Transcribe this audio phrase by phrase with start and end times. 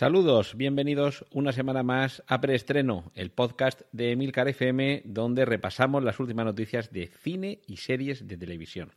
[0.00, 6.18] Saludos, bienvenidos una semana más a Preestreno, el podcast de Emilcar FM, donde repasamos las
[6.18, 8.92] últimas noticias de cine y series de televisión.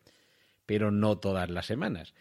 [0.66, 2.14] Pero no todas las semanas.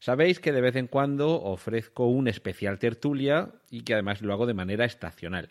[0.00, 4.44] Sabéis que de vez en cuando ofrezco un especial tertulia y que además lo hago
[4.44, 5.48] de manera estacional.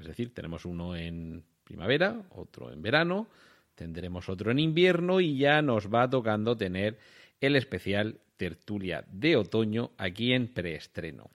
[0.00, 3.28] Es decir, tenemos uno en primavera, otro en verano,
[3.74, 6.96] tendremos otro en invierno y ya nos va tocando tener
[7.42, 11.28] el especial tertulia de otoño aquí en preestreno.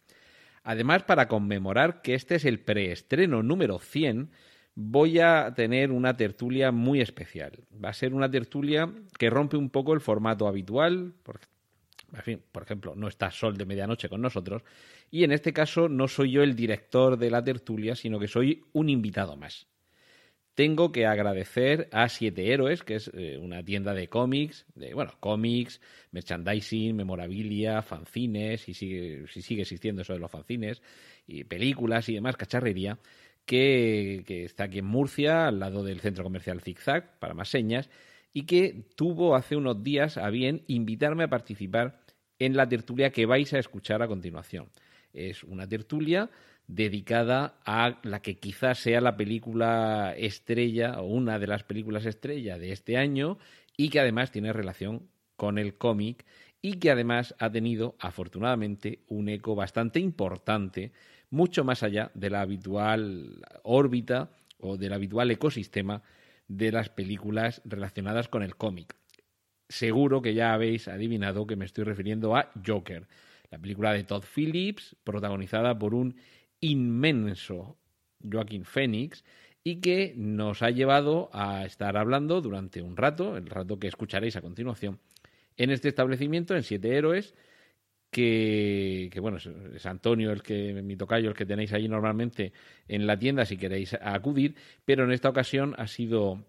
[0.70, 4.30] Además, para conmemorar que este es el preestreno número 100,
[4.76, 7.64] voy a tener una tertulia muy especial.
[7.84, 8.88] Va a ser una tertulia
[9.18, 11.16] que rompe un poco el formato habitual.
[11.23, 11.40] Por,
[12.52, 14.62] por ejemplo, no está Sol de Medianoche con nosotros.
[15.09, 18.64] Y en este caso no soy yo el director de la tertulia, sino que soy
[18.72, 19.69] un invitado más
[20.60, 25.14] tengo que agradecer a Siete Héroes, que es eh, una tienda de cómics, de, bueno,
[25.22, 25.80] cómics,
[26.12, 30.82] merchandising, memorabilia, fanzines, y sigue, si sigue existiendo eso de los fanzines,
[31.26, 33.00] y películas y demás, cacharrería,
[33.46, 37.90] que, que está aquí en Murcia, al lado del centro comercial Zigzag, para más señas,
[38.34, 42.02] y que tuvo hace unos días a bien invitarme a participar
[42.38, 44.68] en la tertulia que vais a escuchar a continuación.
[45.14, 46.30] Es una tertulia
[46.70, 52.59] dedicada a la que quizás sea la película estrella o una de las películas estrella
[52.59, 53.39] de este año
[53.75, 56.25] y que además tiene relación con el cómic
[56.62, 60.92] y que además ha tenido afortunadamente un eco bastante importante
[61.31, 66.03] mucho más allá de la habitual órbita o del habitual ecosistema
[66.47, 68.95] de las películas relacionadas con el cómic.
[69.70, 73.08] Seguro que ya habéis adivinado que me estoy refiriendo a Joker,
[73.50, 76.16] la película de Todd Phillips, protagonizada por un
[76.62, 77.78] inmenso
[78.22, 79.24] Joaquín Fénix
[79.64, 84.36] y que nos ha llevado a estar hablando durante un rato, el rato que escucharéis
[84.36, 85.00] a continuación,
[85.58, 87.36] en este establecimiento, en Siete Héroes,
[88.12, 92.53] que, bueno, es, Antonio el que, mi tocayo, el que tenéis ahí normalmente
[92.88, 94.56] en la tienda si queréis acudir,
[94.86, 96.44] pero en esta ocasión ha sido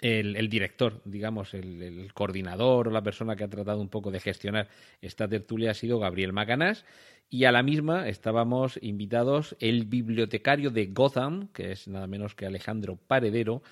[0.00, 4.20] el, director, digamos, el, el, coordinador o la persona que ha tratado un poco de
[4.20, 4.68] gestionar
[5.00, 6.84] esta tertulia ha sido Gabriel Macanás
[7.30, 12.46] y a la misma estábamos invitados el bibliotecario de Gotham, que es nada menos que
[12.46, 13.62] Alejandro Paredero.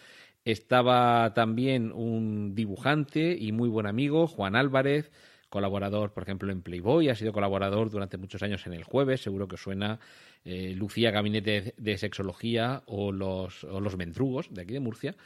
[0.44, 5.10] Estaba también un dibujante y muy buen amigo, Juan Álvarez,
[5.48, 9.48] colaborador, por ejemplo, en Playboy, ha sido colaborador durante muchos años en El Jueves, seguro
[9.48, 9.98] que suena
[10.44, 15.16] eh, Lucía Gabinete de Sexología o los, o los Mendrugos de aquí de Murcia.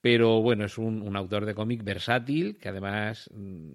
[0.00, 3.70] Pero bueno, es un, un autor de cómic versátil que además mm,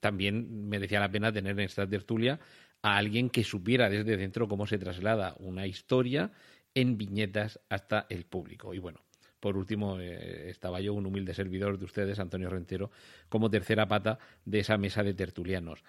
[0.00, 2.40] también merecía la pena tener en esta tertulia
[2.82, 6.32] a alguien que supiera desde dentro cómo se traslada una historia
[6.74, 8.74] en viñetas hasta el público.
[8.74, 9.00] Y bueno,
[9.40, 12.90] por último, eh, estaba yo, un humilde servidor de ustedes, Antonio Rentero,
[13.28, 15.84] como tercera pata de esa mesa de tertulianos.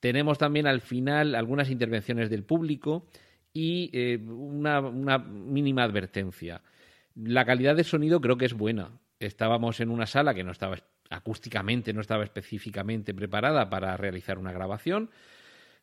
[0.00, 3.06] Tenemos también al final algunas intervenciones del público
[3.52, 6.62] y eh, una, una mínima advertencia.
[7.14, 9.00] La calidad de sonido creo que es buena.
[9.18, 10.76] Estábamos en una sala que no estaba
[11.10, 15.10] acústicamente no estaba específicamente preparada para realizar una grabación.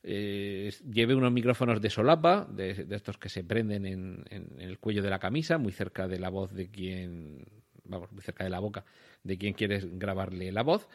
[0.04, 4.24] Eh, llevé unos micrófonos de solapa, de, estos que se prenden en,
[4.58, 7.46] el cuello de la camisa, muy cerca de la voz de quien,
[7.86, 8.84] vamos, muy cerca de la boca
[9.24, 10.88] de quien quieres grabarle la voz.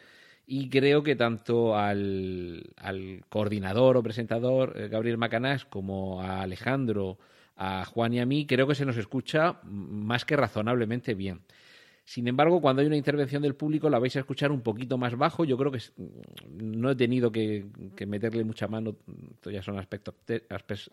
[0.45, 2.73] Y creo que tanto al,
[3.29, 7.17] coordinador o presentador eh, Gabriel Macanás como a Alejandro,
[7.55, 11.41] a Juan y a mí, creo que se nos escucha más que razonablemente bien.
[12.07, 15.17] Sin embargo, cuando hay una intervención del público la vais a escuchar un poquito más
[15.17, 15.43] bajo.
[15.43, 15.79] Yo creo que
[16.49, 17.65] no he tenido que,
[18.07, 18.95] meterle mucha mano,
[19.33, 20.15] esto ya son aspectos,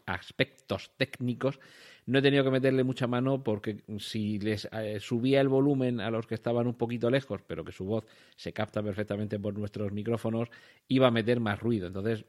[0.07, 1.61] aspectos técnicos,
[2.07, 6.11] no he tenido que meterle mucha mano porque si les eh, subía el volumen a
[6.11, 8.05] los que estaban un poquito lejos, pero que su voz
[8.35, 10.49] se capta perfectamente por nuestros micrófonos,
[10.89, 11.87] iba a meter más ruido.
[11.87, 12.25] Entonces,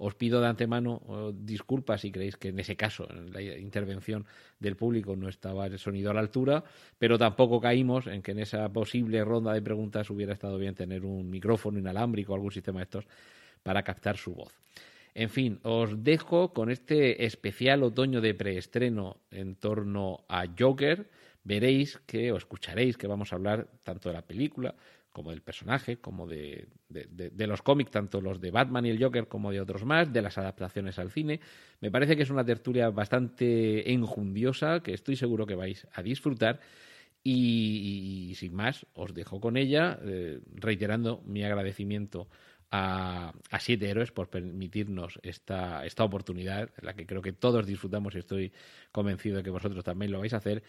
[0.00, 1.04] os pido de antemano
[1.36, 4.24] disculpas si creéis que en ese caso, en la intervención
[4.58, 6.64] del público, no estaba el sonido a la altura,
[6.98, 11.04] pero tampoco caímos en que en esa posible ronda de preguntas hubiera estado bien tener
[11.04, 13.04] un micrófono inalámbrico o algún sistema de estos
[13.62, 14.58] para captar su voz.
[15.12, 21.10] En fin, os dejo con este especial otoño de preestreno en torno a Joker.
[21.44, 24.74] Veréis que, o escucharéis que vamos a hablar tanto de la película
[25.12, 29.26] como del personaje, como de, de, los cómics, tanto los de Batman y el Joker
[29.26, 31.40] como de otros más, de las adaptaciones al cine.
[31.80, 36.60] Me parece que es una tertulia bastante enjundiosa, que estoy seguro que vais a disfrutar
[37.22, 42.28] Y, sin más, os dejo con ella, eh, reiterando mi agradecimiento
[42.70, 48.14] a, a, Siete Héroes por permitirnos esta, esta oportunidad, la que creo que todos disfrutamos
[48.14, 48.52] y estoy
[48.92, 50.62] convencido de que vosotros también lo vais a hacer.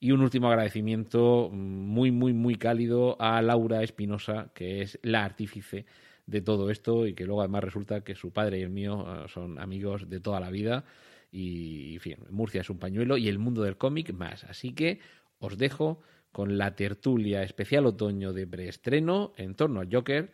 [0.00, 5.86] Y un último agradecimiento muy, muy, muy cálido a Laura Espinosa, que es la artífice
[6.26, 9.28] de todo esto y que luego además resulta que su padre y el mío eh,
[9.28, 10.84] son amigos de toda la vida.
[11.30, 14.44] Y, en fin, Murcia es un pañuelo y el mundo del cómic más.
[14.44, 15.00] Así que
[15.38, 16.00] os dejo
[16.32, 20.32] con la tertulia especial otoño de preestreno en torno al Joker,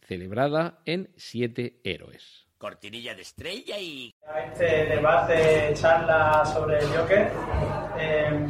[0.00, 2.46] celebrada en Siete Héroes.
[2.58, 4.12] Cortinilla de estrella y...
[4.52, 7.32] Este debate, charla sobre el Joker,
[7.98, 8.48] eh,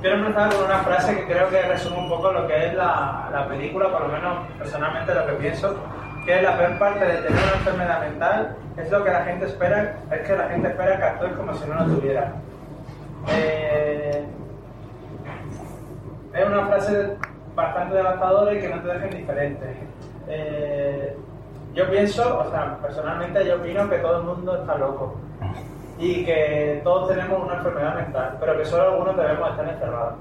[0.00, 3.28] quiero empezar con una frase que creo que resume un poco lo que es la,
[3.32, 5.76] la película, por lo menos personalmente lo que pienso,
[6.24, 9.46] que es la peor parte de tener una enfermedad mental, es lo que la gente
[9.46, 12.32] espera, es que la gente espera que actúes como si no lo tuviera.
[13.30, 14.24] Eh,
[16.34, 17.16] es una frase
[17.54, 19.76] bastante devastadora y que no te deja indiferente.
[20.28, 21.16] Eh,
[21.74, 25.16] yo pienso, o sea, personalmente yo opino que todo el mundo está loco
[25.98, 30.14] y que todos tenemos una enfermedad mental, pero que solo algunos debemos estar encerrados.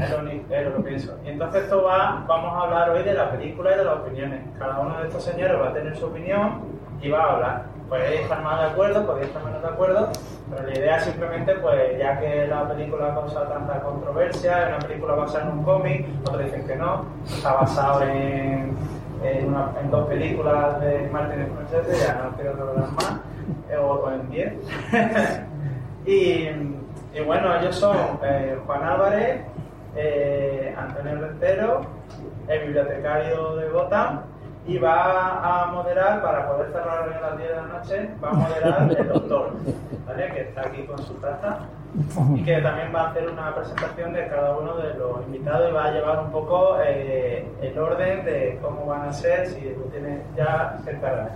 [0.00, 1.16] Es lo, es lo que pienso.
[1.24, 4.40] Y entonces esto va, vamos a hablar hoy de la película y de las opiniones.
[4.58, 6.62] Cada uno de estos señores va a tener su opinión
[7.00, 7.62] y va a hablar.
[7.88, 10.08] Podéis estar más de acuerdo, podéis estar menos de acuerdo,
[10.50, 15.14] pero la idea simplemente, pues ya que la película causa tanta controversia, es una película
[15.14, 18.74] basada en un cómic, otros dicen que no, está basado en,
[19.22, 23.20] en, dos películas de Martin Scorsese, ya no quiero revelar más,
[23.80, 24.52] o en 10.
[26.06, 26.48] y,
[27.16, 29.42] y, bueno, ellos son eh, Juan Álvarez,
[29.96, 31.80] eh, Antonio Rentero,
[32.48, 34.20] el bibliotecario de Gotham,
[34.66, 38.32] y va a moderar, para poder cerrar a las 10 de la noche, va a
[38.32, 39.52] moderar el doctor,
[40.06, 40.32] ¿vale?
[40.32, 41.60] que está aquí con su taza,
[42.34, 45.72] y que también va a hacer una presentación de cada uno de los invitados y
[45.72, 49.84] va a llevar un poco eh, el orden de cómo van a ser, si lo
[49.84, 51.30] tiene ya cerca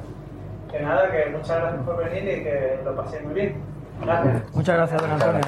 [0.71, 3.57] Que nada, que muchas gracias por venir y que lo paséis muy bien.
[4.03, 4.55] Gracias.
[4.55, 5.41] Muchas gracias, don Antonio.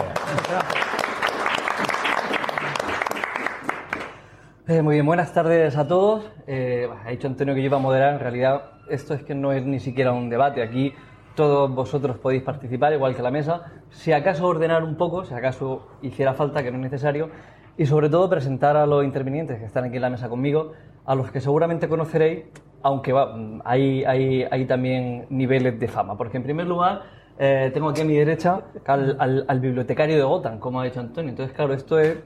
[4.66, 6.30] Eh, muy bien, buenas tardes a todos.
[6.46, 8.14] Eh, ha dicho Antonio que yo iba a moderar.
[8.14, 10.62] En realidad, esto es que no es ni siquiera un debate.
[10.62, 10.94] Aquí
[11.34, 13.64] todos vosotros podéis participar, igual que la mesa.
[13.90, 17.30] Si acaso ordenar un poco, si acaso hiciera falta, que no es necesario.
[17.80, 20.72] Y sobre todo presentar a los intervinientes que están aquí en la mesa conmigo,
[21.06, 22.44] a los que seguramente conoceréis,
[22.82, 23.34] aunque va,
[23.64, 26.14] hay, hay, hay también niveles de fama.
[26.14, 27.04] Porque en primer lugar,
[27.38, 31.30] eh, tengo aquí a mi derecha al, al, bibliotecario de Gotham, como ha dicho Antonio.
[31.30, 32.18] Entonces, claro, esto es,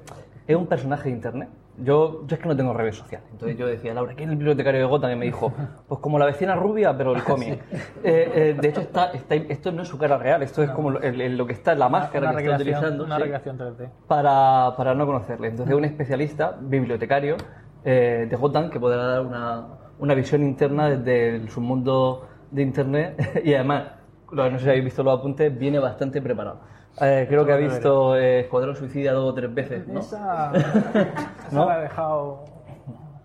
[0.46, 1.48] es un personaje de Internet.
[1.78, 3.26] Yo, yo es que no tengo redes sociales.
[3.32, 5.10] Entonces yo decía, Laura, ¿quién es el bibliotecario de Gotham?
[5.10, 5.52] Y me dijo,
[5.88, 7.60] pues como la vecina rubia, pero el cómic.
[8.04, 10.90] Eh, eh, de hecho, está, está, esto no es su cara real, esto es como
[10.90, 13.04] lo, el, lo que está en la máscara una que está utilizando.
[13.04, 13.88] Una sí, recreación 3D.
[14.06, 15.48] Para, para no conocerle.
[15.48, 17.36] Entonces, un especialista, bibliotecario
[17.84, 19.66] eh, de Gotham, que podrá dar una,
[19.98, 23.84] una visión interna desde el submundo de Internet y además,
[24.30, 26.60] no sé si habéis visto los apuntes, viene bastante preparado.
[27.00, 30.00] Eh, creo que ha visto eh, Escuadrón Suicida dos o tres veces, ¿no?
[30.00, 30.52] Esa,
[31.50, 31.66] ¿No?
[31.66, 32.44] la he dejado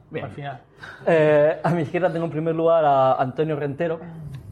[0.09, 0.25] Bien.
[0.25, 0.61] al final.
[1.05, 3.99] Eh, a mi izquierda tengo en primer lugar a Antonio Rentero,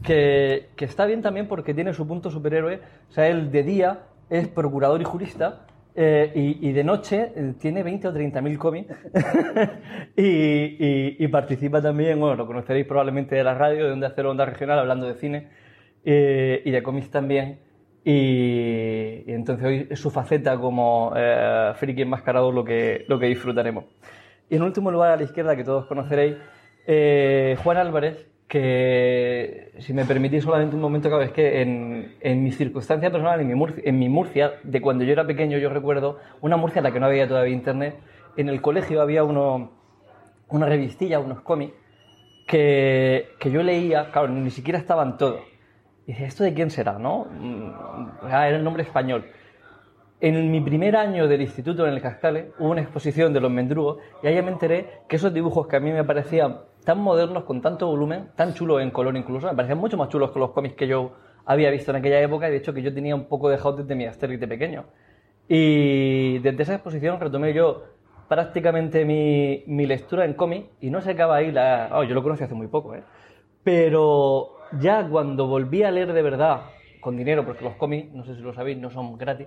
[0.02, 2.80] que, que está bien también porque tiene su punto superhéroe.
[3.08, 3.98] O sea, él de día
[4.30, 5.66] es procurador y jurista.
[5.96, 8.94] eh, y, y de noche eh, tiene 20 o 30 mil cómics
[10.16, 14.30] y, y- y participa también, bueno, lo conoceréis probablemente de la radio, de Onda Cero
[14.30, 15.48] Onda Regional, hablando de cine
[16.04, 17.58] eh, y de cómics también.
[18.04, 23.26] Y, y entonces hoy es su faceta como eh, friki enmascarado lo que, lo que
[23.26, 23.84] disfrutaremos.
[24.50, 26.36] Y en último lugar, a la izquierda, que todos conoceréis,
[26.86, 32.42] eh, Juan Álvarez, que si me permitís solamente un momento, claro, es que en, en
[32.42, 35.68] mi circunstancia personal, en mi, Murcia, en mi Murcia, de cuando yo era pequeño, yo
[35.68, 37.96] recuerdo una Murcia en la que no había todavía internet,
[38.38, 39.72] en el colegio había uno,
[40.48, 41.74] una revistilla, unos cómics,
[42.46, 45.42] que, que yo leía, claro, ni siquiera estaban todos.
[46.08, 47.26] Y ¿esto de quién será, no?
[47.30, 47.70] Mm,
[48.22, 49.26] Ah, era el nombre español.
[50.20, 53.98] En mi primer año del instituto en el Cascales hubo una exposición de los mendrugos
[54.22, 57.60] y ahí me enteré que esos dibujos que a mí me parecían tan modernos, con
[57.60, 60.76] tanto volumen, tan chulos en color incluso, me parecían mucho más chulos que los cómics
[60.76, 61.12] que yo
[61.44, 63.94] había visto en aquella época y de hecho que yo tenía un poco dejado desde
[63.94, 64.86] mi Asterix de pequeño.
[65.46, 67.84] Y desde esa exposición retomé yo
[68.28, 71.90] prácticamente mi, mi lectura en cómic y no se acaba ahí la...
[71.92, 73.04] oh, yo lo conocí hace muy poco, ¿eh?
[73.62, 76.62] Pero ya cuando volví a leer de verdad,
[77.00, 79.46] con dinero, porque los cómics, no sé si lo sabéis, no son gratis,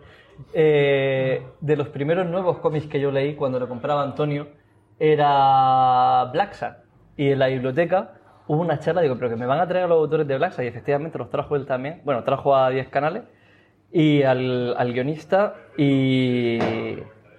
[0.53, 4.47] eh, de los primeros nuevos cómics que yo leí cuando lo compraba Antonio,
[4.99, 6.77] era Black Sad.
[7.17, 8.13] Y en la biblioteca
[8.47, 10.53] hubo una charla, digo, pero que me van a traer a los autores de Black
[10.53, 13.23] Sad, y efectivamente los trajo él también, bueno, trajo a 10 canales,
[13.91, 16.57] y al, al guionista, y,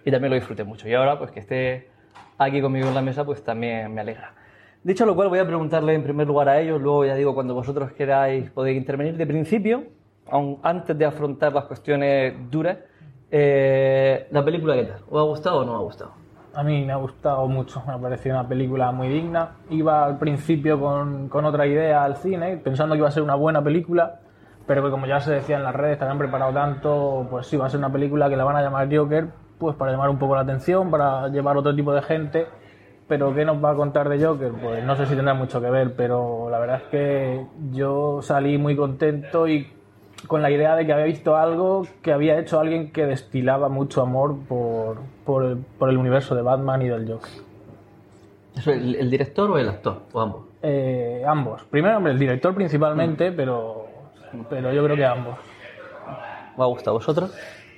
[0.04, 0.88] y también lo disfruté mucho.
[0.88, 1.88] Y ahora, pues que esté
[2.38, 4.34] aquí conmigo en la mesa, pues también me alegra.
[4.84, 7.54] Dicho lo cual, voy a preguntarle en primer lugar a ellos, luego ya digo, cuando
[7.54, 9.16] vosotros queráis podéis intervenir.
[9.16, 9.84] De principio,
[10.28, 12.78] aun antes de afrontar las cuestiones duras,
[13.30, 15.02] eh, ¿la película qué tal?
[15.08, 16.10] ¿Os ha gustado o no os ha gustado?
[16.54, 19.52] A mí me ha gustado mucho, me ha parecido una película muy digna.
[19.70, 23.36] Iba al principio con, con otra idea al cine, pensando que iba a ser una
[23.36, 24.18] buena película,
[24.66, 27.66] pero que como ya se decía en las redes, habían preparado tanto, pues sí, va
[27.66, 30.34] a ser una película que la van a llamar Joker, pues para llamar un poco
[30.34, 32.46] la atención, para llevar otro tipo de gente.
[33.08, 34.52] Pero ¿qué nos va a contar de Joker?
[34.52, 38.56] Pues no sé si tendrá mucho que ver, pero la verdad es que yo salí
[38.58, 39.70] muy contento y
[40.26, 44.02] con la idea de que había visto algo que había hecho alguien que destilaba mucho
[44.02, 47.30] amor por, por, el, por el universo de Batman y del Joker.
[48.56, 50.02] ¿Eso, el, el director o el actor?
[50.12, 50.42] ¿O ambos?
[50.62, 51.64] Eh, ambos.
[51.64, 53.86] Primero, hombre, el director principalmente, pero,
[54.48, 55.36] pero yo creo que ambos.
[56.56, 57.34] ¿Os ha gustado a vosotros?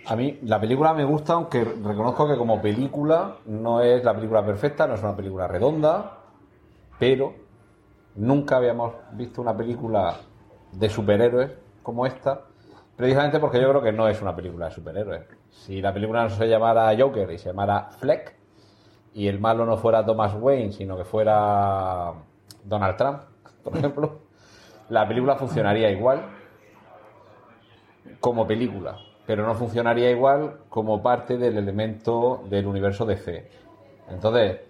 [0.06, 4.44] A mí la película me gusta, aunque reconozco que como película no es la película
[4.44, 6.18] perfecta, no es una película redonda,
[6.98, 7.32] pero
[8.16, 10.16] nunca habíamos visto una película
[10.72, 12.42] de superhéroes como esta,
[12.96, 15.22] precisamente porque yo creo que no es una película de superhéroes.
[15.50, 18.36] Si la película no se llamara Joker y se llamara Fleck,
[19.14, 22.12] y el malo no fuera Thomas Wayne, sino que fuera
[22.62, 23.20] Donald Trump,
[23.62, 24.18] por ejemplo,
[24.90, 26.24] la película funcionaría igual
[28.20, 33.48] como película, pero no funcionaría igual como parte del elemento del universo DC.
[34.10, 34.60] Entonces,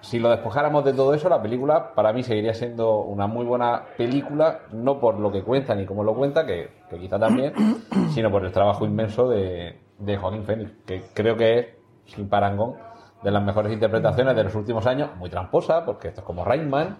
[0.00, 3.84] si lo despojáramos de todo eso, la película para mí seguiría siendo una muy buena
[3.96, 7.52] película, no por lo que cuenta ni cómo lo cuenta, que, que quizá también,
[8.10, 11.66] sino por el trabajo inmenso de, de Joaquín Phoenix, que creo que es,
[12.06, 12.74] sin parangón,
[13.22, 16.98] de las mejores interpretaciones de los últimos años, muy tramposa, porque esto es como Rainman,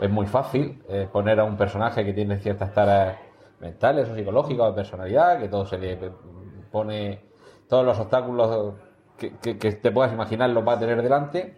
[0.00, 3.16] es muy fácil eh, poner a un personaje que tiene ciertas taras
[3.60, 5.98] mentales o psicológicas de personalidad, que todo se le
[6.70, 7.20] pone,
[7.68, 8.74] todos los obstáculos
[9.16, 11.56] que, que- te puedas imaginar los va a tener delante,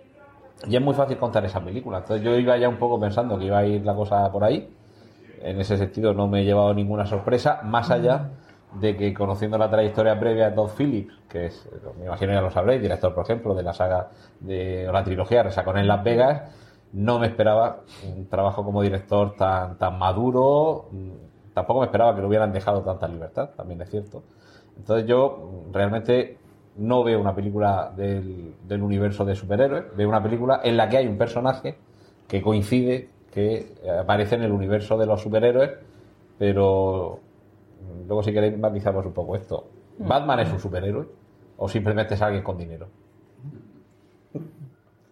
[0.67, 1.99] y es muy fácil contar esa película.
[1.99, 4.73] Entonces yo iba ya un poco pensando que iba a ir la cosa por ahí,
[5.43, 8.31] en ese sentido no me he llevado ninguna sorpresa, más allá
[8.81, 12.51] de que conociendo la trayectoria previa de Todd Phillips, que es, me imagino ya lo
[12.51, 14.09] sabréis, director, por ejemplo, de la saga
[14.41, 16.43] de o la trilogía Resacón en Las Vegas,
[16.93, 20.87] no me esperaba un trabajo como director tan, tan maduro,
[21.57, 24.23] tampoco me esperaba que le hubieran dejado tanta libertad, también es cierto.
[24.77, 26.37] Entonces yo mm, realmente
[26.77, 30.99] no veo una película del, del universo de superhéroes, veo una película en la que
[30.99, 31.79] hay un personaje
[32.29, 35.71] que coincide, que aparece en el universo de los superhéroes,
[36.39, 37.21] pero
[37.81, 39.67] mm, luego si queréis matizamos un poco esto.
[39.97, 41.09] ¿Batman es un superhéroe
[41.57, 42.89] o simplemente es alguien con dinero?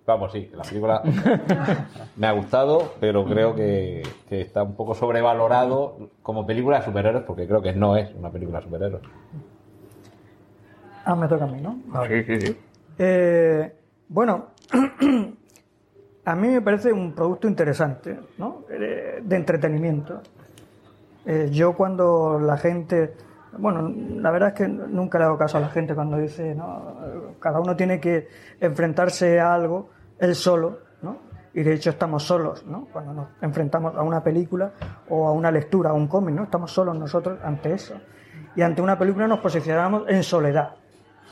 [0.06, 1.02] Vamos, sí, la película
[2.16, 7.24] me ha gustado, pero creo que, que está un poco sobrevalorado como película de superhéroes,
[7.24, 9.02] porque creo que no es una película de superhéroes.
[11.06, 11.78] Ah, me toca a mí, ¿no?
[12.06, 12.56] Sí, sí, sí.
[12.98, 13.72] Eh,
[14.08, 14.48] bueno,
[16.24, 18.64] a mí me parece un producto interesante, ¿no?
[18.70, 20.20] Eh, de entretenimiento.
[21.24, 23.14] Eh, yo cuando la gente,
[23.56, 27.34] bueno, la verdad es que nunca le hago caso a la gente cuando dice, no,
[27.40, 28.28] cada uno tiene que
[28.60, 31.18] enfrentarse a algo él solo, ¿no?
[31.52, 32.88] Y de hecho estamos solos, ¿no?
[32.92, 34.72] Cuando nos enfrentamos a una película
[35.08, 36.44] o a una lectura, a un cómic, ¿no?
[36.44, 37.94] Estamos solos nosotros ante eso.
[38.56, 40.74] Y ante una película nos posicionamos en soledad.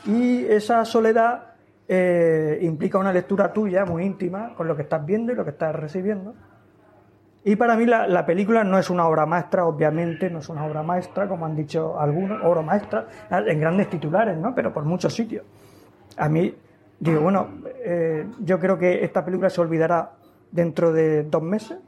[0.05, 1.53] Y esa soledad
[1.87, 5.51] eh, implica una lectura tuya muy íntima con lo que estás viendo y lo que
[5.51, 6.33] estás recibiendo.
[7.45, 10.65] Y para mí la, la película no es una obra maestra, obviamente, no es una
[10.65, 14.55] obra maestra, como han dicho algunos, obra maestra, en grandes titulares, ¿no?
[14.55, 15.43] Pero por muchos sitios.
[16.15, 16.55] A mí,
[17.11, 17.47] digo, bueno,
[17.83, 20.13] eh, yo creo que esta película se olvidará
[20.51, 21.79] dentro de dos meses.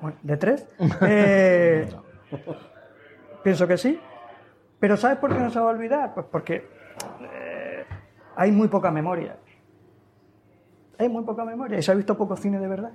[0.00, 0.66] Bueno, de tres.
[1.02, 1.88] Eh,
[3.42, 4.00] Pienso que sí.
[4.80, 6.12] Pero ¿sabes por qué no se va a olvidar?
[6.14, 6.68] Pues porque
[7.32, 7.84] eh,
[8.34, 9.36] hay muy poca memoria.
[10.98, 12.90] Hay muy poca memoria y se ha visto poco cine de verdad.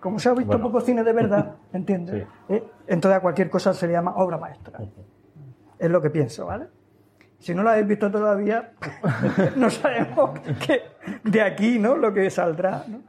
[0.00, 0.64] Como se ha visto Bueno.
[0.64, 2.26] poco cine de verdad, ¿entiendes?
[2.86, 4.80] Entonces a cualquier cosa se le llama obra maestra.
[5.78, 6.66] Es lo que pienso, ¿vale?
[7.40, 8.72] Si no la habéis visto todavía,
[9.56, 10.82] no sabemos que
[11.24, 11.96] de aquí, ¿no?
[11.96, 13.00] Lo que saldrá, ¿no?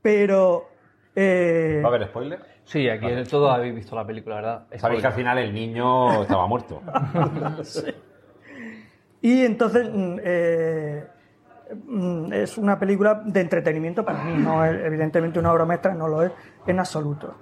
[0.00, 0.70] Pero...
[1.14, 2.40] eh, ¿Va a haber spoiler?
[2.64, 4.66] Sí, aquí todos habéis visto la película, ¿verdad?
[4.76, 6.80] Sabéis que al final el niño estaba muerto.
[9.20, 11.06] Y entonces mm, eh,
[11.86, 16.08] mm, es una película de entretenimiento para mí, no es evidentemente una obra maestra, no
[16.08, 16.32] lo es
[16.66, 17.34] en absoluto.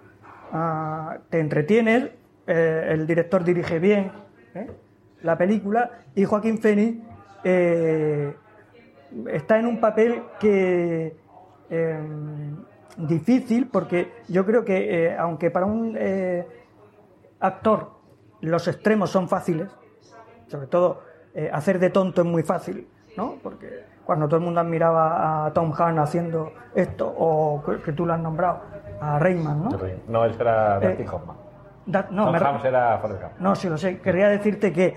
[0.53, 2.11] Ah, te entretienes,
[2.47, 4.13] eh, el director dirige bien
[4.55, 4.71] ¿eh?
[5.23, 6.99] La película y Joaquín Phoenix
[7.45, 8.35] eh,
[9.31, 11.17] está en un papel que
[11.71, 12.01] eh,
[12.97, 16.47] difícil porque yo creo que eh, aunque para un eh,
[17.41, 17.91] actor
[18.41, 19.69] los extremos son fáciles,
[20.49, 21.01] sobre todo
[21.53, 22.87] hacer de tonto es muy fácil,
[23.17, 23.37] ¿no?
[23.43, 28.05] Porque cuando todo el mundo admiraba a Tom Hanks haciendo esto, o que, que tú
[28.05, 28.61] lo has nombrado,
[29.01, 29.71] a Rayman, ¿no?
[30.09, 31.37] No, era Eh, Dustin Hoffman.
[31.85, 33.33] Da- no, Tom me- Hanks era Forrest Gump.
[33.41, 33.99] no, sí lo sé.
[34.01, 34.95] Quería decirte que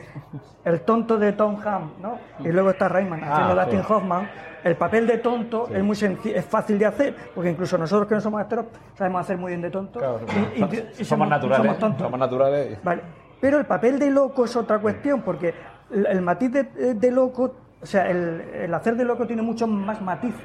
[0.63, 2.19] el tonto de Tom Hanks, ¿no?
[2.39, 3.85] Y luego está Rayman haciendo Ah, Dustin sí.
[3.93, 4.29] Hoffman.
[4.63, 8.15] El papel de tonto es muy senci- es fácil de hacer, porque incluso nosotros que
[8.15, 8.65] no somos actores
[8.95, 9.99] sabemos hacer muy bien de tonto.
[9.99, 10.19] Claro,
[10.55, 11.63] y- y- somos, naturales.
[11.65, 12.01] somos tontos.
[12.01, 12.79] somos naturales.
[12.83, 13.01] Vale.
[13.39, 15.53] Pero el papel de loco es otra cuestión, porque
[15.91, 16.63] el, el matiz de,
[16.95, 20.41] de loco, o sea, el, el hacer de loco tiene muchos más matices.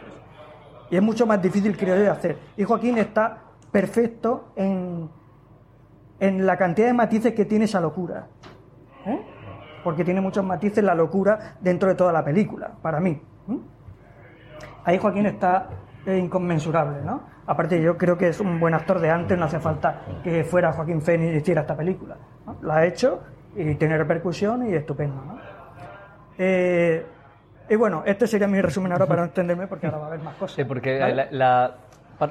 [0.91, 2.37] Y es mucho más difícil, creo yo, de hacer.
[2.59, 3.39] Y Joaquín está
[3.71, 5.09] perfecto en,
[6.21, 8.27] en la cantidad de matices que tiene esa locura.
[9.07, 9.21] ¿eh?
[9.83, 13.11] Porque tiene muchos matices la locura dentro de toda la película, para mí.
[13.49, 13.59] ¿eh?
[14.85, 15.69] Ahí Joaquín está
[16.07, 17.23] eh, inconmensurable, ¿no?
[17.47, 20.73] Aparte, yo creo que es un buen actor de antes, no hace falta que fuera
[20.73, 22.17] Joaquín Phoenix y hiciera esta película.
[22.47, 22.57] ¿no?
[22.61, 23.23] Lo ha hecho
[23.57, 25.39] y tiene repercusión y estupendo, ¿no?
[26.39, 27.05] Eh,
[27.69, 30.21] y bueno, este sería mi resumen ahora para no entenderme porque ahora va a haber
[30.21, 30.57] más cosas.
[30.57, 31.75] Sí, porque la- la-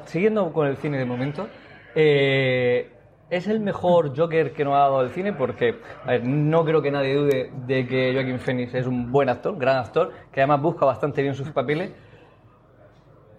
[0.05, 1.47] siguiendo con el cine de momento,
[1.95, 2.91] eh,
[3.29, 5.75] es el mejor Joker que nos ha dado el cine porque
[6.23, 10.11] no creo que nadie dude de que Joaquin Phoenix es un buen actor, gran actor,
[10.31, 11.91] que además busca bastante bien sus papeles.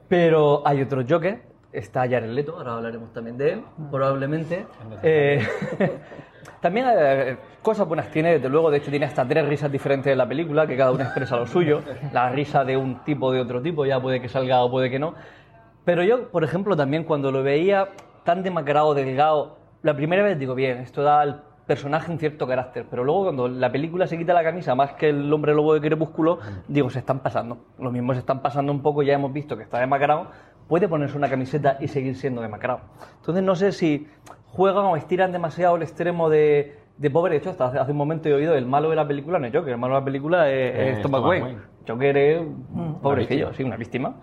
[0.09, 1.42] Pero hay otro Joker,
[1.73, 4.66] está Jared Leto, ahora hablaremos también de él, probablemente.
[5.02, 5.47] Eh,
[6.61, 10.18] también eh, cosas buenas tiene, desde luego, de hecho tiene hasta tres risas diferentes en
[10.18, 11.80] la película, que cada una expresa lo suyo.
[12.12, 14.99] La risa de un tipo, de otro tipo, ya puede que salga o puede que
[14.99, 15.14] no.
[15.85, 17.88] Pero yo, por ejemplo, también cuando lo veía
[18.25, 22.87] tan demacrado, delgado, la primera vez digo, bien, esto da al personaje un cierto carácter,
[22.91, 25.81] pero luego cuando la película se quita la camisa más que el hombre lobo de
[25.81, 27.59] Crepúsculo, digo, se están pasando.
[27.79, 30.27] Lo mismo se están pasando un poco, ya hemos visto que está demacrado,
[30.67, 32.81] puede ponerse una camiseta y seguir siendo demacrado.
[33.21, 34.09] Entonces no sé si
[34.47, 37.33] juegan o estiran demasiado el extremo de, de pobre.
[37.35, 39.55] De hecho, hasta hace, un momento he oído el malo de la película no es
[39.55, 41.45] Joker, el malo de la película es, Eh, es Thomas Wayne.
[41.45, 41.59] Wayne.
[41.87, 44.17] Joker es un pobrecillo, sí, una víctima.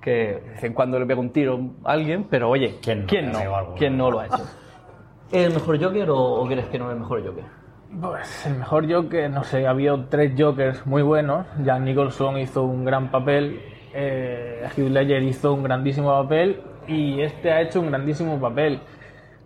[0.00, 3.06] Que de vez en cuando le pega un tiro a alguien, pero oye, ¿Quién no
[3.06, 3.38] ¿quién no?
[3.76, 4.36] ¿Quién no lo ha hecho?
[5.32, 7.44] ¿Es el mejor Joker o, crees que no es el mejor Joker?
[8.02, 11.46] Pues el mejor Joker, no sé, había tres Jokers muy buenos.
[11.64, 13.62] Jack Nicholson hizo un gran papel,
[13.94, 18.80] eh, Ledger hizo un grandísimo papel y este ha hecho un grandísimo papel.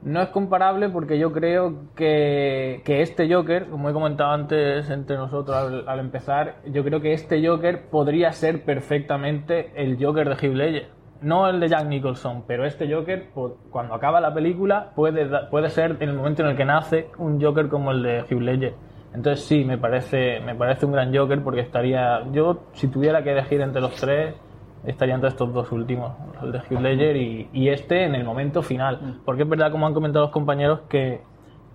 [0.02, 5.16] No es comparable porque yo creo que, que este Joker, como he comentado antes entre
[5.16, 10.54] nosotros al, empezar, yo creo que este Joker podría ser perfectamente el Joker de Heath
[10.56, 10.95] Ledger.
[11.22, 15.70] No el de Jack Nicholson, pero este Joker, po- cuando acaba la película, puede, puede
[15.70, 18.74] ser en el momento en el que nace un Joker como el de Hugh Ledger.
[19.14, 23.32] Entonces sí, me parece, me parece un gran Joker porque estaría, yo si tuviera que
[23.32, 24.34] elegir entre los tres,
[24.84, 28.62] estaría entre estos dos últimos, el de Hugh Ledger y, y este en el momento
[28.62, 29.20] final.
[29.24, 31.22] Porque es verdad, como han comentado los compañeros, que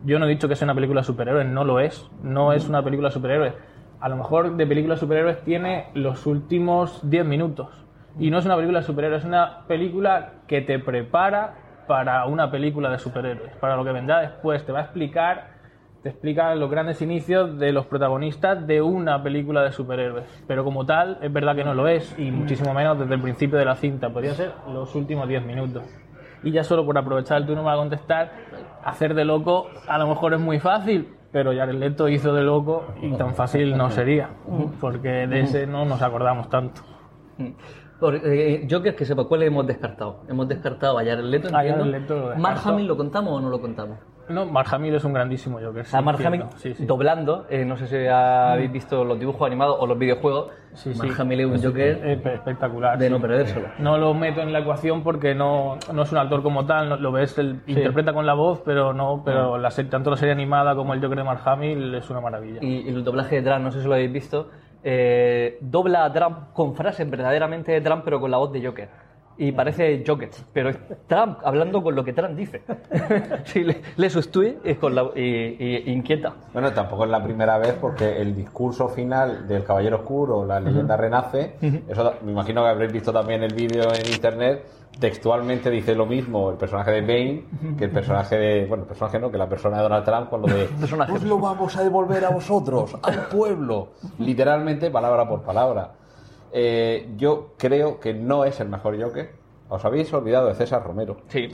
[0.06, 2.70] yo no he dicho que sea una película de superhéroes, no lo es, no es
[2.70, 3.54] una película de superhéroes.
[4.00, 7.70] A lo mejor de película de superhéroes tiene los últimos 10 minutos.
[8.20, 11.56] Y no es una película de superhéroes, es una película que te prepara
[11.88, 14.66] para una película de superhéroes, para lo que vendrá después.
[14.66, 15.48] Te va a explicar,
[16.04, 20.44] te explica los grandes inicios de los protagonistas de una película de superhéroes.
[20.48, 23.58] Pero como tal, es verdad que no lo es, y muchísimo menos desde el principio
[23.58, 24.10] de la cinta.
[24.10, 25.84] Podría ser los últimos 10 minutos.
[26.44, 28.32] Y ya solo por aprovechar el turno para contestar,
[28.84, 32.94] hacer de loco a lo mejor es muy fácil, pero Jared Leto hizo de loco
[33.02, 34.30] y tan fácil no sería,
[34.80, 36.82] porque de ese no nos acordamos tanto.
[38.02, 40.24] Por, eh, Joker, que sepa, ¿cuál hemos descartado?
[40.28, 41.86] Hemos descartado a Jared Leto, A Jared.
[41.86, 42.60] Leto lo ¿Mark.
[42.66, 44.00] Hamill lo contamos o no lo contamos?
[44.28, 45.86] No, Mark Hamill es un grandísimo Joker.
[45.86, 46.36] sí, a Mark cierto.
[46.44, 46.86] Hamill Sí, sí.
[46.86, 50.50] doblando, eh, no sé si habéis visto los dibujos animados o los videojuegos.
[50.74, 51.12] Sí, Mark.
[51.20, 52.98] Hamill es un Joker Es espectacular.
[52.98, 53.68] de no perdérselo.
[53.80, 56.98] No lo meto en la ecuación porque no, no es un actor como tal, no-
[56.98, 60.32] lo ves, él interpreta con la voz, pero no, pero la serie- tanto la serie
[60.34, 62.60] animada como el Joker de Mark Hamill es una maravilla.
[62.64, 64.50] Y, y el doblaje de Trump, no sé si lo habéis visto,
[64.84, 68.90] eh, dobla a Trump con frases verdaderamente de Trump, pero con la voz de Joker.
[69.42, 70.78] Y parece Joker, pero es
[71.08, 72.62] Trump hablando con lo que Trump dice.
[73.46, 73.82] si le,
[74.32, 76.36] tweets es con la, inquieta.
[76.54, 80.96] Bueno, tampoco es la primera vez porque el discurso final del Caballero Oscuro, la leyenda
[80.96, 81.56] renace,
[81.88, 84.64] eso me imagino que habréis visto también el vídeo en internet,
[85.00, 89.18] textualmente dice lo mismo el personaje de Bane que el personaje de, bueno, el personaje
[89.18, 90.70] no, que la persona de Donald Trump con lo de.
[91.12, 93.88] "Os lo vamos a devolver a vosotros, al pueblo,
[94.20, 95.94] literalmente palabra por palabra.
[96.54, 99.32] Eh, yo creo que no es el mejor Joker.
[99.70, 101.50] Os habéis olvidado de César Romero Sí,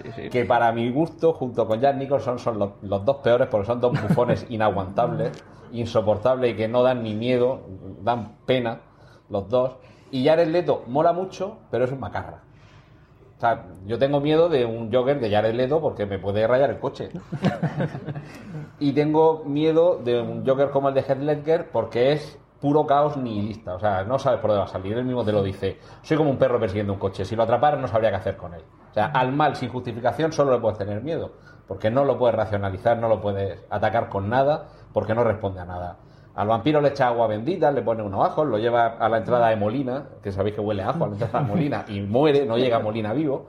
[0.00, 0.28] sí, sí.
[0.30, 3.80] que para mi gusto, junto con Jack Nicholson, son los, los dos peores porque son
[3.80, 5.32] dos bufones inaguantables,
[5.72, 7.62] insoportables y que no dan ni miedo,
[8.02, 8.80] dan pena,
[9.28, 9.76] los dos.
[10.10, 12.42] Y Jared Leto mola mucho, pero es un macarra.
[13.36, 16.70] O sea, yo tengo miedo de un Joker de Jared Leto porque me puede rayar
[16.70, 17.10] el coche.
[18.80, 23.16] y tengo miedo de un Joker como el de Heath Ledger porque es puro caos
[23.16, 23.74] nihilista.
[23.74, 24.96] O sea, no sabes por dónde va a salir.
[24.96, 25.78] Él mismo te lo dice.
[26.02, 27.24] Soy como un perro persiguiendo un coche.
[27.24, 28.62] Si lo atrapara no sabría qué hacer con él.
[28.90, 31.32] O sea, al mal sin justificación solo le puedes tener miedo.
[31.66, 35.66] Porque no lo puedes racionalizar, no lo puedes atacar con nada, porque no responde a
[35.66, 35.98] nada.
[36.34, 39.48] Al vampiro le echa agua bendita, le pone unos ajos, lo lleva a la entrada
[39.48, 42.56] de Molina, que sabéis que huele ajo a la entrada de Molina, y muere, no
[42.56, 43.48] llega a Molina vivo.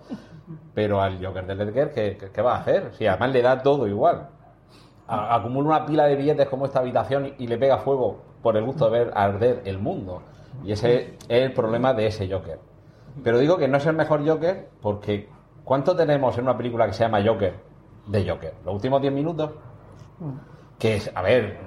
[0.73, 2.91] Pero al Joker de Ledger, ¿qué, va a hacer?
[2.93, 4.29] Si además le da todo igual.
[5.07, 8.89] Acumula una pila de billetes como esta habitación y le pega fuego por el gusto
[8.89, 10.21] de ver arder el mundo.
[10.63, 12.59] Y ese es el problema de ese Joker.
[13.23, 15.29] Pero digo que no es el mejor Joker porque
[15.63, 17.53] ¿cuánto tenemos en una película que se llama Joker
[18.07, 18.53] de Joker?
[18.65, 19.51] ¿Los últimos 10 minutos?
[20.77, 21.57] Que es, a ver,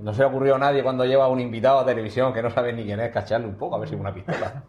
[0.00, 2.50] no se le ocurrió a nadie cuando lleva a un invitado a televisión que no
[2.50, 4.64] sabe ni quién es, cacharle un poco a ver si es una pistola.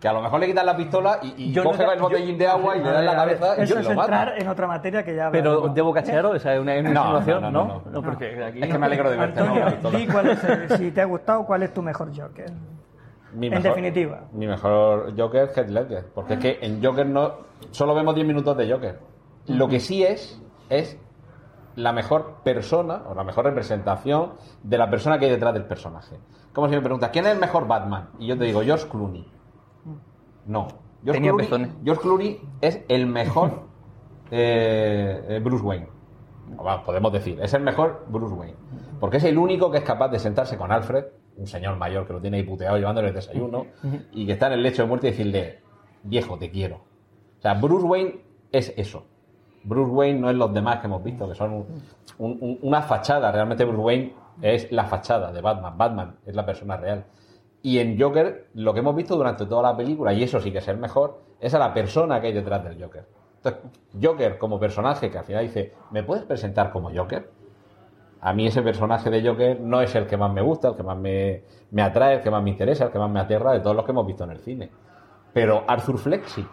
[0.00, 2.46] Que a lo mejor le quitan la pistola y, y Yo coge el botellín de
[2.46, 4.22] agua y le A da en la cabeza y Eso se es lo mata.
[4.22, 7.42] entrar en otra materia que ya Pero debo cachear, esa es una, una No, insinuación,
[7.42, 7.64] no, ¿no?
[7.66, 8.02] no, no, no.
[8.02, 8.62] porque aquí...
[8.62, 9.40] Es que me alegro de verte.
[9.40, 9.66] Antonio,
[9.98, 12.50] di cuál es el- si te ha gustado, cuál es tu mejor Joker.
[13.34, 14.20] Mi En mejor- definitiva.
[14.32, 16.06] Mi mejor Joker es Heath Ledger.
[16.14, 17.32] Porque es que en Joker no.
[17.70, 18.98] Solo vemos 10 minutos de Joker.
[19.48, 20.40] Lo que sí es.
[20.70, 20.96] Es
[21.76, 24.32] la mejor persona o la mejor representación
[24.62, 26.16] de la persona que hay detrás del personaje.
[26.52, 28.08] Como si me preguntas, ¿quién es el mejor Batman?
[28.18, 29.26] Y yo te digo, George Clooney.
[30.46, 30.68] No.
[31.02, 31.70] George Tenía Clooney, pezones.
[31.84, 33.62] George Clooney es el mejor
[34.30, 35.88] eh, eh, Bruce Wayne.
[36.56, 38.56] O va, podemos decir, es el mejor Bruce Wayne.
[38.98, 41.04] Porque es el único que es capaz de sentarse con Alfred,
[41.36, 43.66] un señor mayor que lo tiene ahí puteado llevándole el desayuno,
[44.12, 45.60] y que está en el lecho de muerte y decirle,
[46.02, 46.76] viejo, te quiero.
[47.38, 48.20] O sea, Bruce Wayne
[48.52, 49.06] es eso.
[49.62, 51.66] Bruce Wayne no es los demás que hemos visto, que son un-
[52.18, 53.30] un- un- una fachada.
[53.30, 55.78] Realmente Bruce Wayne es la fachada de Batman.
[55.78, 57.04] Batman es la persona real.
[57.62, 60.58] Y en Joker, lo que hemos visto durante toda la película, y eso sí que
[60.58, 63.06] es el mejor, es a la persona que hay detrás del Joker.
[63.36, 63.62] Entonces,
[64.02, 67.30] Joker como personaje que al final dice, ¿me puedes presentar como Joker?
[68.22, 70.82] A mí ese personaje de Joker no es el que más me gusta, el que
[70.82, 73.60] más me, me atrae, el que más me interesa, el que más me aterra de
[73.60, 74.70] todos los que hemos visto en el cine.
[75.32, 76.46] Pero Arthur Fleck sí.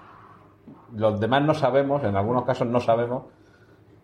[0.94, 3.24] Los demás no sabemos, en algunos casos no sabemos.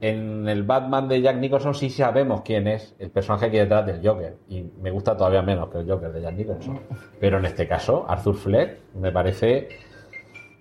[0.03, 3.85] En el Batman de Jack Nicholson sí sabemos quién es el personaje que hay detrás
[3.85, 4.35] del Joker.
[4.49, 6.77] Y me gusta todavía menos que el Joker de Jack Nicholson.
[7.21, 9.69] Pero en este caso, Arthur Fleck me parece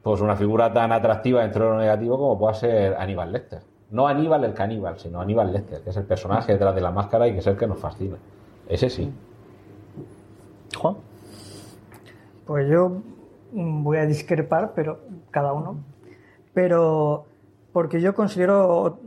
[0.00, 3.62] pues una figura tan atractiva dentro de lo negativo como pueda ser Aníbal Lecter.
[3.90, 7.26] No Aníbal el caníbal, sino Aníbal Lecter, que es el personaje detrás de la máscara
[7.26, 8.18] y que es el que nos fascina.
[8.68, 9.12] Ese sí.
[10.78, 10.98] Juan.
[12.46, 12.92] Pues yo
[13.50, 15.00] voy a discrepar, pero
[15.32, 15.78] cada uno.
[16.54, 17.26] Pero
[17.72, 19.00] porque yo considero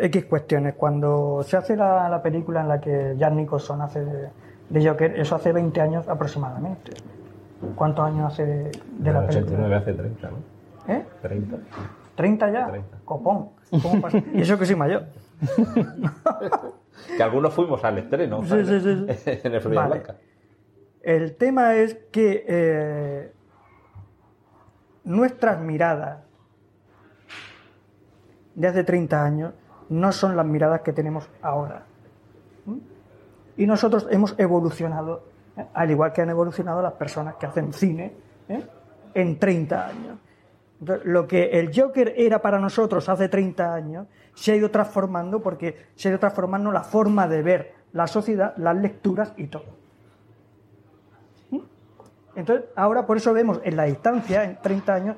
[0.00, 0.74] X cuestiones.
[0.74, 4.28] Cuando se hace la, la película en la que Jack Nicholson hace de,
[4.68, 6.92] de Joker, eso hace 20 años aproximadamente.
[7.74, 9.76] ¿Cuántos años hace de, de la película?
[9.76, 10.92] hace 30, ¿no?
[10.92, 11.04] ¿Eh?
[11.22, 11.56] 30.
[12.16, 12.66] ¿30 ya?
[12.68, 12.98] 30.
[13.04, 13.48] Copón.
[14.34, 15.06] Y eso que soy mayor.
[17.16, 18.42] Que algunos fuimos al estreno.
[18.44, 19.94] Sí, sí, sí, en el Florida Vale.
[19.94, 20.16] Blanca.
[21.02, 23.32] El tema es que eh,
[25.04, 26.18] nuestras miradas
[28.54, 29.54] de hace 30 años
[29.88, 31.84] no son las miradas que tenemos ahora.
[32.66, 32.78] ¿Mm?
[33.56, 35.24] Y nosotros hemos evolucionado,
[35.56, 35.66] ¿eh?
[35.74, 38.12] al igual que han evolucionado las personas que hacen cine
[38.48, 38.62] ¿eh?
[39.14, 40.18] en 30 años.
[41.04, 45.90] Lo que el Joker era para nosotros hace 30 años se ha ido transformando porque
[45.94, 49.82] se ha ido transformando la forma de ver la sociedad, las lecturas y todo.
[52.34, 55.16] Entonces, ahora por eso vemos en la distancia, en 30 años,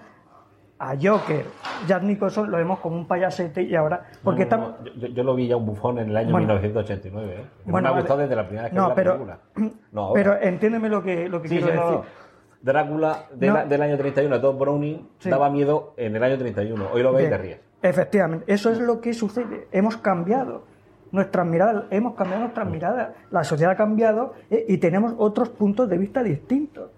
[0.79, 1.47] a Joker,
[1.87, 4.05] Jack Nicholson lo vemos como un payasete y ahora.
[4.23, 4.81] Porque No, no, estamos.
[4.97, 6.49] no, Yo, yo lo vi ya un bufón en el año Bueno.
[6.55, 7.35] 1989.
[7.37, 7.45] ¿eh?
[7.67, 8.03] No Bueno, me ha vale.
[8.03, 9.39] gustado desde la primera vez que No, vi la pero- película.
[9.93, 10.11] No.
[10.13, 12.01] Pero entiéndeme lo que, lo que Sí, quiero decir.
[12.63, 15.29] Drácula de la- del año 31 de Todd Browning Sí.
[15.31, 16.89] daba miedo en el año 31.
[16.93, 17.61] Hoy lo ves y te ríes.
[17.83, 19.69] Efectivamente, eso es lo que sucede.
[19.71, 20.65] Hemos cambiado
[21.13, 23.11] nuestras miradas, hemos cambiado nuestras miradas.
[23.31, 26.91] La sociedad ha cambiado eh, y tenemos otros puntos de vista distintos.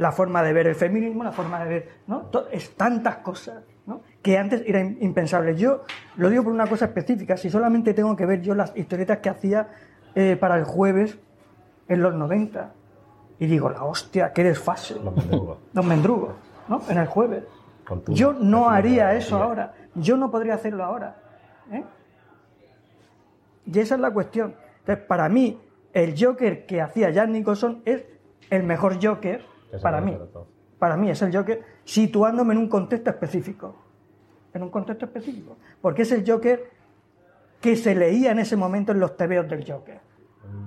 [0.00, 2.30] La forma de ver el feminismo, la forma de ver, ¿no?
[2.50, 4.00] Es tantas cosas, ¿no?
[4.22, 5.54] Que antes era im- impensable.
[5.56, 5.82] Yo
[6.16, 7.36] lo digo por una cosa específica.
[7.36, 9.68] Si solamente tengo que ver yo las historietas que hacía
[10.14, 11.18] eh, para el jueves
[11.88, 12.72] en los 90
[13.40, 14.94] y digo, la hostia, qué desfase.
[15.04, 15.58] Los mendrugos.
[15.74, 16.30] Los mendrugos,
[16.68, 16.80] ¿no?
[16.88, 17.44] En el jueves.
[18.04, 19.74] Tu- Yo no haría eso ahora.
[19.94, 21.16] Yo no podría hacerlo ahora.
[21.72, 21.84] ¿eh?
[23.66, 24.54] Y esa es la cuestión.
[24.78, 25.60] Entonces, para mí,
[25.92, 28.04] el Joker que hacía Jack Nicholson es
[28.48, 29.44] el mejor Joker
[29.82, 30.16] para mí.
[30.78, 33.76] Para mí es el Joker situándome en un contexto específico.
[34.54, 35.58] En un contexto específico.
[35.80, 36.70] Porque es el Joker
[37.60, 40.00] que se leía en ese momento en los tebeos del Joker.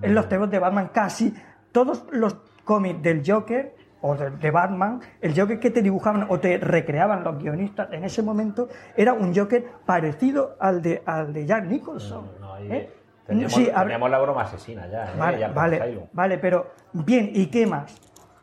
[0.01, 1.33] En los tebeos de Batman casi
[1.71, 6.39] todos los cómics del Joker o de, de Batman, el Joker que te dibujaban o
[6.39, 11.45] te recreaban los guionistas en ese momento era un Joker parecido al de, al de
[11.45, 12.29] Jack Nicholson.
[12.69, 12.89] ¿eh?
[13.25, 15.15] Teníamos, Sí, la broma asesina ya, ¿eh?
[15.17, 17.97] Vale, Ya vale, vale, pero bien, ¿y qué más?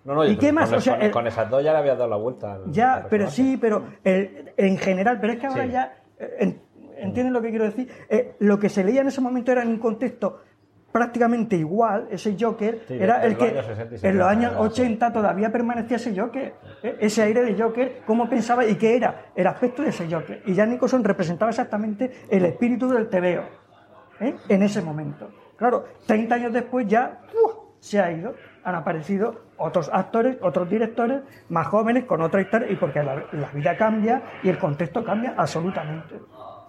[0.05, 0.69] No, no, ¿Y qué con- más?
[0.71, 2.55] Con, O sea, con- el- con esas dos ya le había dado la vuelta.
[2.55, 5.71] al- Ya, al pero sí, pero el- en general, pero es que ahora Sí.
[5.73, 6.61] ya, eh, en-
[6.99, 7.89] ¿entienden lo que quiero decir?
[8.09, 10.41] Eh, lo que se leía en ese momento era en un contexto
[10.93, 14.53] prácticamente igual, ese Joker, Sí, era el que años 60 y en los 70, años
[14.53, 14.73] era así.
[14.83, 16.97] 80 todavía permanecía ese Joker, ¿eh?
[16.99, 20.43] ese aire de Joker, cómo pensaba y qué era el aspecto de ese Joker.
[20.47, 23.09] Y Jack Nicholson representaba exactamente el espíritu del
[24.21, 24.35] ¿eh?
[24.49, 25.31] en ese momento.
[25.57, 27.21] Claro, 30 años después ya
[27.79, 32.77] se ha ido, han aparecido otros actores, otros directores más jóvenes con otra historia y
[32.77, 36.21] porque la, la vida cambia y el contexto cambia absolutamente.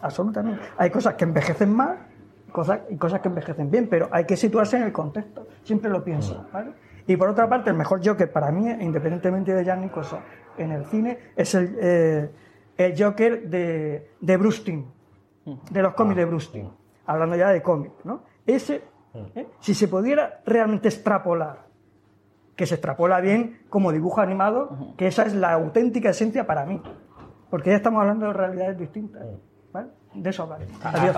[0.02, 0.62] Absolutamente.
[0.78, 1.98] Hay cosas que envejecen más
[2.52, 5.48] cosas, y cosas que envejecen bien, pero hay que situarse en el contexto.
[5.64, 6.48] Siempre lo pienso.
[6.52, 6.74] ¿vale?
[7.08, 10.20] Y por otra parte, el mejor Joker para mí, independientemente de Jack Nicholson,
[10.58, 12.32] en el cine, es el, eh,
[12.78, 14.86] el Joker de, de Bruce Timm,
[15.72, 16.70] de los cómics de Bruce Timm.
[17.06, 18.24] Hablando ya de cómics, ¿no?
[18.46, 18.84] Ese,
[19.36, 19.48] ¿eh?
[19.60, 21.71] si se pudiera realmente extrapolar,
[22.56, 26.82] que se extrapola bien como dibujo animado, que esa es la auténtica esencia para mí.
[27.50, 29.24] Porque ya estamos hablando de realidades distintas.
[29.74, 29.88] ¿vale?
[30.14, 30.68] De eso vale.
[30.84, 31.18] Adiós.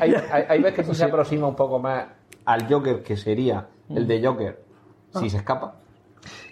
[0.00, 2.06] Hay, hay- hay veces que se aproxima un poco más
[2.44, 4.62] al Joker que sería el de Joker
[5.14, 5.74] si se escapa.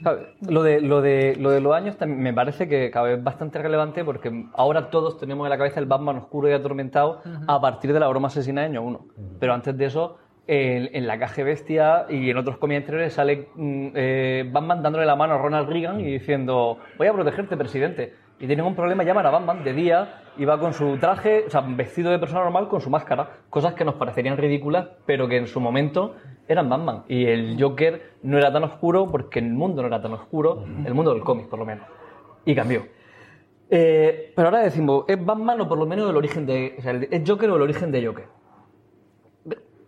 [0.02, 3.18] Claro, Lo de, lo, de, lo de los años también me parece que cada vez
[3.18, 7.20] es bastante relevante porque ahora todos tenemos en la cabeza el Batman oscuro y atormentado
[7.46, 9.00] a partir de la broma asesina de año 1.
[9.38, 10.16] Pero antes de eso,
[10.48, 15.14] en, la caja bestia y en otros cómics anteriores sale mm, eh, Batman dándole la
[15.14, 18.14] mano a Ronald Reagan y diciendo voy a protegerte, presidente.
[18.40, 21.50] Y tienen un problema, llaman a Batman de día y va con su traje, o
[21.50, 23.30] sea, vestido de persona normal con su máscara.
[23.50, 26.14] Cosas que nos parecerían ridículas, pero que en su momento
[26.46, 27.02] eran Batman.
[27.08, 30.94] Y el Joker no era tan oscuro porque el mundo no era tan oscuro, el
[30.94, 31.84] mundo del cómic por lo menos.
[32.44, 32.86] Y cambió.
[33.70, 36.76] Eh, pero ahora decimos, ¿es Batman o por lo menos el origen de...
[37.10, 38.37] ¿es Joker o el origen de Joker?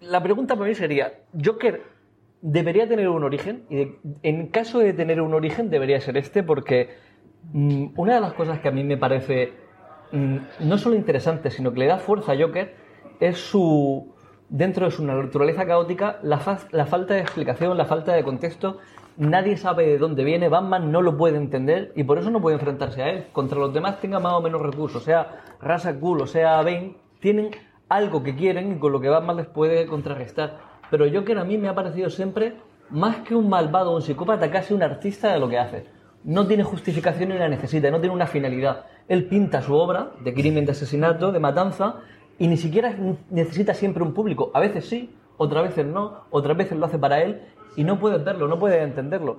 [0.01, 1.13] La pregunta para mí sería,
[1.45, 1.83] ¿Joker
[2.41, 3.65] debería tener un origen?
[3.69, 6.97] Y en caso de tener un origen debería ser este porque
[7.53, 9.53] mm, una de las cosas que a mí me parece
[10.13, 12.75] mm, no solo interesante, sino que le da fuerza a Joker
[13.21, 14.15] es su,
[14.49, 16.41] dentro de su naturaleza caótica, la,
[16.73, 18.79] la falta de explicación, la falta de contexto.
[19.19, 22.57] Nadie sabe de dónde viene, Batman no lo puede entender y por eso no puede
[22.57, 23.27] enfrentarse a él.
[23.33, 26.97] Contra los demás tenga más o menos recursos, sea Ra's al Ghul o sea Bane,
[27.21, 27.51] tienen
[27.91, 30.59] algo que quieren y con lo que Batman les puede contrarrestar.
[30.91, 32.55] Pero Joker a mí me ha parecido siempre,
[32.89, 35.85] más que un malvado un psicópata, casi un artista de lo que hace.
[36.25, 38.87] No tiene justificación ni la necesita, no tiene una finalidad.
[39.09, 41.97] Él pinta su obra de crimen, de asesinato, de matanza,
[42.39, 42.95] y ni siquiera
[43.29, 44.51] necesita siempre un público.
[44.55, 47.43] A veces sí, otras veces no, otras veces lo hace para él,
[47.77, 49.39] y no puedes verlo, no puedes entenderlo.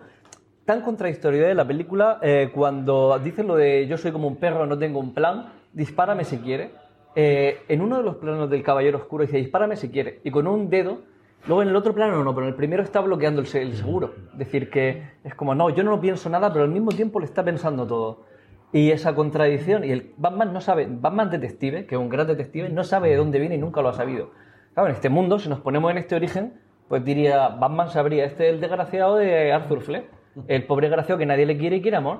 [0.65, 4.65] Tan contradictorio es la película eh, cuando dice lo de yo soy como un perro,
[4.65, 6.71] no tengo un plan, dispárame si quiere.
[7.15, 10.47] Eh, en uno de los planos del Caballero Oscuro dice dispárame si quiere, y con
[10.47, 10.99] un dedo
[11.47, 13.73] Luego en el otro plano no, pero en el primero está bloqueando el, se- el
[13.73, 14.13] seguro.
[14.33, 17.25] Es decir, que es como, no, yo no pienso nada, pero al mismo tiempo le
[17.25, 18.25] está pensando todo.
[18.71, 22.69] Y esa contradicción, y el Batman no sabe, Batman detective, que es un gran detective,
[22.69, 24.29] no sabe de dónde viene y nunca lo ha sabido.
[24.75, 26.53] Claro, en este mundo, si nos ponemos en este origen,
[26.87, 30.05] pues diría, Batman sabría, este es el desgraciado de Arthur Fleck,
[30.47, 32.19] el pobre desgraciado que nadie le quiere y quiere amor.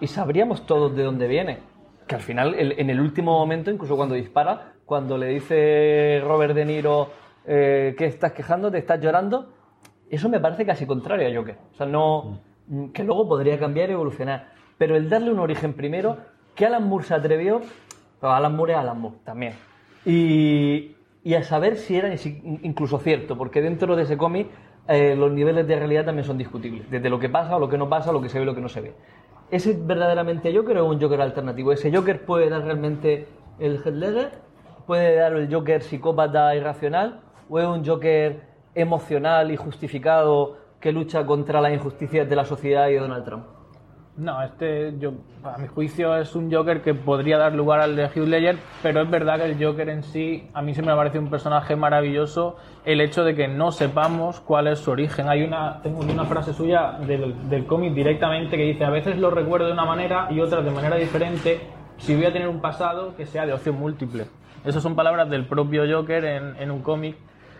[0.00, 1.58] Y sabríamos todos de dónde viene.
[2.12, 6.54] Que al final, el- en el último momento, incluso cuando dispara, cuando le dice Robert
[6.54, 7.08] De Niro
[7.46, 9.48] eh, que estás quejando, te estás llorando,
[10.10, 11.56] eso me parece casi contrario a Joker.
[11.72, 12.38] O sea, no.
[12.92, 14.50] que luego podría cambiar y evolucionar.
[14.76, 16.18] Pero el darle un origen primero,
[16.54, 17.62] que Alan Moore se atrevió,
[18.20, 19.54] pero Alan Moore es Alan Moore también.
[20.04, 20.94] Y,
[21.24, 22.10] y a saber si era
[22.62, 24.48] incluso cierto, porque dentro de ese cómic
[24.86, 26.90] eh, los niveles de realidad también son discutibles.
[26.90, 28.68] Desde lo que pasa, lo que no pasa, lo que se ve lo que no
[28.68, 28.92] se ve.
[29.52, 31.72] ¿Ese es verdaderamente Joker o un Joker alternativo?
[31.72, 34.30] ¿Ese Joker puede dar realmente el Heath Ledger?
[34.86, 37.20] ¿Puede dar el Joker psicópata irracional?
[37.50, 38.40] ¿O es un Joker
[38.74, 43.44] emocional y justificado que lucha contra las injusticias de la sociedad y de Donald Trump?
[44.14, 48.04] No, este, yo, a mi juicio, es un Joker que podría dar lugar al de
[48.04, 51.18] Hugh Ledger, pero es verdad que el Joker en sí, a mí se me parece
[51.18, 55.30] un personaje maravilloso el hecho de que no sepamos cuál es su origen.
[55.30, 59.30] Hay una, tengo una frase suya del, del cómic directamente que dice, a veces lo
[59.30, 61.60] recuerdo de una manera y otras de manera diferente
[61.96, 64.26] si voy a tener un pasado que sea de opción múltiple.
[64.62, 67.16] Esas son palabras del propio Joker en, en un cómic.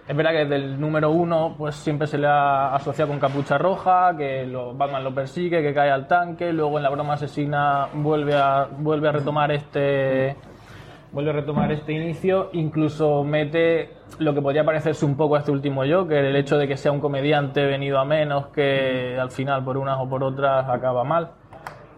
[0.08, 3.56] Es verdad que desde el número uno pues siempre se le ha asociado con capucha
[3.56, 7.86] roja, que lo, Batman lo persigue, que cae al tanque, luego en la broma asesina
[7.94, 10.34] vuelve a, vuelve a retomar este,
[11.12, 15.52] vuelve a retomar este inicio, incluso mete lo que podría parecerse un poco a este
[15.52, 19.62] último Joker, el hecho de que sea un comediante venido a menos, que al final
[19.64, 21.30] por unas o por otras acaba mal.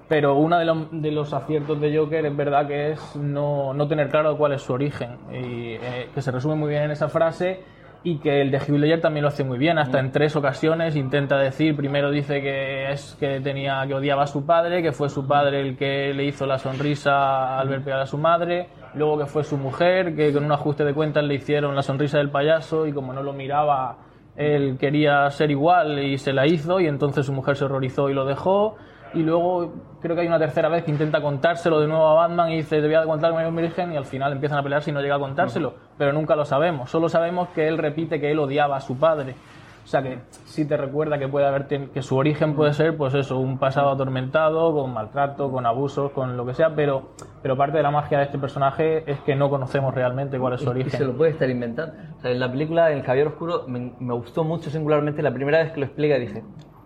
[0.09, 3.88] Pero uno de, los- de los aciertos de Joker es verdad que es no, no
[3.88, 7.09] tener claro cuál es su origen, y eh, que se resume muy bien en esa
[7.09, 7.62] frase
[8.05, 10.95] y que el de Hugh Ledger también lo hace muy bien, hasta en tres ocasiones
[10.95, 15.09] intenta decir, primero dice que es que tenía que odiaba a su padre, que fue
[15.09, 19.19] su padre el que le hizo la sonrisa al ver pegar a su madre, luego
[19.19, 22.29] que fue su mujer, que con un ajuste de cuentas le hicieron la sonrisa del
[22.29, 23.97] payaso y como no lo miraba,
[24.37, 28.14] él quería ser igual y se la hizo y entonces su mujer se horrorizó y
[28.14, 28.77] lo dejó.
[29.14, 32.50] Y luego creo que hay una tercera vez que intenta contárselo de nuevo a Batman
[32.50, 34.92] y dice, te voy a contar mi origen y al final empiezan a pelear si
[34.92, 35.74] no llega a contárselo.
[35.96, 36.90] Pero nunca lo sabemos.
[36.90, 39.35] Solo sabemos que él repite que él odiaba a su padre.
[39.85, 43.12] O sea que sí te recuerda que puede haber que su origen puede ser pues
[43.12, 47.11] eso, un pasado atormentado, con maltrato, con abusos, con lo que sea, pero,
[47.42, 50.61] pero parte de la magia de este personaje es que no conocemos realmente cuál es
[50.61, 50.90] su Y origen.
[50.90, 51.92] se lo puede estar inventando.
[52.16, 55.59] O sea, en la película El Caballero Oscuro me, me gustó mucho singularmente la primera
[55.59, 56.42] vez que lo explica dije,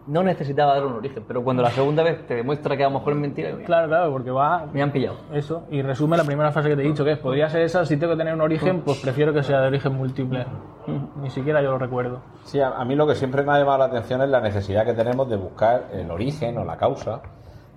[0.09, 2.99] no necesitaba dar un origen, pero cuando la segunda vez te demuestra que a lo
[2.99, 5.17] mejor es mentira, Claro, claro, porque va me han pillado.
[5.33, 7.85] Eso, y resume la primera frase que te he dicho, que es, podría ser esa,
[7.85, 10.47] si tengo que tener un origen, pues prefiero que sea de origen múltiple.
[11.21, 12.21] Ni siquiera yo lo recuerdo.
[12.45, 14.85] Sí, a, a mí lo que siempre me ha llamado la atención es la necesidad
[14.85, 17.21] que tenemos de buscar el origen o la causa.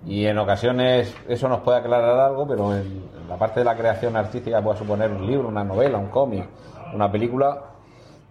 [0.04, 3.76] Y en ocasiones eso nos puede aclarar algo, pero en, en la parte de la
[3.76, 6.44] creación artística puede suponer un libro, una novela, un cómic,
[6.94, 7.62] una película.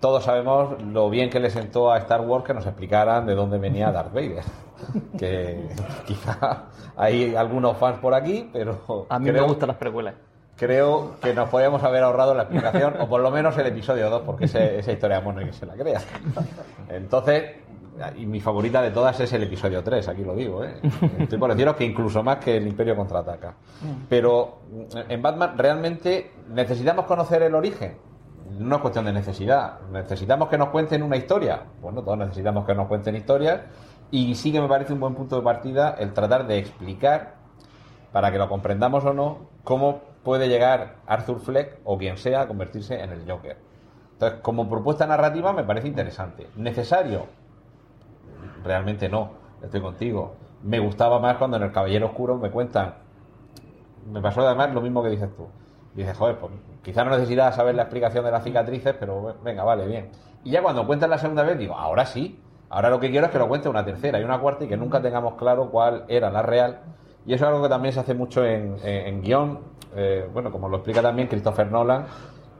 [0.01, 3.57] Todos sabemos lo bien que le sentó a Star Wars que nos explicaran de dónde
[3.59, 4.43] venía Darth Vader.
[5.17, 5.69] Que
[6.05, 6.65] quizá
[6.97, 10.15] hay algunos fans por aquí, pero A mí creo- me gustan las precuelas.
[10.57, 14.23] creo que nos podríamos haber ahorrado la explicación, o por lo menos el episodio 2,
[14.25, 16.01] porque ese- esa historia de que se la crea.
[16.89, 17.43] Entonces,
[18.17, 20.73] y mi favorita de todas es el episodio 3, aquí lo digo, ¿eh?
[21.19, 23.53] Estoy por deciros que incluso más que el Imperio contraataca.
[24.09, 24.59] Pero
[25.09, 27.97] en Batman realmente necesitamos conocer el origen.
[28.57, 29.79] No es cuestión de necesidad.
[29.91, 31.63] Necesitamos que nos cuenten una historia.
[31.81, 33.61] Bueno, todos necesitamos que nos cuenten historias.
[34.11, 37.35] Y sí que me parece un buen punto de partida el tratar de explicar
[38.11, 42.47] para que lo comprendamos o no, cómo puede llegar Arthur Fleck o quien sea a
[42.47, 43.57] convertirse en el Joker.
[44.13, 46.47] Entonces, como propuesta narrativa me parece interesante.
[46.55, 47.25] ¿Necesario?
[48.63, 49.31] Realmente no,
[49.63, 50.35] estoy contigo.
[50.61, 52.95] Me gustaba más cuando en El Caballero Oscuro me cuentan.
[54.11, 55.47] Me pasó además lo mismo que dices tú.
[55.95, 56.51] Dices, joder, pues
[56.83, 60.09] quizá no necesitas saber la explicación de las cicatrices, pero venga, vale, bien.
[60.43, 62.39] Y ya cuando cuentas la segunda vez, digo, ahora sí.
[62.69, 64.77] Ahora lo que quiero es que lo cuente una tercera y una cuarta y que
[64.77, 66.79] nunca tengamos claro cuál era la real.
[67.25, 69.59] Y eso es algo que también se hace mucho en, en- guion.
[69.95, 72.05] eh, bueno, como lo explica también Christopher Nolan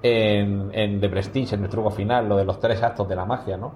[0.04, 3.24] en, en The Prestige, en el truco final, lo de los tres actos de la
[3.26, 3.74] magia, ¿no?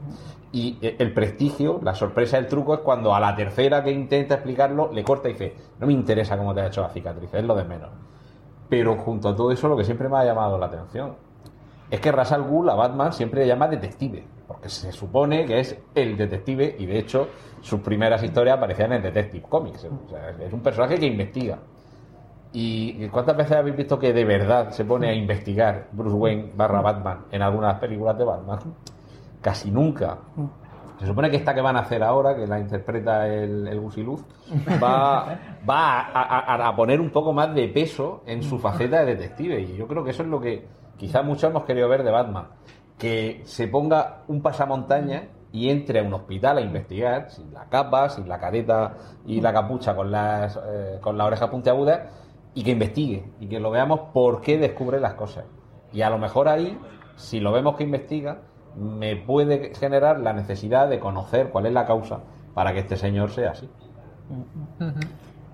[0.52, 4.36] Y eh, el prestigio, la sorpresa del truco es cuando a la tercera que intenta
[4.36, 7.44] explicarlo le corta y dice, no me interesa cómo te ha hecho la cicatriz, es
[7.44, 7.90] lo de menos.
[8.78, 11.16] Pero junto a todo eso, lo que siempre me ha llamado la atención
[11.90, 15.62] es que Ra's al Ghul a Batman siempre le llama detective, porque se supone que
[15.62, 17.30] es el detective y de hecho
[17.62, 19.88] sus primeras historias aparecían en Detective Comics.
[20.42, 21.58] Es un personaje que investiga.
[22.52, 26.82] ¿Y cuántas veces habéis visto que de verdad se pone a investigar Bruce Wayne barra
[26.82, 28.60] Batman en algunas películas de Batman?
[29.42, 30.18] Casi nunca.
[31.00, 34.24] Se supone que esta que van a hacer ahora, que la interpreta el, el Gusiluz,
[34.82, 35.38] va,
[35.70, 39.60] va a, a- a poner un poco más de peso en su faceta de detective.
[39.62, 42.48] Y yo creo que eso es lo que quizá muchos hemos querido ver de Batman.
[42.98, 48.10] Que se ponga un pasamontaña y entre a un hospital a investigar, sin la capa,
[48.10, 48.94] sin la careta
[49.26, 52.02] y la capucha con las, eh, con las orejas puntiagudas,
[52.54, 55.44] y que investigue y que lo veamos por qué descubre las cosas.
[55.92, 56.78] Y a lo mejor ahí,
[57.16, 58.40] si lo vemos que investiga,
[58.78, 62.20] me puede generar la necesidad de conocer cuál es la causa
[62.54, 63.70] para que este señor sea así.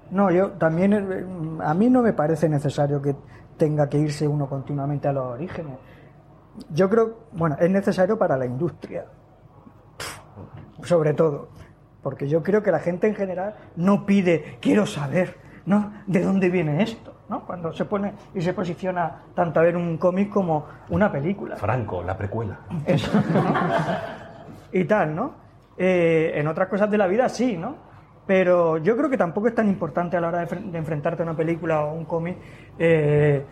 [0.10, 1.26] No, yo también, eh,
[1.64, 3.16] a mí no me parece necesario que
[3.58, 5.78] tenga que irse uno continuamente a los orígenes.
[6.70, 9.06] Yo creo, bueno, es necesario para la industria,
[10.84, 11.50] sobre todo,
[12.04, 15.94] porque yo creo que la gente en general no pide, quiero saber, ¿no?
[16.08, 17.14] ¿De dónde viene esto?
[17.32, 17.46] ¿No?
[17.46, 21.56] Cuando se pone y se posiciona tanto a ver un cómic como una película.
[21.56, 22.60] Franco, la precuela.
[22.86, 23.10] Eso.
[24.74, 25.32] y tal, ¿no?
[25.78, 27.76] Eh, en otras cosas de la vida sí, ¿no?
[28.28, 31.24] Pero yo creo que tampoco es tan importante a la hora de, fre- de enfrentarte
[31.24, 32.38] a una película o un cómic
[32.78, 33.44] eh,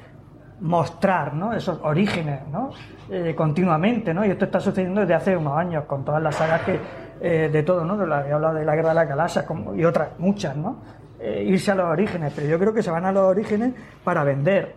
[0.60, 1.54] mostrar, ¿no?
[1.54, 2.72] Esos orígenes, ¿no?
[3.10, 4.26] Eh, continuamente, ¿no?
[4.26, 6.80] Y esto está sucediendo desde hace unos años con todas las sagas que
[7.22, 7.98] eh, de todo, ¿no?
[7.98, 10.78] De la he hablado de la guerra de las galaxias como, y otras muchas, ¿no?
[11.22, 13.74] Eh, irse a los orígenes, pero yo creo que se van a los orígenes
[14.06, 14.74] para vender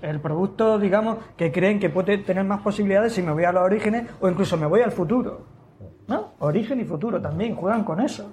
[0.00, 3.64] el producto, digamos, que creen que puede tener más posibilidades si me voy a los
[3.64, 5.40] orígenes o incluso me voy al futuro.
[6.06, 6.34] ¿No?
[6.40, 8.30] Origen y futuro también juegan con eso.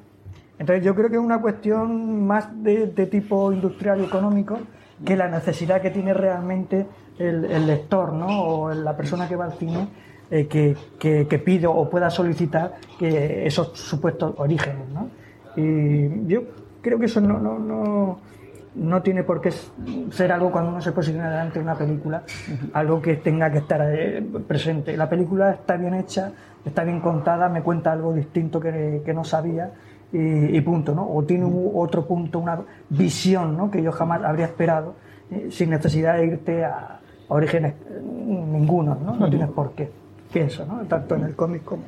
[0.60, 4.60] Entonces yo creo que es una cuestión más de, tipo industrial y económico
[5.04, 6.86] que la necesidad que tiene realmente
[7.18, 8.28] el, lector, ¿no?
[8.28, 9.88] O la persona que va al cine
[10.30, 15.10] eh, que, que, o pueda solicitar esos supuestos orígenes, ¿no?
[15.56, 16.42] Y yo
[16.82, 18.20] creo que eso no, no, no,
[18.76, 19.52] no tiene por qué
[20.12, 22.24] ser algo cuando uno se posiciona delante de una película,
[22.74, 24.96] algo que tenga que estar eh, presente.
[24.96, 26.32] La película está bien hecha,
[26.64, 29.72] está bien contada, me cuenta algo distinto que, que no sabía
[30.12, 30.18] y,
[30.58, 31.08] y punto, ¿no?
[31.10, 32.60] O tiene un- otro punto, una
[32.90, 33.70] visión, ¿no?
[33.70, 34.96] Que yo jamás habría esperado,
[35.32, 37.00] eh, sin necesidad de irte a,
[37.30, 39.16] a orígenes eh, ninguno, ¿no?
[39.16, 39.90] No tienes por qué.
[40.32, 40.80] Pienso, ¿no?
[40.86, 41.84] Tanto en el cómic como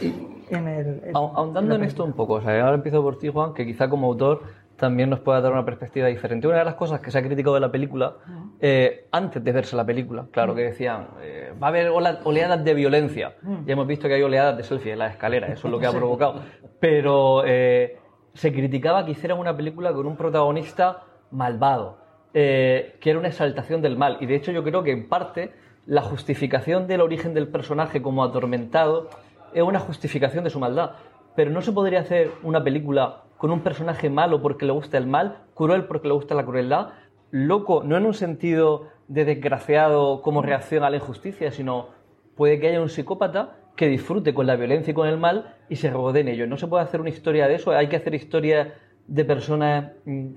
[0.00, 0.86] en, en el...
[1.04, 3.64] en- Ahon- Ahondando en esto un poco, o sea, ahora empiezo por ti, Juan, que
[3.66, 4.42] quizá como autor
[4.76, 6.48] también nos pueda dar una perspectiva diferente.
[6.48, 8.14] Una de las cosas que se ha criticado de la película,
[8.60, 12.74] eh, antes de verse la película, claro, que decían, eh, va a haber oleadas de
[12.74, 13.34] violencia.
[13.42, 13.64] Mm.
[13.66, 15.86] Ya hemos visto que hay oleadas de selfie en las escaleras, eso es lo que
[15.86, 16.40] ha provocado.
[16.80, 17.98] Pero eh,
[18.34, 21.98] se criticaba que hicieran una película con un protagonista malvado,
[22.32, 24.16] que era una exaltación del mal.
[24.20, 25.52] Y de hecho yo creo que en parte
[25.86, 29.08] la justificación del origen del personaje como atormentado
[29.54, 30.92] es una justificación de su maldad.
[31.36, 35.06] Pero no se podría hacer una película con un personaje malo porque le gusta el
[35.06, 36.90] mal, cruel porque le gusta la crueldad,
[37.30, 41.88] loco, no en un sentido de desgraciado como reacción a la injusticia, sino
[42.36, 45.76] puede que haya un psicópata que disfrute con la violencia y con el mal y
[45.76, 46.46] se rodee en ello.
[46.46, 48.68] No se puede hacer una historia de eso, hay que hacer historias
[49.06, 50.28] de personas mm,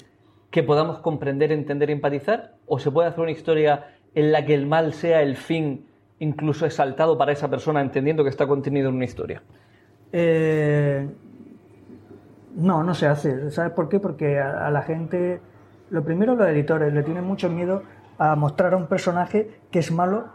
[0.49, 4.53] que podamos comprender, entender y empatizar, o se puede hacer una historia en la que
[4.53, 5.86] el mal sea el fin
[6.20, 9.41] incluso exaltado para esa persona, entendiendo que está contenido en una historia.
[10.11, 11.07] Eh,
[12.55, 13.51] no, no se hace.
[13.51, 13.99] ¿Sabes por qué?
[13.99, 15.39] Porque a, a la gente,
[15.89, 17.84] lo primero los editores le tienen mucho miedo
[18.18, 20.26] a mostrar a un personaje que es malo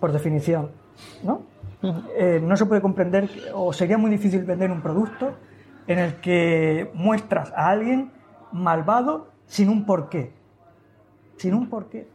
[0.00, 0.70] por definición,
[1.22, 1.42] ¿no?
[2.16, 5.34] Eh, no se puede comprender, o sería muy difícil vender un producto
[5.86, 8.10] en el que muestras a alguien
[8.50, 10.32] malvado sin un porqué.
[11.36, 12.08] Sin un porqué.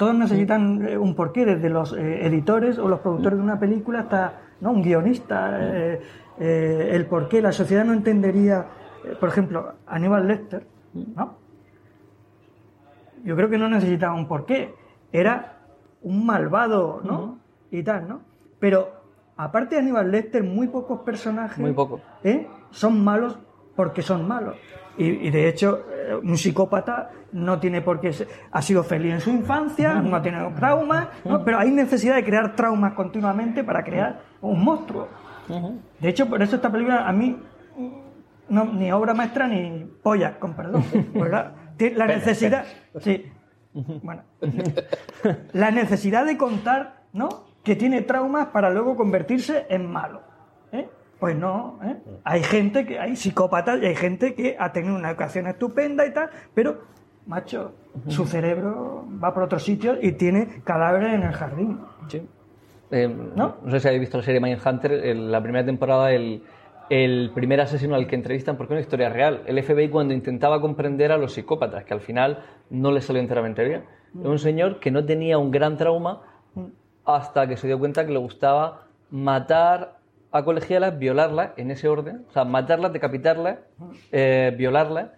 [0.00, 4.00] Todos necesitan eh, un porqué, desde los eh, editores o los productores de una película
[4.00, 4.70] hasta ¿no?
[4.70, 5.58] un guionista.
[5.60, 6.00] eh,
[6.38, 7.42] eh, el porqué.
[7.42, 8.64] La sociedad no entendería,
[9.20, 11.34] por ejemplo, Aníbal Lecter, ¿no?
[13.24, 14.74] Yo creo que no necesitaba un porqué.
[15.12, 15.58] Era
[16.00, 17.38] un malvado, ¿no?
[17.70, 18.20] Y tal, ¿no?
[18.58, 18.88] Pero
[19.36, 22.00] aparte de Aníbal Lecter, muy pocos personajes Muy poco.
[22.24, 22.48] ¿eh?
[22.70, 23.38] son malos
[23.76, 24.56] porque son malos.
[25.00, 29.14] Y, y de hecho, eh, un psicópata no tiene por qué ser, ha sido feliz
[29.14, 31.42] en su infancia, no ha tenido traumas, ¿no?
[31.42, 35.08] pero hay necesidad de crear traumas continuamente para crear un monstruo.
[35.98, 37.36] De hecho, por eso esta película a mí
[38.50, 40.84] no, ni obra maestra ni polla, con perdón.
[41.78, 42.66] Tiene la necesidad,
[43.00, 43.24] sí,
[44.02, 44.22] bueno,
[45.52, 47.46] la necesidad de contar, ¿no?
[47.64, 50.29] Que tiene traumas para luego convertirse en malo.
[51.20, 51.26] ¿Eh?
[51.26, 51.96] Pues no, ¿eh?
[52.24, 56.14] hay gente que, hay psicópatas y hay gente que ha tenido una educación estupenda y
[56.14, 56.80] tal, pero,
[57.26, 57.74] macho,
[58.08, 61.78] su cerebro va por otros sitios y tiene cadáveres en el jardín.
[62.90, 63.56] Eh, ¿No?
[63.62, 63.70] ¿No?
[63.70, 66.42] sé si habéis visto la serie Mindhunter, en la primera temporada el,
[66.88, 69.42] el primer asesino al que entrevistan, porque es una historia real.
[69.46, 73.62] El FBI cuando intentaba comprender a los psicópatas, que al final no les salió enteramente
[73.64, 73.84] bien.
[74.18, 76.22] Es un señor que no tenía un gran trauma
[77.04, 79.99] hasta que se dio cuenta que le gustaba matar
[80.32, 83.58] a colegialas, violarlas en ese orden, o sea, matarlas, decapitarlas,
[84.12, 85.10] eh, violarlas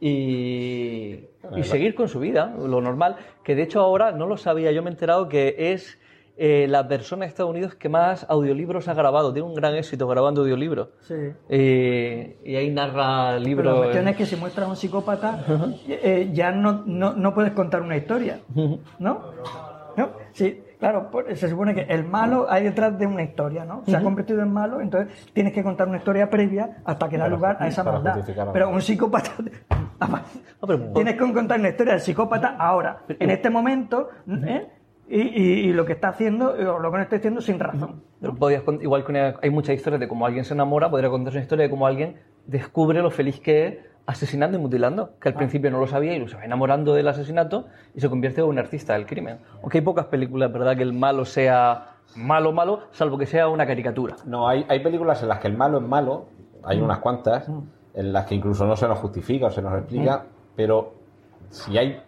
[0.00, 1.20] y,
[1.56, 4.82] y seguir con su vida, lo normal, que de hecho ahora no lo sabía, yo
[4.82, 5.98] me he enterado que es
[6.36, 10.08] eh, la persona de Estados Unidos que más audiolibros ha grabado, tiene un gran éxito
[10.08, 10.88] grabando audiolibros.
[11.00, 11.14] Sí.
[11.48, 13.76] Eh, y ahí narra Pero la libros.
[13.78, 15.44] cuestión es que si muestras a un psicópata,
[15.88, 18.40] eh, ya no, no, no puedes contar una historia,
[18.98, 19.20] ¿no?
[19.96, 20.10] ¿No?
[20.32, 23.82] Sí, claro, se supone que el malo hay detrás de una historia, ¿no?
[23.86, 24.04] Se ha Ujú.
[24.04, 27.56] convertido en malo, entonces tienes que contar una historia previa hasta que da Para- lugar
[27.60, 28.18] a esa maldad.
[28.52, 29.30] Pero un psicópata...
[30.94, 34.68] Tienes que contar una historia del psicópata ahora, en este momento, ¿eh?
[35.08, 38.02] Y, y- y lo que está haciendo, o lo que no está haciendo sin razón.
[38.20, 41.38] Pero podías igual que una- hay muchas historias de cómo alguien se enamora, podría contarse
[41.38, 42.16] una historia de cómo alguien
[42.46, 46.18] descubre lo feliz que es asesinando y mutilando, que al principio no lo sabía y
[46.18, 49.38] lo se va enamorando del asesinato y se convierte en un artista del crimen.
[49.62, 53.66] Aunque hay pocas películas, ¿verdad?, que el malo sea malo, malo, salvo que sea una
[53.66, 54.16] caricatura.
[54.26, 56.26] No, hay, hay películas en las que el malo es malo,
[56.62, 57.48] hay unas cuantas,
[57.94, 60.26] en las que incluso no se nos justifica o se nos explica,
[60.56, 60.94] pero
[61.50, 62.02] si hay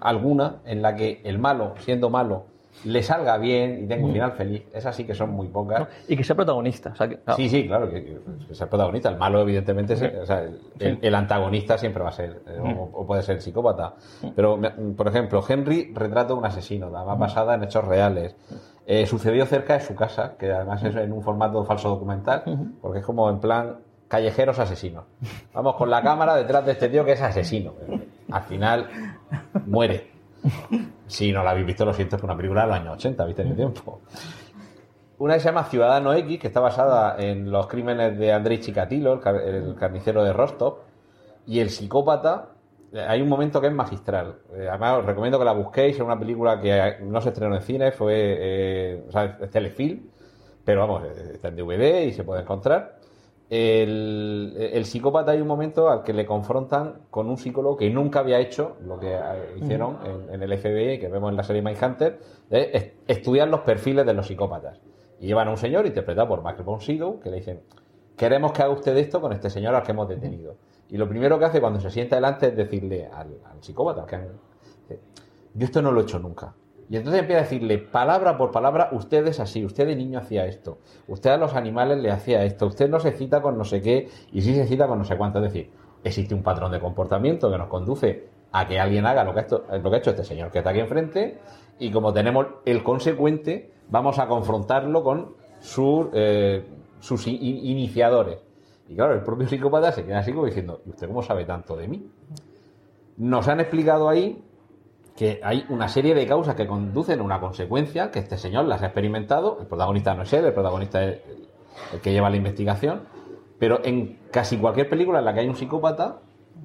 [0.00, 2.46] alguna en la que el malo, siendo malo,
[2.84, 4.14] le salga bien y tenga un Mm.
[4.14, 5.86] final feliz, esas sí que son muy pocas.
[6.08, 6.90] Y que sea protagonista.
[6.90, 7.36] o sea que- claro.
[7.36, 8.18] Sí, sí, claro, que,
[8.52, 9.08] sea protagonista.
[9.08, 12.58] El malo, evidentemente, es- o sea, el, el- el antagonista siempre va a ser, eh,
[12.62, 12.78] Mm.
[12.78, 13.94] o, o puede ser el psicópata.
[14.36, 18.36] Pero, me- por ejemplo, Henry retrata un asesino, además basada en hechos reales.
[18.86, 22.42] Eh, sucedió cerca de su casa, que además es en un formato falso documental,
[22.82, 23.76] porque es como en plan
[24.08, 25.04] callejeros asesinos.
[25.54, 27.72] Vamos con la cámara detrás de este tío que es asesino.
[28.30, 28.86] Al final,
[29.66, 30.10] muere.
[31.06, 33.42] Si no la habéis visto, lo siento, es una película de los años 80, ¿viste?
[33.42, 34.00] En el tiempo.
[35.18, 39.12] Una que se llama Ciudadano X, que está basada en los crímenes de Andrei Chikatilo,
[39.14, 40.78] el, car- el carnicero de Rostov,
[41.46, 42.48] y el psicópata.
[42.92, 44.36] eh, Hay un momento que es magistral.
[44.54, 45.94] Eh, Además, os recomiendo que la busquéis.
[45.96, 48.12] Es una película que eh, no se estrenó en cine, fue.
[48.16, 50.00] eh, o sea, es telefilm,
[50.64, 52.93] pero vamos, está en DVD y se puede encontrar.
[53.56, 58.18] El, el psicópata hay un momento al que le confrontan con un psicólogo que nunca
[58.18, 61.62] había hecho lo que eh, hicieron en, en el FBI, que vemos en la serie
[61.62, 62.18] Mindhunter,
[62.50, 64.80] de es- estudiar los perfiles de los psicópatas.
[65.20, 67.60] Y llevan a un señor interpretado por Michael von Sydow que le dicen,
[68.16, 70.56] queremos que haga usted esto con este señor al que hemos detenido.
[70.90, 74.16] Y lo primero que hace cuando se sienta delante es decirle al, al psicópata, que
[74.16, 74.28] han-
[75.54, 76.52] yo esto no lo he hecho nunca.
[76.90, 80.46] Y entonces empieza a decirle palabra por palabra, usted es así, usted de niño hacía
[80.46, 80.78] esto,
[81.08, 84.08] usted a los animales le hacía esto, usted no se cita con no sé qué
[84.32, 85.38] y sí se cita con no sé cuánto.
[85.38, 85.70] Es decir,
[86.04, 89.64] existe un patrón de comportamiento que nos conduce a que alguien haga lo que hecho,
[89.82, 91.38] lo que ha hecho este señor que está aquí enfrente
[91.78, 95.34] y como tenemos el consecuente, vamos a confrontarlo con
[96.12, 96.64] eh,
[97.00, 98.44] sus i- iniciadores.
[98.88, 101.74] Y claro, el propio psicópata se queda así como diciendo, ¿y usted cómo sabe tanto
[101.76, 102.06] de mí?
[103.16, 104.42] Nos han explicado ahí
[105.16, 108.82] que hay una serie de causas que conducen a una consecuencia, que este señor las
[108.82, 111.20] ha experimentado, el protagonista no es él, el protagonista es
[111.92, 113.02] el, que lleva la investigación,
[113.58, 116.18] pero en casi cualquier película en la que hay un psicópata,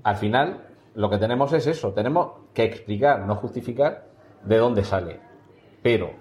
[0.04, 4.08] al final lo que tenemos es eso, tenemos que explicar, no justificar
[4.44, 5.20] de dónde sale,
[5.84, 6.12] pero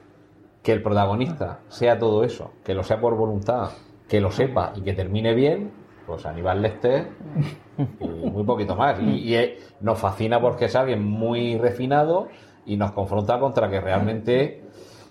[0.62, 3.70] que el protagonista sea todo eso, que lo sea por voluntad,
[4.07, 5.72] que lo sepa y que termine bien,
[6.09, 7.09] pues Aníbal Lecter
[8.01, 8.99] y muy poquito más.
[9.01, 12.29] Y, y, eh, nos fascina porque es alguien muy refinado
[12.65, 14.65] y nos confronta contra que realmente,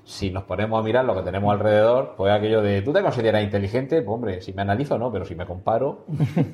[0.03, 3.43] si nos ponemos a mirar lo que tenemos alrededor, pues aquello de, ¿tú te consideras
[3.43, 4.01] inteligente?
[4.01, 6.05] Pues hombre, si me analizo, no, pero si me comparo.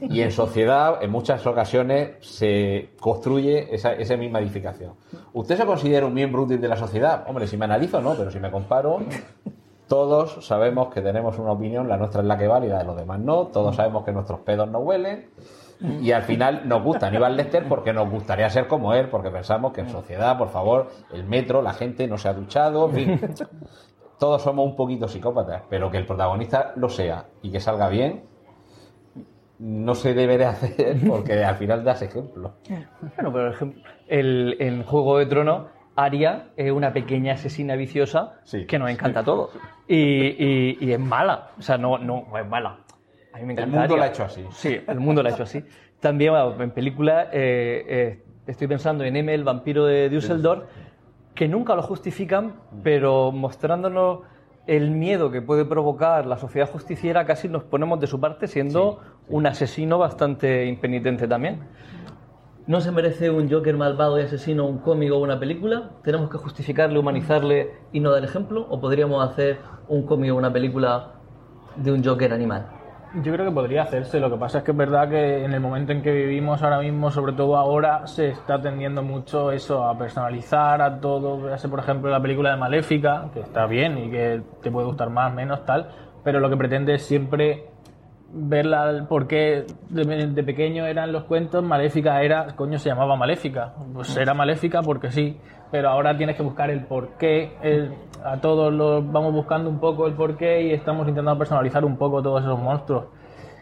[0.01, 4.93] Y en sociedad, en muchas ocasiones, se construye esa, esa misma edificación.
[5.31, 7.23] ¿Usted se considera un miembro útil de la sociedad?
[7.27, 8.99] Hombre, si me analizo, no, pero si me comparo,
[9.93, 12.83] todos sabemos que tenemos una opinión, la nuestra es la que vale y la de
[12.83, 13.45] los demás no.
[13.45, 15.29] Todos sabemos que nuestros pedos no huelen.
[16.01, 19.71] Y al final nos gusta Aníbal Lecter porque nos gustaría ser como él, porque pensamos
[19.71, 22.89] que en sociedad, por favor, el metro, la gente no se ha duchado.
[24.17, 28.23] Todos somos un poquito psicópatas, pero que el protagonista lo sea y que salga bien,
[29.59, 32.53] no se debería hacer porque al final das ejemplo.
[33.21, 38.89] Bueno, ejemplo, el, en Juego de Tronos, Arya es una pequeña asesina viciosa que nos
[38.89, 39.51] encanta a todos.
[39.87, 41.49] Y, y- y es mala.
[41.57, 42.77] O sea, no, no, es mala.
[43.33, 43.97] A mí me encanta mundo Arya.
[43.97, 44.45] la ha hecho así.
[44.51, 45.63] Sí, el mundo la ha hecho así.
[45.99, 50.63] También bueno, en películas eh, eh, estoy pensando en M, el vampiro de Düsseldorf,
[51.33, 54.19] que nunca lo justifican, pero mostrándonos
[54.67, 58.99] el miedo que puede provocar la sociedad justiciera, casi nos ponemos de su parte siendo
[59.29, 61.59] un asesino bastante impenitente también.
[62.65, 65.89] ¿No se merece un Joker malvado y asesino un cómic o una película?
[66.01, 68.65] ¿Tenemos que justificarle, humanizarle y no dar ejemplo?
[68.69, 69.57] ¿O podríamos hacer
[69.89, 71.15] un cómic o una película
[71.75, 72.67] de un Joker animal?
[73.21, 74.17] Yo creo que podría hacerse.
[74.21, 76.79] Lo que pasa es que es verdad que en el momento en que vivimos ahora
[76.79, 81.41] mismo, sobre todo ahora, se está tendiendo mucho eso a personalizar a todo.
[81.41, 85.09] Véase, por ejemplo, la película de Maléfica, que está bien y que te puede gustar
[85.09, 85.89] más, menos, tal,
[86.23, 87.72] pero lo que pretende es siempre
[88.33, 93.15] verla el por qué de, de pequeño eran los cuentos, Maléfica era, coño, se llamaba
[93.15, 93.73] Maléfica.
[93.93, 95.37] Pues era Maléfica porque sí,
[95.71, 97.53] pero ahora tienes que buscar el por qué.
[97.61, 97.93] el-
[98.25, 101.97] a todos los vamos buscando un poco el por qué y estamos intentando personalizar un
[101.97, 103.05] poco todos esos monstruos.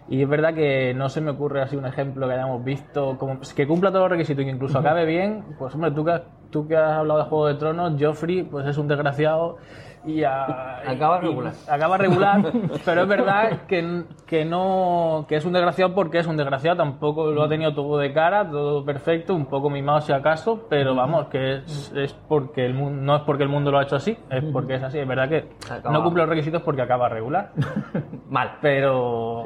[0.07, 3.39] Y es verdad que no se me ocurre así un ejemplo que hayamos visto como
[3.55, 5.43] que cumpla todos los requisitos y que incluso acabe bien.
[5.57, 8.77] Pues hombre, tú que, tú que has hablado de Juego de Tronos, Joffrey pues es
[8.77, 9.57] un desgraciado
[10.05, 11.53] y a- Acaba y- regular.
[11.69, 12.41] acaba regular,
[12.85, 17.31] pero es verdad que, que no que es un desgraciado porque es un desgraciado, tampoco
[17.31, 21.27] lo ha tenido todo de cara, todo perfecto, un poco mimado si acaso, pero vamos,
[21.27, 24.17] que es, es porque el mundo, no es porque el mundo lo ha hecho así,
[24.29, 27.51] es porque es así, es verdad que Acaba- no cumple los requisitos porque acaba regular.
[28.29, 28.57] Mal.
[28.61, 29.43] Pero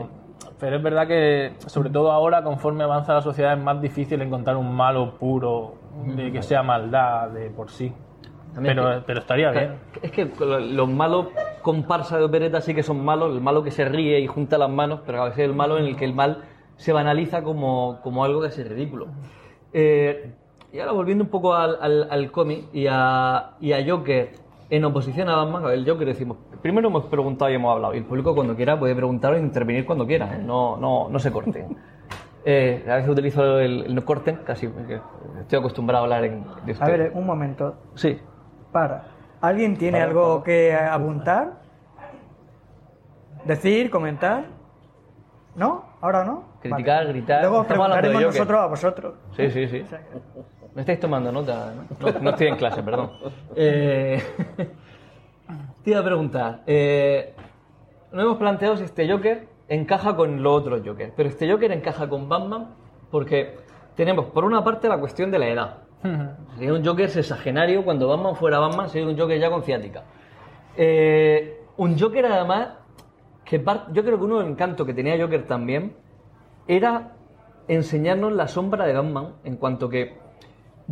[0.59, 4.55] pero es verdad que sobre todo ahora conforme avanza la sociedad es más difícil encontrar
[4.55, 5.73] un malo puro
[6.15, 7.93] de que sea maldad de por sí.
[8.55, 9.71] También Pero, que- pero estaría bien.
[10.01, 11.27] Es que los malos
[11.61, 14.69] comparsa de opereta sí que son malos, el malo que se ríe y junta las
[14.69, 16.43] manos, pero a veces el malo en el que el mal
[16.77, 19.07] se banaliza como, como algo que es ridículo.
[19.73, 20.31] Eh,
[20.71, 24.29] y ahora volviendo un poco al, al- al cómic y a, y a Joker
[24.69, 28.03] en oposición a Batman, el Joker decimos, primero hemos preguntado y hemos hablado, y el
[28.05, 30.41] público cuando quiera puede preguntar o intervenir cuando quiera, ¿eh?
[30.43, 31.77] no, no, no se corten.
[32.47, 34.99] Eh, a veces utilizo el, el no corten, casi, porque
[35.41, 36.85] estoy acostumbrado a hablar en, de usted.
[36.85, 37.73] A ver, un momento.
[37.95, 38.19] Sí.
[38.75, 39.03] Para.
[39.39, 40.43] ¿Alguien tiene Para, algo para.
[40.43, 41.53] que apuntar?
[43.45, 43.89] ¿Decir?
[43.89, 44.47] ¿Comentar?
[45.55, 45.85] ¿No?
[46.01, 46.43] ¿Ahora no?
[46.61, 47.39] Criticar, gritar.
[47.41, 49.13] Luego os preguntaremos nosotros a vosotros.
[49.37, 49.85] Sí, sí, sí.
[50.73, 51.71] Me estáis tomando nota.
[52.01, 53.11] No, No- no estoy en clase, perdón.
[53.55, 54.21] Eh,
[55.85, 56.59] te iba a preguntar.
[56.67, 57.33] Eh,
[58.11, 61.13] nos hemos planteado si este Joker encaja con los otros Joker.
[61.15, 62.71] Pero este Joker encaja con Batman
[63.09, 63.55] porque
[63.95, 65.77] tenemos, por una parte, la cuestión de la edad.
[66.55, 67.83] Sería un Joker sexagenario.
[67.83, 70.03] Cuando Batman fuera Batman, sería un Joker ya con ciática.
[70.77, 72.69] Eh, un Joker, además,
[73.43, 75.95] que par- yo creo que uno encanto que tenía Joker también
[76.67, 77.13] era
[77.67, 80.17] enseñarnos la sombra de Batman en cuanto que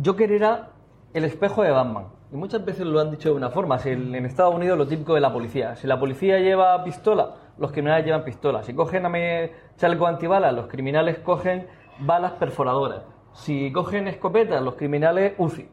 [0.04, 0.70] Joker era
[1.12, 2.06] el espejo de Batman.
[2.32, 3.78] Y muchas veces lo han dicho de una forma.
[3.78, 5.76] Si en Estados Unidos lo típico de la policía.
[5.76, 8.62] Si la policía lleva pistola, los criminales llevan pistola.
[8.64, 11.68] Si cogen a me chaleco antibalas, los criminales cogen
[12.00, 13.02] balas perforadoras.
[13.34, 15.68] Si cogen escopetas, los criminales UCI.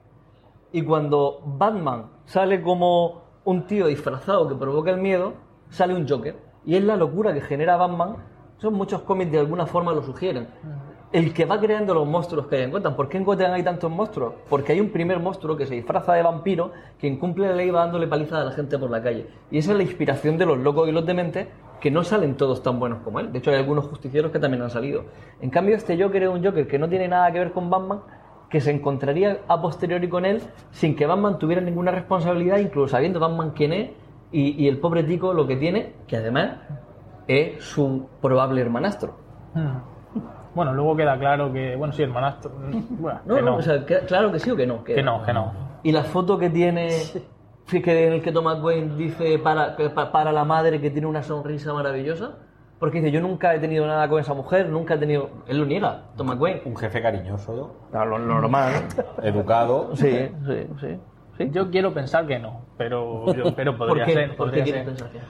[0.74, 5.34] Y cuando Batman sale como un tío disfrazado que provoca el miedo,
[5.70, 6.36] sale un Joker.
[6.66, 8.16] Y es la locura que genera Batman.
[8.57, 10.47] Son muchos cómics de alguna forma lo sugieren.
[11.12, 12.95] El que va creando los monstruos que hay en Gotham.
[12.95, 14.34] ¿Por qué en Gotham hay tantos monstruos?
[14.49, 17.82] Porque hay un primer monstruo que se disfraza de vampiro, que incumple la ley va
[17.82, 19.28] dándole paliza a la gente por la calle.
[19.51, 21.47] Y esa es la inspiración de los locos y los dementes,
[21.82, 23.32] que no salen todos tan buenos como él.
[23.34, 25.03] De hecho, hay algunos justicieros que también han salido.
[25.41, 28.01] En cambio, este Joker es un Joker que no tiene nada que ver con Batman,
[28.49, 33.19] que se encontraría a posteriori con él sin que Batman tuviera ninguna responsabilidad, incluso sabiendo
[33.19, 33.89] Batman quién es
[34.32, 36.51] y, y el pobre tico lo que tiene, que además
[37.27, 39.15] es su probable hermanastro.
[39.53, 39.77] Hmm.
[40.53, 42.51] Bueno, luego queda claro que, bueno, sí, hermanastro.
[42.99, 44.84] Bueno, No, que no, o sea, que- claro que sí o que no.
[44.84, 45.51] Que no, que no.
[45.84, 46.89] Y la foto que tiene,
[47.68, 49.76] sí, que en el que Thomas Wayne dice para,
[50.12, 52.38] para la madre que tiene una sonrisa maravillosa,
[52.80, 55.30] porque dice, yo nunca he tenido nada con esa mujer, nunca he tenido...
[55.47, 56.64] Él lo niega, Thomas Wayne.
[56.66, 58.74] Un jefe cariñoso, lo normal.
[59.24, 59.95] educado.
[59.95, 60.68] Sí, sí,
[61.38, 61.49] sí.
[61.51, 64.14] Yo quiero pensar que no, pero, yo- pero ¿Por podría qué?
[64.14, 64.36] ser.
[64.36, 65.26] ¿Por qué quieres pensar que no?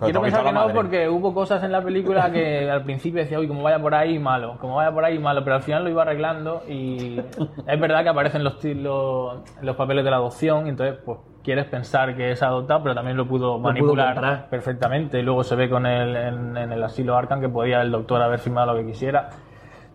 [0.00, 0.74] Quiero pensar que no madre.
[0.74, 4.18] porque hubo cosas en la película que al principio decía, uy, como vaya por ahí,
[4.18, 8.02] malo, como vaya por ahí, malo, pero al final lo iba arreglando y es verdad
[8.02, 12.32] que aparecen los, los, los papeles de la adopción y entonces pues quieres pensar que
[12.32, 16.56] es adoptado, pero también lo pudo manipular perfectamente y luego se ve con él en,
[16.56, 19.30] en el asilo Arkham que podía el doctor haber firmado lo que quisiera.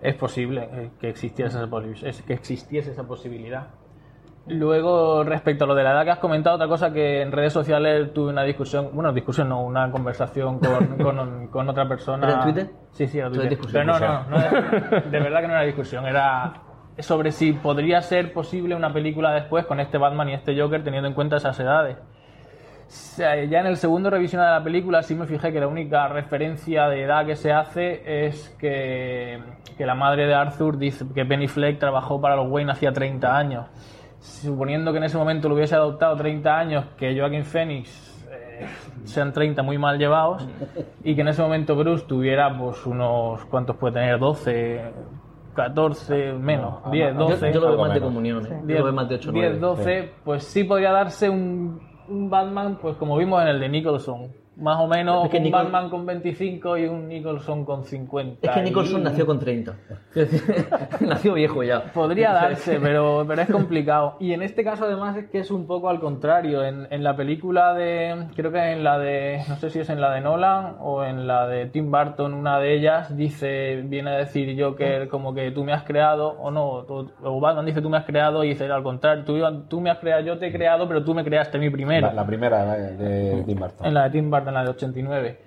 [0.01, 3.67] Es posible eh, que existiese esa, que existiese esa posibilidad.
[4.47, 7.51] Luego, respecto a lo de la edad que has comentado, otra cosa que en redes
[7.51, 12.27] sociales tuve una discusión, bueno, discusión no, una conversación con, con, con otra persona.
[12.27, 12.69] ¿Era en Twitter?
[12.91, 13.49] Sí, sí, era Twitter.
[13.49, 13.87] discusión.
[13.87, 16.61] Pero no, no, no de verdad que no era discusión, era
[16.99, 21.09] sobre si podría ser posible una película después con este Batman y este Joker teniendo
[21.09, 21.97] en cuenta esas edades.
[21.97, 25.67] O sea, ya en el segundo revisión de la película sí me fijé que la
[25.67, 29.41] única referencia de edad que se hace es que,
[29.75, 33.35] que la madre de Arthur dice que Benny Fleck trabajó para los Wayne hacía 30
[33.35, 33.65] años.
[34.25, 38.65] Suponiendo que en ese momento lo hubiese adoptado 30 años, que Joaquin Phoenix eh,
[39.03, 40.47] sean 30 muy mal llevados
[41.03, 44.17] y que en ese momento Bruce tuviera pues unos, ¿cuántos puede tener?
[44.19, 44.81] 12,
[45.55, 47.53] 14, menos, 10, Yo- 12.
[47.53, 48.57] Yo, lo veo más de comunión, ¿eh?
[48.61, 52.29] Yo 10, lo veo más de 8 10, 12, pues sí podría darse un, un
[52.29, 54.31] Batman, pues como vimos en el de Nicholson.
[54.57, 58.47] Más o menos Es que un Nicol- Batman con 25 y un Nicholson con 50.
[58.47, 59.73] Es que Nicholson Y- nació con 30.
[60.15, 60.65] Es decir,
[61.01, 61.91] nació viejo ya.
[61.91, 64.15] Podría darse, pero, pero es complicado.
[64.21, 66.63] Y en este caso, además, es que es un poco al contrario.
[66.63, 68.27] En, en la película de.
[68.35, 69.41] Creo que en la de.
[69.49, 72.57] No sé si es en la de Nolan o en la de Tim Burton, una
[72.59, 73.81] de ellas dice.
[73.85, 76.83] Viene a decir Joker como que tú me has creado, o no.
[76.87, 79.25] tú- o Batman dice tú me has creado y dice al contrario.
[79.25, 79.37] Tú,
[79.67, 82.07] tú me has creado, yo te he creado, pero tú me creaste a mí primero.
[82.07, 83.85] La, la primera de, de Tim Burton.
[83.85, 85.39] En la de Tim Burton, la de 89.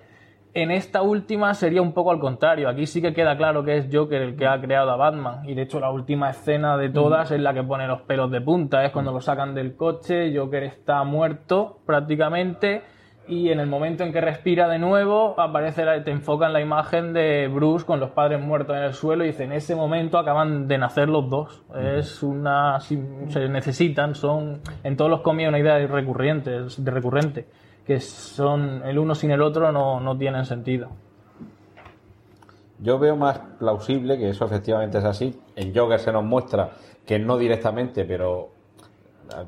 [0.54, 2.68] En esta última sería un poco al contrario.
[2.68, 5.48] Aquí sí que queda claro que es Joker el que ha creado a Batman.
[5.48, 8.40] Y de hecho, la última escena de todas es la que pone los pelos de
[8.40, 8.84] punta.
[8.84, 12.82] Es cuando lo sacan del coche, Joker está muerto prácticamente.
[13.28, 17.12] Y en el momento en que respira de nuevo, aparece la- te enfocan la imagen
[17.12, 19.22] de Bruce con los padres muertos en el suelo.
[19.22, 21.62] Y dice: En ese momento acaban de nacer los dos.
[21.78, 22.80] Es una.
[22.80, 24.62] Se necesitan, son.
[24.82, 27.46] En todos los cómics una idea recurrente, de recurrente
[27.88, 30.90] que son el uno sin el otro no, no tienen sentido.
[32.80, 35.40] Yo veo más plausible que eso efectivamente es así.
[35.56, 36.68] En Joker se nos muestra
[37.06, 38.50] que no directamente, pero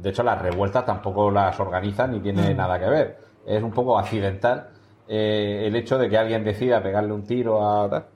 [0.01, 3.19] de hecho las revueltas tampoco las organizan ni tiene nada que ver.
[3.45, 4.71] Es un poco accidental
[5.07, 8.07] eh, el hecho de que alguien decida pegarle un tiro a tal.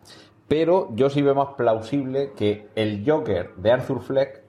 [0.49, 4.43] Pero yo sí veo más plausible que el Joker de Arthur Fleck,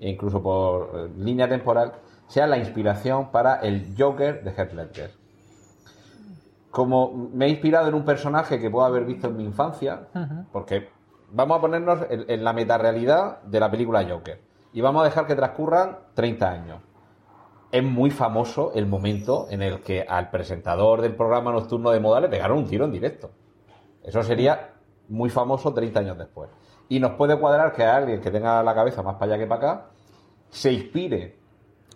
[0.00, 1.92] incluso por línea temporal,
[2.28, 5.17] sea la inspiración para el Joker de Heath Ledger
[6.70, 10.08] como me he inspirado en un personaje que puedo haber visto en mi infancia,
[10.52, 10.88] porque
[11.30, 14.40] vamos a ponernos en, en la metarealidad de la película Joker
[14.72, 16.82] y vamos a dejar que transcurran 30 años.
[17.70, 22.20] Es muy famoso el momento en el que al presentador del programa nocturno de moda
[22.20, 23.30] le pegaron un tiro en directo.
[24.02, 24.74] Eso sería
[25.08, 26.50] muy famoso 30 años después.
[26.88, 29.72] Y nos puede cuadrar que alguien que tenga la cabeza más para allá que para
[29.72, 29.86] acá
[30.48, 31.38] se inspire,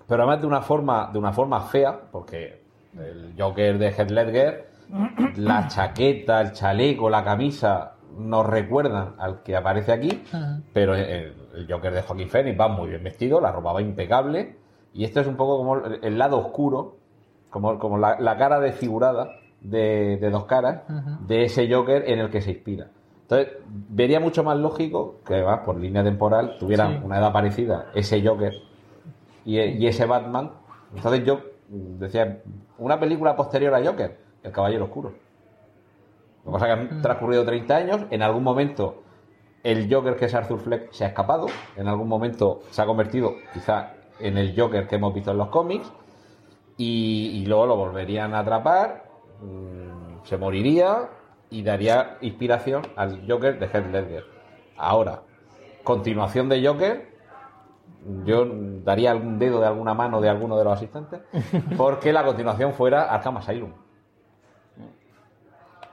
[0.07, 2.62] pero además de una forma, de una forma fea, porque
[2.99, 4.69] el Joker de Heath Ledger,
[5.37, 10.23] la chaqueta, el chaleco, la camisa nos recuerdan al que aparece aquí,
[10.75, 14.57] pero el, el Joker de Joaquín Phoenix va muy bien vestido, la ropa va impecable,
[14.93, 16.97] y esto es un poco como el, el lado oscuro,
[17.49, 19.31] como, como la, la cara desfigurada
[19.63, 20.83] de, de dos caras
[21.27, 22.89] de ese Joker en el que se inspira.
[23.23, 23.55] Entonces,
[23.89, 27.01] vería mucho más lógico que, además, por línea temporal, tuvieran Sí.
[27.05, 28.53] una edad parecida, ese Joker
[29.47, 30.51] y, y ese Batman.
[30.95, 31.41] Entonces, yo
[31.73, 32.43] decía,
[32.79, 35.15] una película posterior a Joker, El Caballero Oscuro.
[36.45, 39.03] Lo que pasa es que han transcurrido 30 años, en algún momento
[39.63, 41.47] el Joker que es Arthur Fleck se ha escapado,
[41.77, 45.49] en algún momento se ha convertido quizá en el Joker que hemos visto en los
[45.49, 45.91] cómics,
[46.77, 49.05] y, y luego lo volverían a atrapar,
[49.41, 51.09] mm, se moriría
[51.49, 54.25] y daría inspiración al Joker de Heath Ledger.
[54.77, 55.23] Ahora,
[55.85, 57.12] continuación de Joker,
[58.25, 58.47] yo
[58.85, 61.21] daría algún dedo de alguna mano de alguno de los asistentes,
[61.77, 63.73] porque la continuación fuera Arkham Asylum.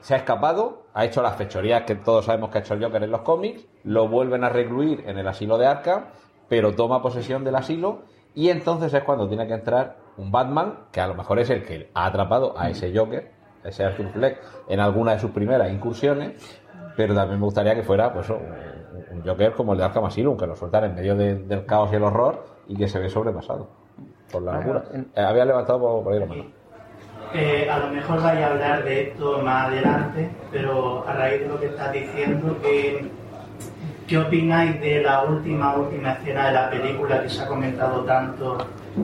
[0.00, 3.02] Se ha escapado, ha hecho las fechorías que todos sabemos que ha hecho el Joker
[3.02, 6.04] en los cómics, lo vuelven a recluir en el asilo de Arkham,
[6.48, 8.02] pero toma posesión del asilo
[8.34, 11.64] y entonces es cuando tiene que entrar un Batman, que a lo mejor es el
[11.64, 13.30] que ha atrapado a ese Joker,
[13.64, 14.38] ese Arthur Fleck,
[14.68, 16.60] en alguna de sus primeras incursiones,
[16.96, 18.26] pero también me gustaría que fuera pues,
[19.10, 21.90] un, Joker como el de Arkham Asylum, que lo sueltan en medio de- del caos
[21.92, 23.68] y el horror y que se ve sobrepasado
[24.30, 24.84] por la locura.
[24.94, 26.44] Eh, había levantado por, por ahí la mano.
[27.34, 31.48] Eh, a lo mejor vaya a hablar de esto más adelante, pero a raíz de
[31.48, 33.08] lo que estás diciendo, ¿qué,
[34.08, 38.58] qué opináis de la última, última escena de la película que se ha comentado tanto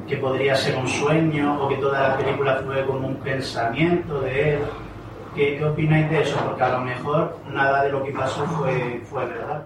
[0.08, 4.54] que podría ser un sueño o que toda la película fue como un pensamiento de
[4.54, 4.60] él?
[5.36, 6.36] ¿Qué, qué opináis de eso?
[6.44, 9.62] Porque a lo mejor nada de lo que pasó fue, fue verdad.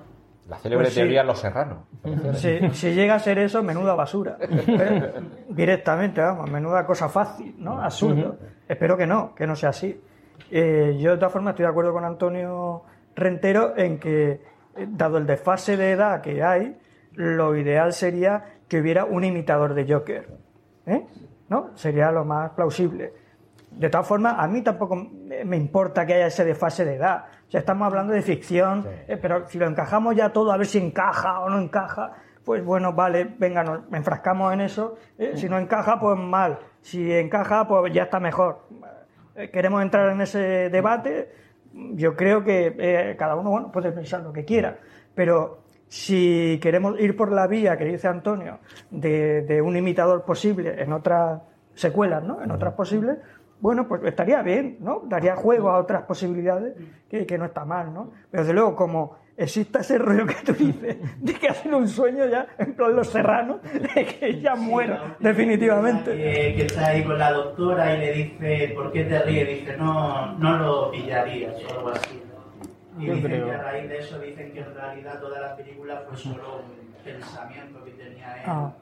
[0.51, 1.01] La célebre Pues sí.
[1.01, 1.79] teoría Los Serranos.
[2.35, 4.37] Si, si llega a ser eso, menuda basura.
[5.49, 7.81] Directamente, vamos, menuda cosa fácil, ¿no?
[7.81, 8.37] Absurdo.
[8.69, 10.01] Espero que no, que no sea así.
[10.51, 12.83] Eh, yo, de todas formas, estoy de acuerdo con Antonio
[13.15, 14.41] Rentero en que, eh,
[14.89, 16.77] dado el desfase de edad que hay,
[17.13, 20.29] lo ideal sería que hubiera un imitador de Joker.
[20.87, 21.07] ¿eh?
[21.49, 21.71] ¿No?
[21.77, 23.13] Sería lo más plausible.
[23.71, 27.25] De todas formas, a mí tampoco me importa que haya ese desfase de edad.
[27.47, 30.67] O sea, estamos hablando de ficción, eh, pero si lo encajamos ya todo a ver
[30.67, 32.13] si encaja o no encaja,
[32.45, 34.97] pues bueno, vale, venga, nos enfrascamos en eso.
[35.19, 36.59] Eh, si no encaja, pues mal.
[36.81, 38.67] Si encaja, pues ya está mejor.
[39.37, 41.31] Eh, queremos entrar en ese debate.
[41.73, 44.79] Yo creo que cada uno bueno, puede pensar lo que quiera,
[45.15, 48.59] pero si queremos ir por la vía que dice Antonio
[48.91, 51.41] de, de un imitador posible en otras
[51.75, 52.43] secuelas, ¿no?
[52.43, 53.19] En otras posibles,
[53.61, 55.03] bueno, pues estaría bien, ¿no?
[55.07, 56.75] Daría juego a otras posibilidades
[57.09, 58.11] que, que no está mal, ¿no?
[58.31, 62.27] Pero desde luego, como exista ese rollo que tú dices, de que hacen un sueño
[62.27, 66.11] ya, en plan los serranos, de que ya muero, definitivamente.
[66.15, 69.49] Que, que está ahí con la doctora y le dice, ¿por qué te ríes?
[69.61, 72.23] Dice, no, no lo pillarías o algo así.
[72.99, 73.47] Y Yo dicen creo.
[73.47, 77.03] que a raíz de eso dicen que en realidad toda la película fue solo un
[77.03, 78.43] pensamiento que tenía él.
[78.47, 78.73] Ah.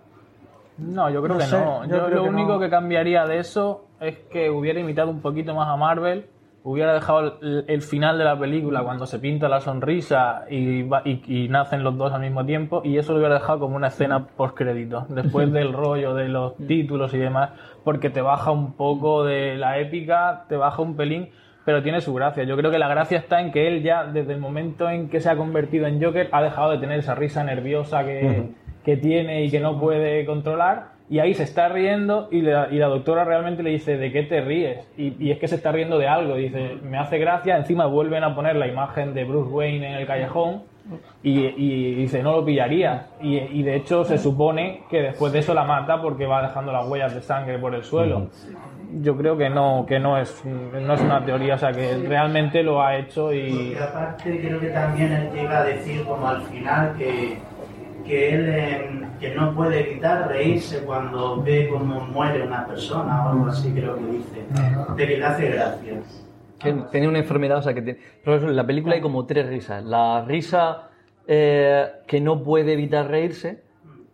[0.79, 1.85] No, yo creo No que sé, no.
[1.87, 2.61] yo lo único no.
[2.61, 6.27] que cambiaría de eso es que hubiera imitado un poquito más a Marvel,
[6.63, 11.03] hubiera dejado el, el final de la película cuando se pinta la sonrisa y, va-
[11.05, 13.89] y- y nacen los dos al mismo tiempo, y eso lo hubiera dejado como una
[13.89, 17.51] escena post crédito, después del rollo de los títulos y demás,
[17.85, 21.31] porque te baja un poco de la épica, te baja un pelín,
[21.65, 22.45] pero tiene su gracia.
[22.45, 25.21] Yo creo que la gracia está en que él ya, desde el momento en que
[25.21, 28.53] se ha convertido en Joker, ha dejado de tener esa risa nerviosa que,
[28.89, 30.97] que tiene y que no puede controlar.
[31.11, 34.23] Y ahí se está riendo y la, y la doctora realmente le dice, ¿de qué
[34.23, 34.91] te ríes?
[34.97, 36.37] Y, y es que se está riendo de algo.
[36.37, 37.59] Dice, me hace gracia.
[37.59, 40.63] Encima vuelven a poner la imagen de Bruce Wayne en el callejón
[41.23, 43.09] y, y dice, no lo pillaría.
[43.21, 46.73] Y, y de hecho se supone que después de eso la mata porque va dejando
[46.73, 48.29] las huellas de sangre por el suelo.
[49.03, 52.63] Yo creo que no, que no es, no es una teoría, o sea que realmente
[52.63, 53.75] lo ha hecho y...
[53.75, 57.37] Porque aparte creo que también él llega a decir como al final que,
[58.09, 58.91] que él eh,
[59.21, 63.97] que no puede evitar reírse cuando ve cómo muere una persona o algo así creo
[63.97, 64.43] que dice,
[64.97, 65.95] de que le hace gracia.
[66.59, 68.01] Que tenía una enfermedad, o sea, que tiene...
[68.25, 69.85] Pero eso, en la película hay como tres risas.
[69.85, 70.89] La risa
[71.29, 73.63] eh, que no puede evitar reírse,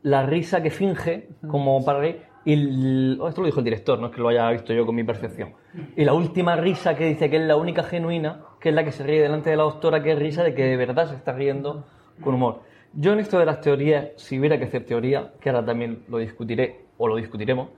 [0.02, 3.98] la risa que finge como para reír, y el- oh, esto lo dijo el director,
[3.98, 5.54] no es que lo haya visto yo con mi percepción.
[5.96, 8.92] Y la última risa que dice que es la única genuina, que es la que
[8.92, 11.32] se ríe delante de la doctora, que es risa de que de verdad se está
[11.32, 11.84] riendo
[12.22, 12.60] con humor.
[12.96, 16.18] Yo en esto de las teorías, si hubiera que hacer teoría, que ahora también lo
[16.18, 17.70] discutiré o lo discutiremos,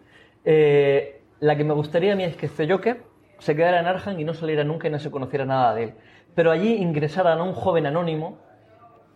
[0.44, 3.02] eh, la que me gustaría a mí es que este Joker
[3.38, 5.94] se quedara en Arkham y no saliera nunca y no se conociera nada de él.
[6.34, 8.38] Pero allí ingresaran a un joven anónimo,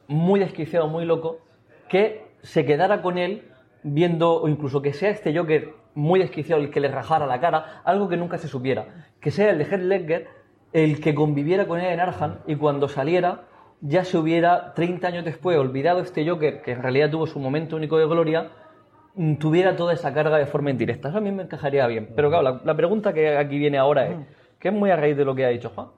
[0.09, 1.41] muy desquiciado, muy loco,
[1.91, 3.49] que se quedara con él
[3.83, 7.83] viendo, o incluso que sea este Joker muy desquiciado el que le rajara la cara,
[7.85, 9.07] algo que nunca se supiera.
[9.21, 10.29] Que sea el de Heath Ledger
[10.73, 13.50] el que conviviera con él en Arkham y cuando saliera
[13.81, 17.77] ya se hubiera, 30 años después, olvidado este Joker, que en realidad tuvo su momento
[17.77, 18.51] único de gloria,
[19.15, 21.09] mm, tuviera toda esa carga de forma indirecta.
[21.09, 22.11] Eso a mí me encajaría bien.
[22.15, 24.17] Pero claro, la, la pregunta que aquí viene ahora es,
[24.59, 25.89] que es muy a raíz de lo que ha dicho Juan,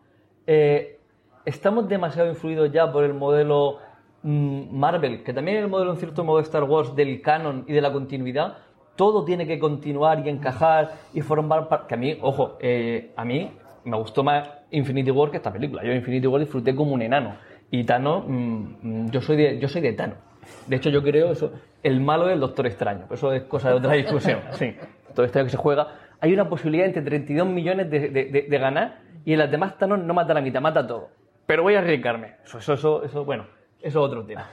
[0.47, 0.99] eh,
[1.45, 3.79] ¿estamos demasiado influidos ya por el modelo
[4.23, 7.65] mm, Marvel, que también es el modelo en cierto modo de Star Wars del canon
[7.67, 8.59] y de la continuidad?
[8.95, 11.89] Todo tiene que continuar y encajar y formar parte...
[11.89, 13.51] Que a mí, ojo, eh, a mí
[13.85, 15.83] me gustó más Infinity War que esta película.
[15.83, 17.35] Yo Infinity War disfruté como un enano.
[17.73, 20.19] Y Thanos, mm, mm, yo soy de, yo soy de Thanos.
[20.67, 21.53] De hecho, yo creo eso.
[21.83, 23.07] El malo es el Doctor Extraño.
[23.11, 24.41] Eso es cosa de otra discusión.
[24.53, 24.77] Sí.
[25.15, 25.89] Todo esto que se juega.
[26.21, 29.77] Hay una posibilidad entre 32 millones de, de- de- de ganar y en las demás
[29.79, 31.09] Thanos no mata la mitad, mata todo.
[31.47, 32.37] Pero voy a arriesgarme.
[32.45, 33.47] Eso, eso, eso, eso, bueno,
[33.81, 34.47] eso es otro tema.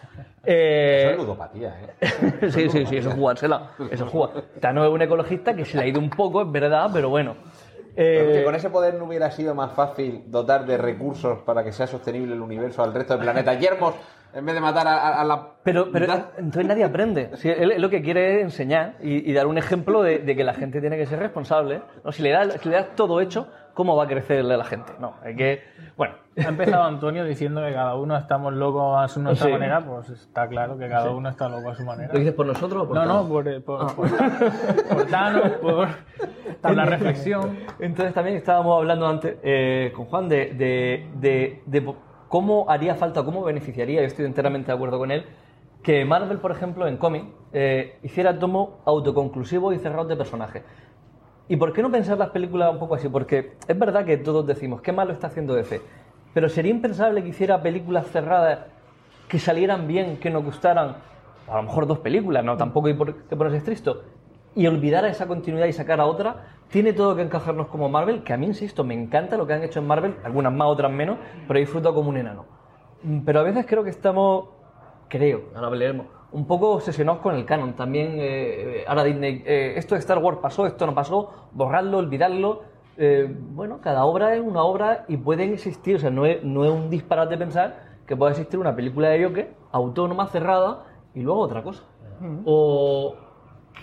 [0.45, 2.49] Eh, Eso es ludopatía, ¿eh?
[2.49, 3.71] sí, sí, sí, eso es jugársela.
[3.91, 4.31] Eso es jugar.
[4.61, 7.35] Thanos es un ecologista que se le ha ido un poco, es verdad, pero bueno.
[7.95, 11.63] Pero Eh, que con ese poder no hubiera sido más fácil dotar de recursos para
[11.63, 13.53] que sea sostenible el universo al resto del planeta.
[13.55, 13.95] Yermos,
[14.33, 15.47] en vez de matar a, a- a la.
[15.63, 16.05] Pero, pero
[16.37, 17.31] entonces nadie aprende.
[17.37, 20.35] Si él, él lo que quiere es enseñar y, y dar un ejemplo de, de
[20.35, 21.81] que la gente tiene que ser responsable.
[22.03, 22.11] ¿no?
[22.11, 24.91] Si, le das, si le das todo hecho, ¿cómo va a crecerle a la gente?
[24.99, 25.61] No, hay que.
[25.97, 26.15] Bueno.
[26.43, 29.51] Ha empezado Antonio diciendo que cada uno estamos locos a su nuestra Sí.
[29.51, 31.13] manera, pues está claro que cada Sí.
[31.13, 32.13] uno está loco a su manera.
[32.13, 33.23] ¿Lo dices por nosotros o por No, Thanos?
[33.23, 33.87] no, por, por, Ah.
[33.95, 34.09] por,
[34.97, 35.87] por Thanos, por,
[36.61, 37.57] por la reflexión.
[37.79, 40.53] Entonces también estábamos hablando antes eh, con Juan de,
[41.19, 41.93] de- de-
[42.29, 45.25] cómo haría falta, cómo beneficiaría, yo estoy enteramente de acuerdo con él,
[45.83, 50.63] que Marvel, por ejemplo, en cómic, eh, hiciera tomos autoconclusivos y cerrados de personajes.
[51.49, 53.09] ¿Y por qué no pensar las películas un poco así?
[53.09, 55.81] Porque es verdad que todos decimos, qué malo está haciendo DC,
[56.31, 58.59] pero sería impensable que hiciera películas cerradas
[59.27, 60.97] que salieran bien, que nos gustaran,
[61.47, 64.03] a lo mejor dos películas, no tampoco hay por qué ponerse estricto,
[64.55, 68.31] y olvidar esa continuidad y sacar a otra, tiene todo que encajarnos como Marvel, que
[68.31, 71.17] a mí, insisto, me encanta lo que han hecho en Marvel, algunas más, otras menos,
[71.47, 72.45] pero disfruto como un enano.
[73.01, 74.49] Mm, Pero a veces creo que estamos,
[75.07, 77.73] creo, ahora hablaremos, un poco obsesionados con el canon.
[77.73, 82.63] También, eh, ahora Disney, eh, esto de Star Wars pasó, esto no pasó, borrarlo, olvidarlo.
[82.97, 86.65] Eh, bueno, cada obra es una obra y pueden existir, o sea, no es, no
[86.65, 91.41] es un disparate pensar que pueda existir una película de Joker autónoma, cerrada, y luego
[91.41, 91.83] otra cosa.
[92.43, 93.15] ¿O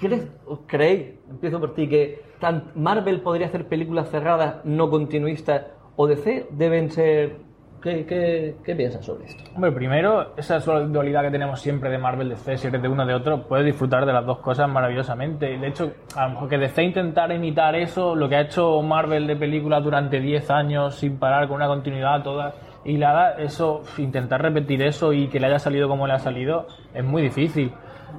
[0.00, 5.66] crees, os creéis, empiezo por ti, que tan Marvel podría hacer películas cerradas, no continuistas,
[5.96, 7.45] o DC deben ser...
[7.86, 9.44] ¿Qué, qué, piensas sobre esto?
[9.54, 13.14] Hombre, primero, esa dualidad que tenemos siempre de Marvel, DC, si eres de uno de
[13.14, 15.54] otro, puedes disfrutar de las dos cosas maravillosamente.
[15.54, 18.82] Y De hecho, a lo mejor que DC intentara imitar eso, lo que ha hecho
[18.82, 24.42] Marvel de películas durante 10 años sin parar, con una continuidad toda hilada, eso, intentar
[24.42, 27.70] repetir eso y que le haya salido como le ha salido, es muy difícil.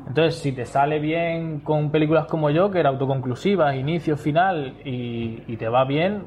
[0.07, 5.67] Entonces, si te sale bien con películas como Joker, autoconclusivas, inicio, final, y, y te
[5.67, 6.23] va bien,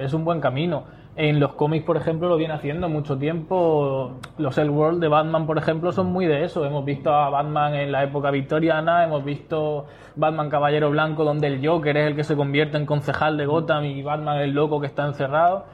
[0.00, 0.84] es un buen camino.
[1.18, 4.20] En los cómics, por ejemplo, lo viene haciendo mucho tiempo.
[4.36, 6.64] Los Elseworld de Batman, por ejemplo, son muy de eso.
[6.64, 11.66] Hemos visto a Batman en la época victoriana, hemos visto Batman Caballero Blanco, donde el
[11.66, 14.86] Joker es el que se convierte en concejal de Gotham y Batman el loco que
[14.86, 15.64] está encerrado.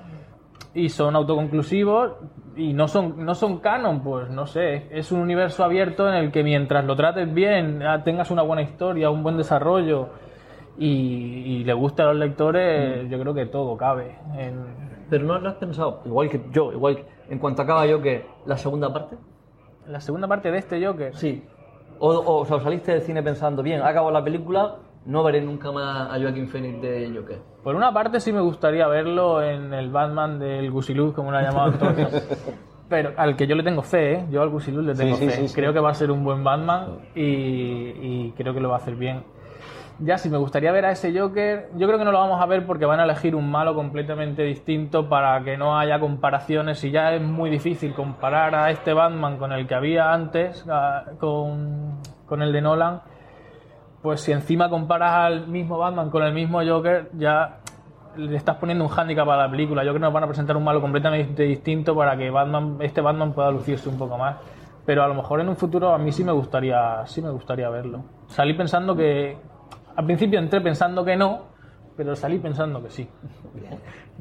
[0.72, 2.12] Y son autoconclusivos
[2.57, 4.86] y no son, no son canon, pues no sé.
[4.92, 8.62] Es un universo abierto en el que mientras lo trates bien, ah, tengas una buena
[8.62, 10.09] historia, un buen desarrollo
[10.78, 14.16] y, y le guste a los lectores, yo creo que todo cabe.
[14.38, 18.03] En, Pero no, no has pensado, igual que yo, igual que en cuanto acaba yo,
[18.03, 19.17] que la segunda parte.
[19.87, 21.15] ¿La segunda parte de este Joker?
[21.15, 21.45] Sí.
[22.01, 25.41] O, o, o sea, saliste del cine pensando, bien, ha acabado la película, no veré
[25.41, 27.39] nunca más a Joaquin Phoenix de Joker.
[27.62, 31.43] Por una parte sí me gustaría verlo en el Batman del Gusiluz, como lo ha
[31.43, 32.09] llamado Antonio.
[32.89, 34.27] Pero al que yo le tengo fe, ¿eh?
[34.33, 35.37] Yo al Gusiluz le tengo Sí, sí, fe.
[35.43, 35.55] sí, sí.
[35.55, 38.79] Creo que va a ser un buen Batman y, y creo que lo va a
[38.79, 39.23] hacer bien.
[40.01, 42.47] Ya, si me gustaría ver a ese Joker, yo creo que no lo vamos a
[42.47, 46.90] ver porque van a elegir un malo completamente distinto para que no haya comparaciones y
[46.90, 50.66] ya es muy difícil comparar a este Batman con el que había antes,
[51.20, 53.03] con, con el de Nolan,
[54.03, 57.61] pues si encima comparas al mismo Batman con el mismo Joker, ya
[58.16, 59.82] le estás poniendo un hándicap a la película.
[59.82, 63.01] Yo creo que nos van a presentar un malo completamente distinto para que Batman, este
[63.01, 64.36] Batman pueda lucirse un poco más.
[64.84, 67.70] Pero a lo mejor en un futuro a mí sí me gustaría, sí me gustaría
[67.70, 68.05] verlo.
[68.26, 69.38] Salí pensando que,
[69.97, 71.42] al principio entré pensando que no,
[71.97, 73.09] pero salí pensando que sí.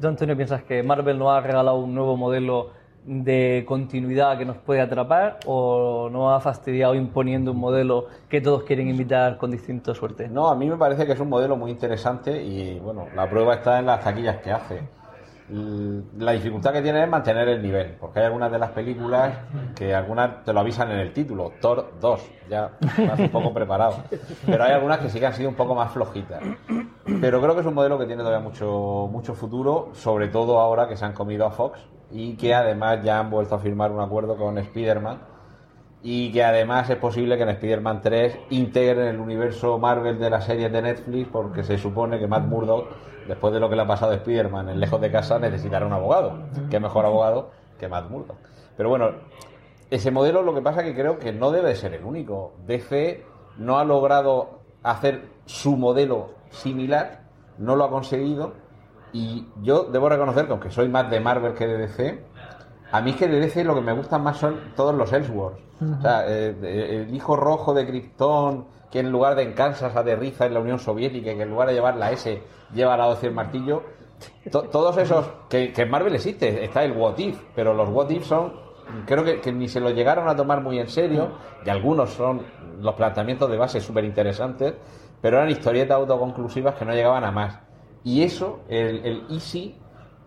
[0.00, 2.70] ¿Tú, Antonio, piensas que Marvel nos ha regalado un nuevo modelo
[3.04, 8.62] de continuidad que nos puede atrapar o no ha fastidiado imponiendo un modelo que todos
[8.62, 10.28] quieren imitar con distinta suerte?
[10.28, 13.54] No, a mí me parece que es un modelo muy interesante y bueno, la prueba
[13.54, 14.80] está en las taquillas que hace.
[15.50, 19.34] L- La dificultad que tiene es mantener el nivel, porque hay algunas de las películas
[19.74, 22.70] que algunas te lo avisan en el título, Thor 2, ya
[23.06, 23.96] vas un poco preparado.
[24.46, 26.42] Pero hay algunas que sí que han sido un poco más flojitas.
[27.20, 30.88] Pero creo que es un modelo que tiene todavía mucho, mucho futuro, sobre todo ahora
[30.88, 31.78] que se han comido a Fox
[32.10, 35.18] y que además ya han vuelto a firmar un acuerdo con Spider-Man
[36.02, 40.44] y que además es posible que en Spider-Man 3 integren el universo Marvel de las
[40.44, 42.88] series de Netflix porque se supone que Matt Murdock,
[43.26, 45.92] después de lo que le ha pasado a Spider-Man en Lejos de Casa, necesitará un
[45.92, 46.38] abogado.
[46.70, 48.36] ¿Qué mejor abogado que Matt Murdock?
[48.76, 49.10] Pero bueno,
[49.90, 52.54] ese modelo lo que pasa que creo que no debe de ser el único.
[52.66, 53.24] DC
[53.58, 57.22] no ha logrado hacer su modelo similar,
[57.58, 58.52] no lo ha conseguido
[59.12, 62.24] y yo debo reconocer que aunque soy más de Marvel que de DC,
[62.90, 65.60] a mí es que de DC lo que me gustan más son todos los Elseworlds.
[65.98, 69.94] O sea, eh, eh, el hijo rojo de Krypton, que en lugar de en Kansas
[69.96, 72.42] aterriza en la Unión Soviética que en lugar de llevar la S
[72.74, 73.82] lleva la 12 el martillo.
[74.50, 78.10] To- todos esos, que, que en Marvel existe, está el What If, pero los What
[78.10, 78.52] If son,
[79.06, 81.32] creo que, que ni se lo llegaron a tomar muy en serio,
[81.64, 82.42] y algunos son
[82.80, 84.74] los planteamientos de base súper interesantes,
[85.20, 87.58] pero eran historietas autoconclusivas que no llegaban a más.
[88.02, 89.76] Y eso, el, el Easy,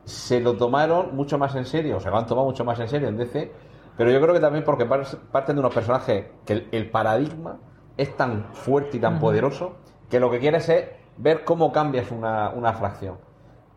[0.04, 2.88] se lo tomaron mucho más en serio, o se lo han tomado mucho más en
[2.88, 3.52] serio en DC,
[3.98, 7.58] pero yo creo que también porque par- parten de unos personajes que el, el paradigma
[7.98, 9.76] es tan fuerte y tan poderoso
[10.10, 10.86] que lo que quieres es
[11.18, 13.18] ver cómo cambias una, una fracción.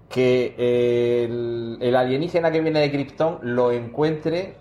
[0.09, 4.57] Que eh, el, el alienígena que viene de Krypton lo encuentre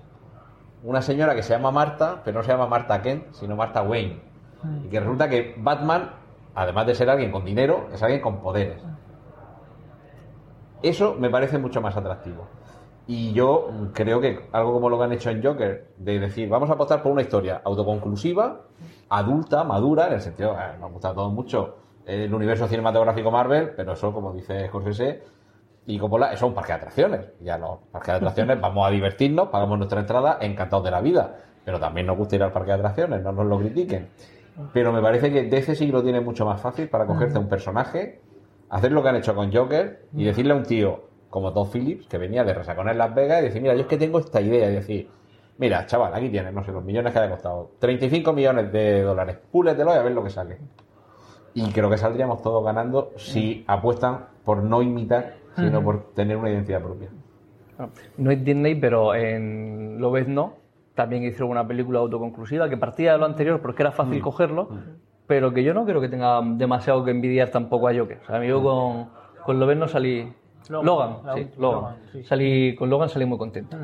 [0.84, 4.22] una señora que se llama Marta, pero no se llama Marta Kent, sino Marta Wayne.
[4.86, 6.12] Y que resulta que Batman,
[6.56, 8.84] además de ser alguien con dinero, es alguien con poderes.
[10.82, 12.48] Eso me parece mucho más atractivo.
[13.08, 16.48] Y yo mm, creo que algo como lo que han hecho en Joker, de decir,
[16.48, 18.62] vamos a apostar por una historia autoconclusiva,
[19.10, 21.79] adulta, madura, en el sentido, eh, nos gusta a todos mucho
[22.10, 25.22] el universo cinematográfico Marvel, pero eso, como dice Scorsese,
[25.86, 27.22] y Coppola, eso es un parque de atracciones.
[27.42, 31.38] Ya los parques de atracciones vamos a divertirnos, pagamos nuestra entrada, encantados de la vida.
[31.66, 34.10] Pero también nos gusta ir al parque de atracciones, no nos lo critiquen.
[34.74, 37.48] Pero me parece que DC sí lo tiene mucho más fácil para cogerte a un
[37.48, 38.20] personaje,
[38.70, 42.08] hacer lo que han hecho con Joker y decirle a un tío como Tom Phillips,
[42.08, 44.42] que venía de Resacón en Las Vegas, y decir, mira, yo es que tengo esta
[44.42, 45.10] idea, y decir,
[45.58, 49.38] mira, chaval, aquí tienes, no sé, los millones que haya costado, 35 millones de dólares,
[49.52, 50.58] púletelo y a ver lo que sale.
[51.68, 56.50] Y creo que saldríamos todos ganando si apuestan por no imitar, sino por tener una
[56.50, 57.10] identidad propia.
[58.18, 60.54] No es Disney, pero en Lo ves no,
[60.96, 64.70] también hicieron una película autoconclusiva que partía de lo anterior porque era fácil cogerlo,
[65.28, 68.20] pero que yo no creo que tenga demasiado que envidiar tampoco a Joker.
[68.24, 69.10] O sea, yo con,
[69.46, 70.32] con Lo ves no salí...
[70.70, 71.82] Logan, Logan, sí, Logan.
[71.82, 72.24] Logan, sí.
[72.26, 73.76] Salí, con Logan salí muy contento.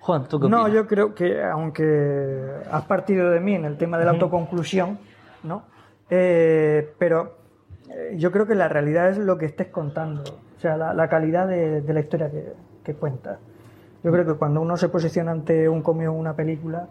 [0.00, 0.72] Juan, ¿tú qué No, opinas?
[0.74, 4.98] yo creo que aunque has partido de mí en el tema de la autoconclusión,
[5.42, 5.62] ¿no?
[6.10, 7.36] Eh, pero
[7.90, 11.08] eh, yo creo que la realidad es lo que estés contando, o sea, la, la
[11.08, 12.52] calidad de, de la historia que,
[12.84, 13.38] que cuentas.
[14.02, 16.88] Yo creo que cuando uno se posiciona ante un cómic o una película,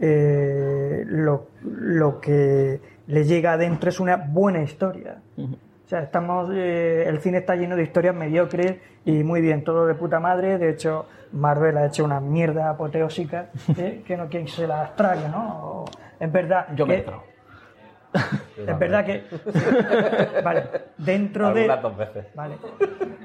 [0.00, 5.18] eh, lo, lo que le llega adentro es una buena historia.
[5.36, 9.86] O sea, estamos, eh, el cine está lleno de historias mediocres y muy bien, todo
[9.86, 10.56] de puta madre.
[10.56, 15.28] De hecho, Marvel ha hecho una mierda apoteósica eh, que no quien se las trague,
[15.28, 15.82] ¿no?
[15.82, 15.84] O-
[16.18, 16.68] es verdad.
[16.74, 17.10] Yo me que-.
[18.56, 19.24] Es verdad que.
[20.44, 20.64] vale,
[20.98, 21.62] dentro de.
[21.62, 22.26] Algunas dos veces.
[22.34, 22.56] Vale.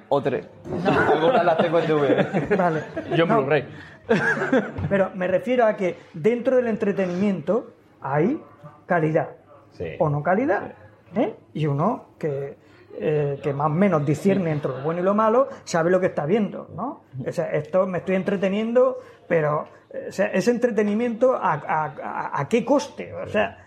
[0.09, 0.47] O tres.
[1.11, 2.57] Algunas las tengo en DVD.
[2.57, 2.83] Vale.
[3.15, 3.65] Yo en No, Blu-ray.
[4.89, 8.41] Pero me refiero a que dentro del entretenimiento hay
[8.85, 9.29] calidad.
[9.71, 9.91] Sí.
[9.99, 10.73] O no calidad.
[11.15, 11.35] ¿eh?
[11.53, 12.57] Y uno que,
[12.99, 16.07] eh, que más o menos discierne entre lo bueno y lo malo sabe lo que
[16.07, 16.69] está viendo.
[16.75, 17.03] ¿no?
[17.27, 22.41] O sea, esto me estoy entreteniendo, pero eh, o sea, ese entretenimiento a, a- a-
[22.41, 23.13] a qué coste.
[23.13, 23.65] O sea,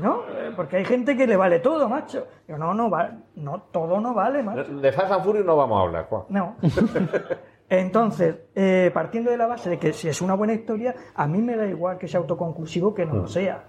[0.00, 0.22] ¿no?
[0.28, 2.26] Eh, Porque hay gente que le vale todo, macho.
[2.46, 4.64] Yo, no, no, va, no, todo no vale, macho.
[4.64, 6.22] De Fast and Furious no vamos a hablar, Juan.
[6.28, 6.56] No.
[7.68, 11.42] Entonces, eh, partiendo de la base de que si es una buena historia, a mí
[11.42, 13.62] me da igual que sea autoconclusivo que no lo sea.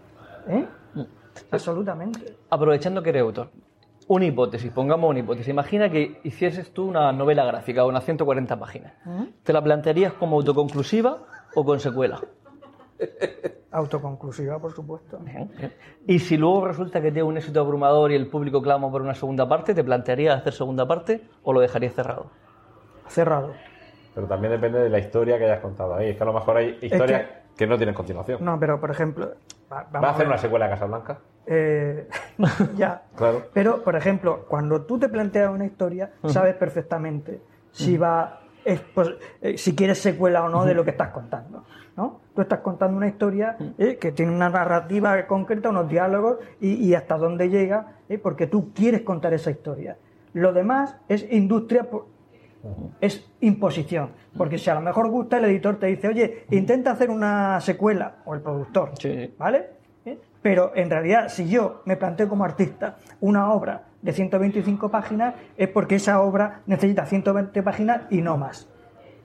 [0.47, 0.65] ¿eh?
[1.51, 2.37] Absolutamente.
[2.49, 3.49] Aprovechando que eres autor,
[4.07, 5.49] una hipótesis, pongamos una hipótesis.
[5.49, 8.93] Imagina que hicieses tú una novela gráfica, unas 140 páginas.
[9.43, 11.17] ¿Te la plantearías como autoconclusiva
[11.55, 12.21] o con secuela?
[13.71, 15.19] Autoconclusiva, por supuesto.
[16.07, 19.13] Y si luego resulta que tiene un éxito abrumador y el público clama por una
[19.13, 22.31] segunda parte, ¿te plantearías hacer segunda parte o lo dejarías cerrado?
[23.07, 23.53] Cerrado.
[24.15, 26.09] Pero también depende de la historia que hayas contado ahí.
[26.09, 27.67] Es que a lo mejor hay historias que...
[27.67, 28.43] no tienen continuación.
[28.43, 29.33] No, pero por ejemplo.
[29.71, 31.19] va- vamos ¿Va a hacer una secuela de Casablanca?
[31.45, 32.07] Eh,
[32.75, 33.03] ya.
[33.15, 33.43] Claro.
[33.53, 37.41] Pero, por ejemplo, cuando tú te planteas una historia, sabes perfectamente
[37.71, 39.09] si va es, pues,
[39.41, 41.63] eh, si quieres secuela o no de lo que estás contando.
[41.97, 42.21] ¿no?
[42.35, 46.93] Tú estás contando una historia eh, que tiene una narrativa concreta, unos diálogos y, y
[46.93, 49.97] hasta dónde llega, eh, porque tú quieres contar esa historia.
[50.33, 51.87] Lo demás es industria,
[53.01, 54.11] es imposición.
[54.37, 58.17] Porque si a lo mejor gusta, el editor te dice, oye, intenta hacer una secuela,
[58.25, 58.91] o el productor,
[59.37, 59.78] ¿vale?
[60.41, 65.67] Pero en realidad, si yo me planteo como artista una obra de 125 páginas, es
[65.67, 68.69] porque esa obra necesita 120 páginas y no más.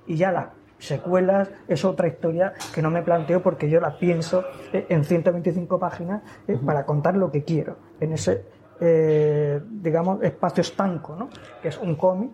[0.07, 0.49] Y ya las
[0.79, 5.79] secuelas es otra historia que no me planteo porque yo la pienso eh, en 125
[5.79, 8.45] páginas eh, para contar lo que quiero, en ese,
[8.81, 11.29] eh, digamos, espacio estanco, ¿no?
[11.63, 12.31] Que es un cómic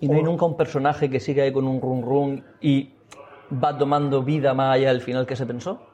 [0.00, 2.94] Y no hay nunca un personaje que siga ahí con un run run y
[3.52, 5.93] va tomando vida más allá del final que se pensó.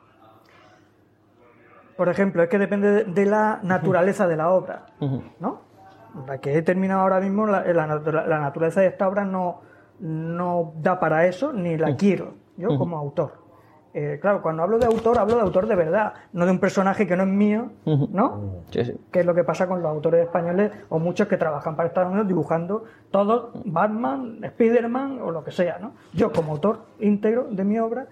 [2.01, 4.87] Por ejemplo, es que depende de, la naturaleza de la obra,
[5.39, 5.61] ¿no?
[6.27, 9.61] La que he terminado ahora mismo, la, la natura- la naturaleza de esta obra no,
[9.99, 13.33] no da para eso, ni la quiero, yo como autor.
[13.93, 17.07] Eh, claro, cuando hablo de autor, hablo de autor de verdad, no de un personaje
[17.07, 18.63] que no es mío, ¿no?
[18.71, 18.97] Sí, sí.
[19.13, 22.09] Que es lo que pasa con los autores españoles o muchos que trabajan para Estados
[22.09, 25.93] Unidos dibujando todos Batman, Spiderman o lo que sea, ¿no?
[26.15, 28.07] Yo como autor íntegro de mi obra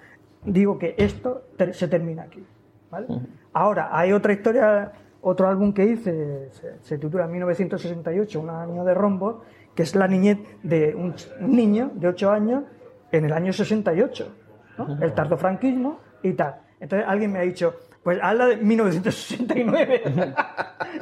[0.45, 2.45] digo que esto ter- se termina aquí,
[2.91, 3.07] ¿vale?
[3.53, 8.95] Ahora, hay otra historia, otro álbum que hice, se, se titula 1968, un año de
[8.95, 9.43] rombo,
[9.75, 12.65] que es la niñez de un, niño de 8 años
[13.13, 14.35] en el año 68,
[14.77, 14.99] ¿no?
[15.01, 16.57] el tardofranquismo y tal.
[16.81, 20.03] Entonces alguien me ha dicho, pues habla de 1969,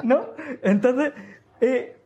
[0.03, 0.26] ¿no?
[0.62, 1.12] Entonces,
[1.61, 1.97] eh,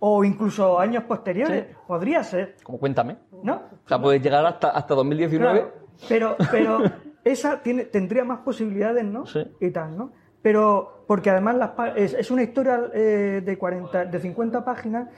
[0.00, 3.16] o incluso años posteriores, podría ser, Como cuéntame.
[3.42, 3.62] ¿no?
[3.84, 5.60] O sea, puedes llegar hasta, hasta 2019.
[5.60, 5.72] Claro,
[6.08, 6.82] pero, pero
[7.24, 9.24] esa tiene, tendría más posibilidades, ¿no?
[9.60, 10.12] Y tal, ¿no?
[10.42, 15.08] Pero, porque además las es, es una historia eh, de, 40, de 50 páginas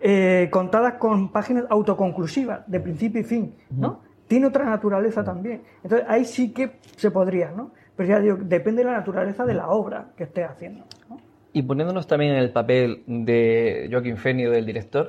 [0.00, 4.00] eh, contadas con páginas autoconclusivas, de principio y fin, ¿no?
[4.26, 5.62] Tiene otra naturaleza también.
[5.82, 7.72] Entonces, ahí sí que se podría, ¿no?
[7.96, 10.84] Pero ya digo, depende de la naturaleza de la obra que estés haciendo.
[11.52, 15.06] Y poniéndonos también en el papel de Joaquín Fenio, del director,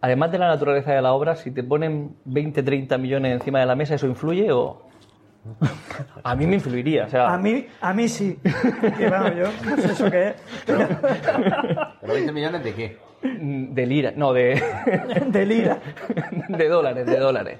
[0.00, 3.66] además de la naturaleza de la obra, si te ponen 20, 30 millones encima de
[3.66, 4.82] la mesa, ¿eso influye o...?
[6.22, 7.32] A mí me influiría, o sea...
[7.32, 8.38] A mí, a mí sí.
[8.98, 10.34] Que, vamos, yo no sé eso qué es.
[10.66, 12.98] ¿Pero 20 millones de qué?
[13.24, 14.62] De lira, no, de...
[15.26, 15.78] de lira.
[16.48, 17.58] de dólares, de dólares.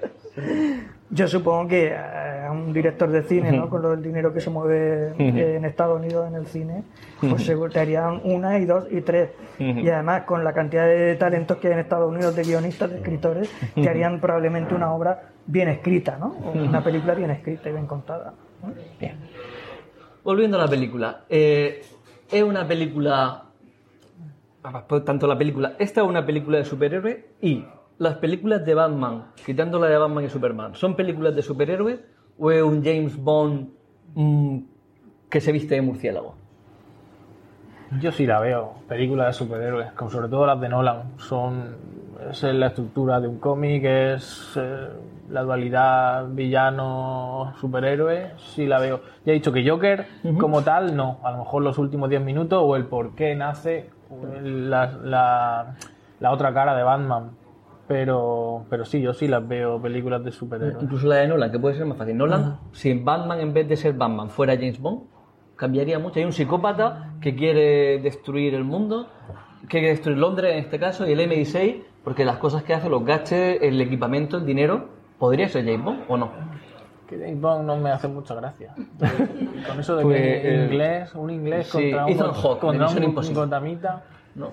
[1.09, 3.69] Yo supongo que a un director de cine, ¿no?
[3.69, 6.83] Con lo del dinero que se mueve en Estados Unidos en el cine,
[7.19, 9.29] pues te harían una y dos y tres.
[9.57, 12.97] Y además, con la cantidad de talentos que hay en Estados Unidos, de guionistas, de
[12.97, 16.35] escritores, te harían probablemente una obra bien escrita, ¿no?
[16.45, 18.33] O una película bien escrita y bien contada.
[18.61, 18.73] ¿no?
[20.23, 21.83] Volviendo a la película, eh,
[22.31, 23.44] es una película,
[25.05, 27.65] tanto la película, esta es una película de superhéroes y
[27.97, 31.99] las películas de Batman, quitando la de Batman y Superman, ¿son películas de superhéroes
[32.37, 33.69] o es un James Bond
[34.15, 34.59] mm,
[35.29, 36.35] que se viste de murciélago?
[37.99, 41.17] Yo sí la veo, películas de superhéroes, como sobre todo las de Nolan.
[41.17, 41.75] Son
[42.29, 44.87] es la estructura de un cómic, es eh,
[45.29, 49.01] la dualidad villano-superhéroe, sí la veo.
[49.25, 50.07] Ya he dicho que Joker,
[50.39, 51.19] como tal, no.
[51.23, 53.89] A lo mejor los últimos 10 minutos o el por qué nace
[54.43, 55.75] la, la-
[56.19, 57.31] la otra cara de Batman.
[57.87, 60.81] Pero, pero sí, yo sí las veo películas de superhéroes.
[60.81, 62.17] Incluso la de Nolan, que puede ser más fácil.
[62.17, 65.01] Nolan, si Batman en vez de ser Batman fuera James Bond,
[65.55, 66.17] cambiaría mucho.
[66.19, 69.07] Hay un psicópata que quiere destruir el mundo,
[69.61, 72.89] que quiere destruir Londres en este caso, y el M16, porque las cosas que hace,
[72.89, 74.89] los gaches, el equipamiento, el dinero,
[75.19, 76.31] ¿podría ser James Bond o no?
[77.17, 78.73] Que James Bond no me hace mucha gracia.
[79.67, 82.59] Con eso de Pues, que eh, inglés, un inglés sí, contra un, Ethan Hawke, de
[82.67, 83.39] contra un Imposible.
[83.41, 84.03] gotamita.
[84.35, 84.51] No.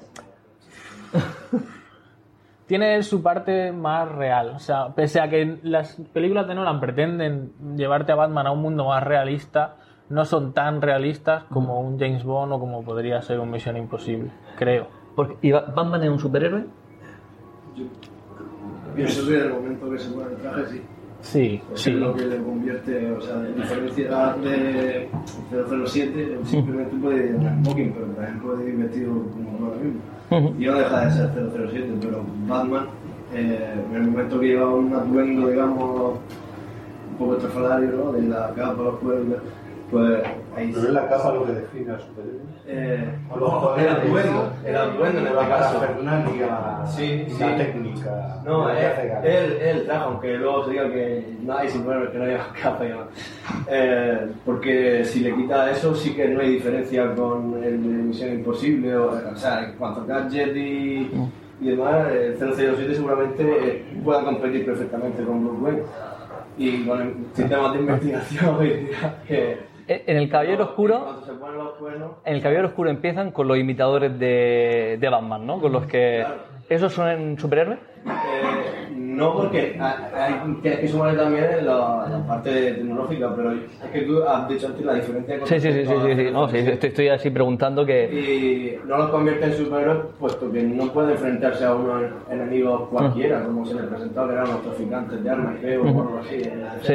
[2.66, 4.50] Tiene su parte más real.
[4.50, 8.62] O sea, pese a que las películas de Nolan pretenden llevarte a Batman a un
[8.62, 9.76] mundo más realista,
[10.08, 14.30] no son tan realistas como un James Bond o como podría ser un Misión Imposible,
[14.56, 14.86] creo.
[15.14, 16.64] Porque, ¿Y Ba- Batman es un superhéroe?
[18.94, 20.82] Pienso que en el momento que se pone el traje, sí.
[21.22, 21.90] Sí, Es sí.
[21.92, 25.08] lo que le convierte, o sea, de diferencia de
[25.86, 30.54] 007, él simplemente puede ir en smoking, pero también puede ir vestido como ahora mismo.
[30.60, 31.30] Y no deja de ser
[31.70, 32.86] 007, pero Batman,
[33.34, 36.14] eh, en el momento que lleva un atuendo, digamos,
[37.12, 38.12] un poco estrafalario, ¿no?
[38.12, 39.38] De la capa, los cuernos,
[39.92, 40.22] pues
[40.56, 42.40] ahí ¿No es la capa lo que define al superhéroe?
[42.66, 45.78] Eh, O los no, el atuendo, el atuendo en la este caso.
[45.78, 47.40] parafernalia Sí, y sí.
[47.40, 48.40] la técnica.
[48.44, 52.10] No, la que él, él, él trajo, aunque luego se diga que no hay superhéroes
[52.10, 53.06] que no llevan capa y demás.
[53.68, 58.32] Eh, porque si le quita eso, sí que no hay diferencia con el de Misión
[58.32, 58.96] Imposible.
[58.96, 61.10] O, o sea, en cuanto a gadget y,
[61.60, 65.82] y demás, el 007 seguramente eh, pueda competir perfectamente con Bruce Wayne.
[66.58, 71.32] Y con el sistema de investigación hoy día, que En el Caballero Oscuro, cuando se
[71.32, 75.60] ponen los cuernos, en el Caballero Oscuro empiezan con los imitadores de, de Batman, ¿no?
[75.60, 76.24] Con los que...
[76.68, 77.78] ¿Esos son superhéroes?
[78.06, 84.22] eh, no porque hay, que sumarle también la, la parte tecnológica, pero es que tú
[84.22, 86.30] has dicho antes la diferencia con Sí, sí, sí, sí, sí, sí.
[86.32, 88.04] No, sí, estoy, estoy así preguntando que...
[88.12, 93.44] y no los convierte en superhéroes puesto que no puede enfrentarse a unos enemigos cualquiera,
[93.44, 96.42] como se les presentó que eran los traficantes de armas, creo, o algo así.
[96.82, 96.94] Sí.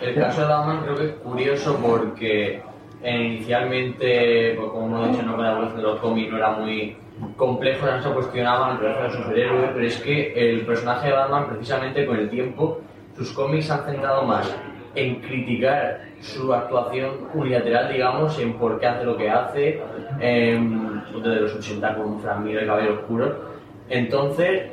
[0.00, 2.60] El caso de Batman creo que es curioso porque
[3.02, 6.96] eh, inicialmente, pues, como hemos dicho, no, evolución de los cómics no era muy
[7.36, 12.04] complejo, no se cuestionaban el del superhéroe, pero es que el personaje de Batman, precisamente
[12.04, 12.80] con el tiempo,
[13.16, 14.54] sus cómics se han centrado más
[14.94, 19.82] en criticar su actuación unilateral, digamos, en por qué hace lo que hace,
[20.20, 23.56] em, desde los 80 con Frank Miller, el Caballero Oscuro.
[23.88, 24.68] Entonces,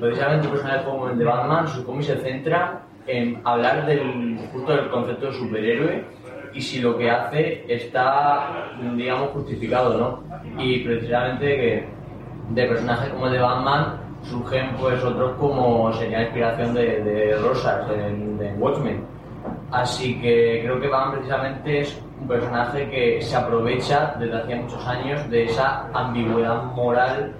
[0.00, 4.72] precisamente un personaje como el de Batman, su cómic se centra en hablar del justo
[4.72, 6.04] del concepto de superhéroe
[6.52, 10.62] y si lo que hace está, digamos, justificado no.
[10.62, 11.88] Y precisamente que
[12.50, 17.88] de personajes como el de Batman surgen pues otros como sería inspiración de, de Rosas
[17.88, 19.04] de Watchmen.
[19.70, 24.86] Así que creo que Batman precisamente es un personaje que se aprovecha desde hacía muchos
[24.86, 27.34] años de esa ambigüedad moral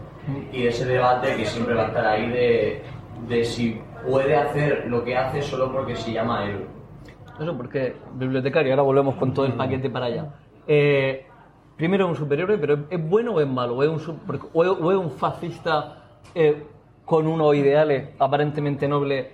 [0.52, 2.82] y de ese debate que siempre va a estar ahí de,
[3.28, 6.66] de si puede hacer lo que hace solo porque se llama héroe.
[7.40, 10.26] Eso porque, bibliotecario, ahora volvemos con todo el paquete para allá.
[10.66, 11.26] Eh,
[11.76, 13.76] primero es un superhéroe, pero ¿es bueno o es malo?
[13.76, 15.98] ¿O es un, su- porque- o es- o es un fascista
[16.34, 16.64] eh,
[17.04, 19.26] con unos ideales aparentemente nobles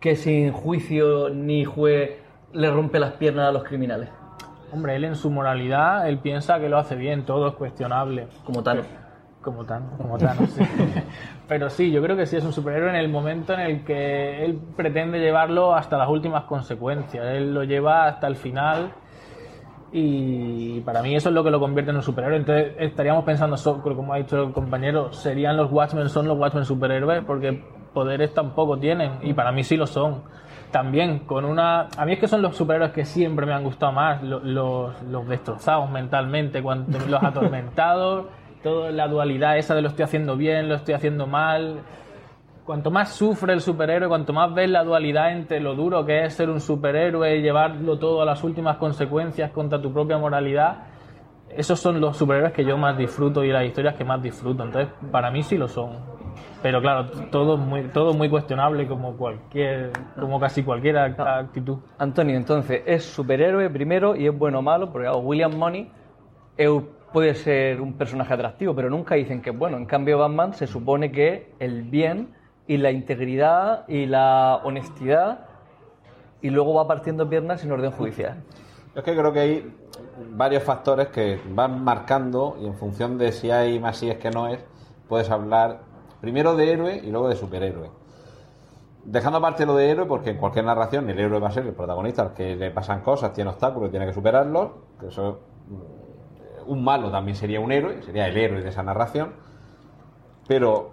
[0.00, 2.12] que sin juicio ni juez
[2.52, 4.08] le rompe las piernas a los criminales?
[4.72, 8.26] Hombre, él en su moralidad, él piensa que lo hace bien, todo es cuestionable.
[8.44, 8.86] Como Thanos.
[9.42, 10.62] Como Thanos, como Thanos, sí.
[11.48, 14.44] Pero sí, yo creo que sí es un superhéroe en el momento en el que
[14.44, 17.26] él pretende llevarlo hasta las últimas consecuencias.
[17.26, 18.92] Él lo lleva hasta el final
[19.92, 22.38] y para mí eso es lo que lo convierte en un superhéroe.
[22.38, 27.24] Entonces estaríamos pensando, como ha dicho el compañero, ¿serían los Watchmen, son los Watchmen superhéroes?
[27.24, 27.62] Porque
[27.92, 30.22] poderes tampoco tienen y para mí sí lo son.
[30.70, 31.88] También con una...
[31.98, 35.02] A mí es que son los superhéroes que siempre me han gustado más, lo- los,
[35.02, 38.26] los destrozados mentalmente, cuando, los atormentados,
[38.62, 41.80] toda la dualidad esa de lo estoy haciendo bien, lo estoy haciendo mal.
[42.64, 46.34] Cuanto más sufre el superhéroe, cuanto más ves la dualidad entre lo duro que es
[46.34, 50.76] ser un superhéroe y llevarlo todo a las últimas consecuencias contra tu propia moralidad,
[51.56, 54.62] esos son los superhéroes que yo más disfruto y las historias que más disfruto.
[54.62, 55.96] Entonces, para mí sí lo son.
[56.62, 61.78] Pero claro, todo muy, todo muy cuestionable como cualquier, como casi cualquier act- actitud.
[61.98, 65.90] Antonio, entonces, es superhéroe primero y es bueno o malo, porque claro, William Money
[66.56, 66.70] es-
[67.12, 69.76] puede ser un personaje atractivo, pero nunca dicen que es bueno.
[69.76, 72.34] En cambio, Batman se supone que el bien
[72.66, 75.46] y la integridad y la honestidad
[76.40, 78.42] y luego va partiendo piernas en orden judicial.
[78.94, 79.74] Es que creo que hay
[80.30, 84.30] varios factores que van marcando y en función de si hay más si es que
[84.30, 84.60] no es,
[85.08, 85.80] puedes hablar
[86.20, 87.90] primero de héroe y luego de superhéroe.
[89.04, 91.74] Dejando aparte lo de héroe, porque en cualquier narración el héroe va a ser el
[91.74, 94.70] protagonista, al que le pasan cosas, tiene obstáculos y tiene que superarlos.
[95.00, 95.40] Que eso,
[96.66, 99.30] un malo también sería un héroe, sería el héroe de esa narración.
[100.48, 100.90] Pero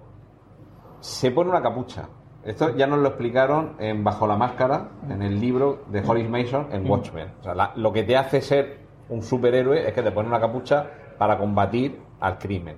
[0.99, 2.07] se pone una capucha.
[2.43, 6.67] Esto ya nos lo explicaron en Bajo la Máscara, en el libro de Hollis Mason,
[6.71, 7.31] en Watchmen.
[7.41, 8.79] O sea, la- lo que te hace ser
[9.09, 10.85] un superhéroe es que te pone una capucha
[11.17, 12.77] para combatir al crimen.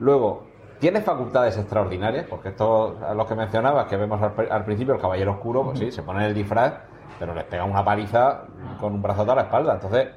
[0.00, 0.44] Luego,
[0.78, 5.00] tienes facultades extraordinarias, porque esto, a los que mencionabas, que vemos al, al principio, el
[5.00, 6.74] Caballero Oscuro, pues sí, se pone el disfraz,
[7.18, 8.42] pero les pega una paliza
[8.80, 9.74] con un brazote a la espalda.
[9.74, 10.08] Entonces,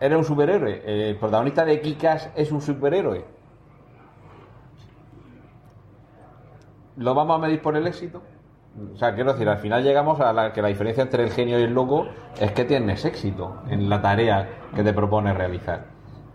[0.00, 0.82] ¿eres un superhéroe?
[1.10, 3.24] ¿El protagonista de Kikas es un superhéroe?
[6.96, 8.22] ¿Lo vamos a medir por el éxito?
[8.92, 11.58] O sea, quiero decir, al final llegamos a la que la diferencia entre el genio
[11.58, 12.06] y el loco
[12.40, 15.86] es que tienes éxito en la tarea que te propones realizar.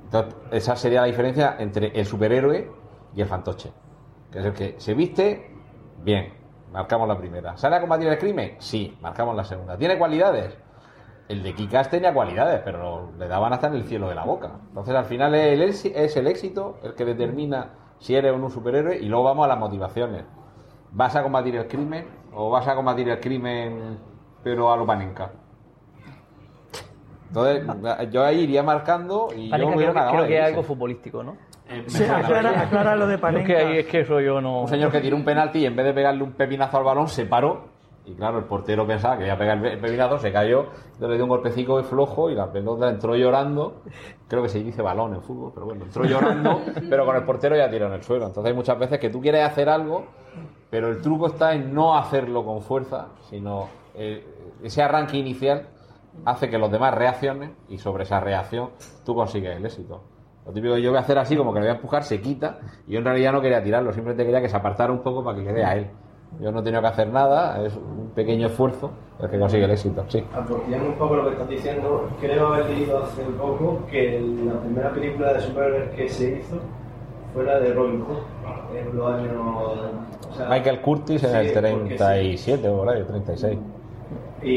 [0.06, 2.72] Entonces, esa sería la diferencia entre el superhéroe
[3.16, 3.72] y el fantoche.
[4.32, 5.52] Que es el que se viste,
[6.04, 6.34] bien,
[6.72, 7.58] marcamos la primera.
[7.58, 8.56] ¿Sale a combatir el crimen?
[8.60, 9.78] Sí, marcamos la segunda.
[9.78, 10.58] ¿Tiene cualidades?
[11.28, 14.52] El de Kikas tenía cualidades, pero le daban hasta en el cielo de la boca.
[14.68, 18.46] Entonces, al final el éxi- es el éxito el que determina si eres o no
[18.46, 20.24] un superhéroe y luego vamos a las motivaciones.
[20.92, 23.98] ¿Vas a combatir el crimen o vas a combatir el crimen
[24.44, 25.32] pero a lo panenca?
[27.28, 27.66] Entonces,
[28.12, 31.36] yo ahí iría marcando y Panenka yo creo, que, creo que es algo futbolístico, ¿no?
[31.88, 33.48] Sí, aclara, aclara lo de Creo Panenka.
[33.48, 34.62] que ahí es que eso yo no...
[34.62, 37.08] Un señor que tiró un penalti y en vez de pegarle un pepinazo al balón
[37.08, 37.66] se paró
[38.06, 41.16] Y claro, el portero pensaba que iba a pegar el pepinazo, se cayó, entonces le
[41.16, 43.82] dio un golpecico de flojo y la pelota entró llorando.
[44.28, 47.56] Creo que se dice balón en fútbol, pero bueno, entró llorando, pero con el portero
[47.56, 48.28] ya tiró en el suelo.
[48.28, 50.06] Entonces hay muchas veces que tú quieres hacer algo,
[50.70, 54.24] pero el truco está en no hacerlo con fuerza, sino eh,
[54.62, 55.68] ese arranque inicial
[56.26, 58.70] hace que los demás reaccionen y sobre esa reacción
[59.04, 60.04] tú consigues el éxito.
[60.46, 62.22] Lo típico que yo voy a hacer así, como que le voy a empujar, se
[62.22, 65.24] quita, y yo en realidad no quería tirarlo, simplemente quería que se apartara un poco
[65.24, 65.90] para que quede a él.
[66.42, 68.92] Yo no he tenido que hacer nada, es un pequeño esfuerzo
[69.22, 70.24] el que consigue el éxito, sí.
[70.36, 74.92] Apropiando un poco lo que estás diciendo, creo haber leído hace poco que la primera
[74.92, 76.58] película de superhéroes que se hizo
[77.34, 79.32] fue la de Robin Hood, en los años...
[80.32, 83.60] o sea, Michael Curtis en sí, el porque 37 o por ahí, 36.
[84.44, 84.50] Y,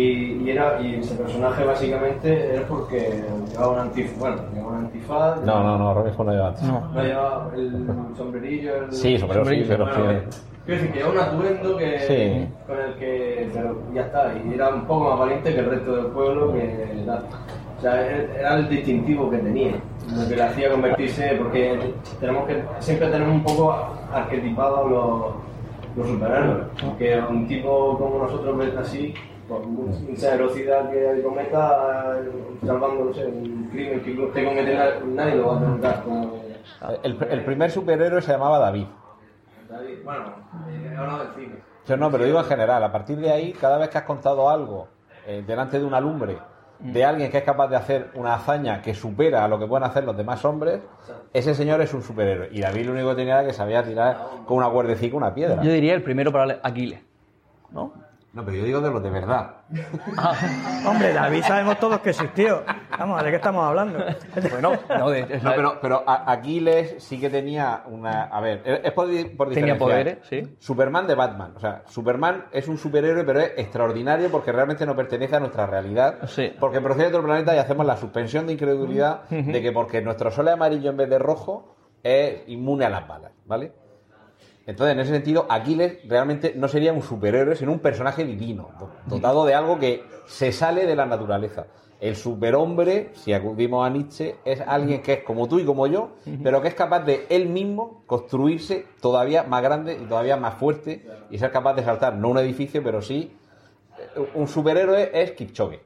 [0.42, 5.40] y era, y ese personaje básicamente era porque llevaba un antifaz, bueno, llevaba un antifaz,
[5.44, 6.62] No, no, no, Robin Hood no lleva antes.
[6.64, 7.86] no llevaba el
[8.16, 10.40] sombrerillo, el Sí, sombrero sí, pero Bueno, sí.
[10.68, 12.48] Quiero decir que era un atuendo que, Sí.
[12.66, 13.48] con el que,
[13.94, 16.62] ya está, y era un poco más valiente que el resto del pueblo, que
[17.04, 17.22] era,
[17.78, 18.06] o sea,
[18.38, 19.72] era el distintivo que tenía,
[20.14, 23.74] lo que le hacía convertirse, porque tenemos que, siempre tenemos un poco
[24.12, 25.22] arquetipados los,
[25.96, 26.64] los superhéroes,
[26.98, 29.14] que un tipo como nosotros así,
[29.48, 32.18] por mucha velocidad que cometa,
[32.66, 34.78] salvando, no sé, un crimen que usted comete,
[35.14, 36.02] nadie lo va a preguntar.
[36.04, 36.30] como-
[37.02, 38.84] El, el primer superhéroe se llamaba David.
[40.05, 40.34] Bueno,
[40.68, 41.62] he hablado del cine.
[41.86, 44.48] Yo no, pero digo en general, a partir de ahí, cada vez que has contado
[44.50, 44.88] algo
[45.26, 46.38] eh, delante de una lumbre
[46.78, 49.84] de alguien que es capaz de hacer una hazaña que supera a lo que pueden
[49.84, 50.80] hacer los demás hombres,
[51.32, 52.48] ese señor es un superhéroe.
[52.52, 55.62] Y David lo único que tenía era que sabía tirar con una cuerdecica una piedra.
[55.62, 57.00] Yo diría el primero para Aquiles.
[57.70, 57.92] ¿No?
[58.39, 59.51] No, pero yo digo de los de verdad.
[60.86, 62.62] Hombre, David sabemos todos que existió.
[62.97, 63.98] Vamos, ¿de qué estamos hablando?
[64.52, 68.27] Bueno, no, de- No, pero, Aquiles sí que tenía una.
[68.27, 70.55] A ver, es por, por Tenía poderes, sí.
[70.60, 71.55] Superman de Batman.
[71.56, 75.66] O sea, Superman es un superhéroe, pero es extraordinario porque realmente no pertenece a nuestra
[75.66, 76.19] realidad.
[76.60, 80.31] Porque procede de otro planeta y hacemos la suspensión de incredulidad de que porque nuestro
[80.31, 81.74] sol es amarillo en vez de rojo,
[82.05, 83.73] es inmune a las balas, ¿vale?
[84.68, 88.90] Entonces, en ese sentido, Aquiles realmente no sería un superhéroe, sino un personaje divino, do-
[89.06, 91.66] dotado de algo que se sale de la naturaleza.
[92.00, 96.10] El superhombre, si acudimos a Nietzsche, es alguien que es como tú y como yo,
[96.44, 101.04] pero que es capaz de él mismo construirse todavía más grande y todavía más fuerte
[101.30, 103.34] y ser capaz de saltar, no un edificio, pero sí.
[104.16, 105.80] eh, Un superhéroe es Kipchoge.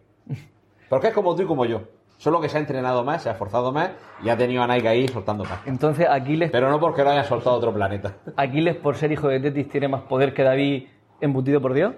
[0.89, 1.83] Porque es como tú y como yo.
[2.23, 3.91] Solo que se ha entrenado más, se ha esforzado más
[4.23, 5.59] y ha tenido a Nike ahí soltando más.
[5.67, 8.15] Entonces Aquiles, Pero no porque lo haya soltado a otro planeta.
[8.37, 10.87] Aquiles por ser hijo de Tetis tiene más poder que David
[11.21, 11.95] embutido por Dios.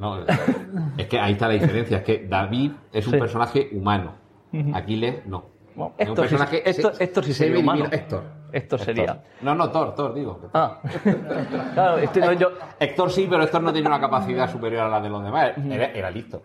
[0.00, 0.18] No,
[0.98, 1.98] es que ahí está la diferencia.
[1.98, 3.18] Es que David es un Sí.
[3.20, 4.14] personaje humano.
[4.74, 5.44] Aquiles no.
[5.76, 6.68] es un Héctor sí- personaje.
[6.68, 7.72] Héctor- Héctor sí sería semidivino.
[7.84, 7.94] humano.
[7.94, 8.22] Héctor.
[8.52, 9.22] Héctor sería.
[9.42, 10.40] No, no, Thor, Thor, digo.
[10.52, 10.80] Ah,
[11.74, 12.48] claro, estoy, no, yo,
[12.80, 15.52] Héctor sí, pero Héctor no tenía una capacidad superior a la de los demás.
[15.70, 16.42] Era, era listo.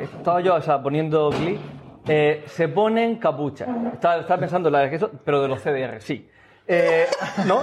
[0.00, 1.58] estaba yo, o sea, poniendo clic.
[2.08, 3.66] Eh, se ponen capucha.
[3.92, 6.28] Estaba, estaba pensando en la de eso, pero de los CDR, sí.
[6.66, 7.06] Eh,
[7.46, 7.62] ¿No?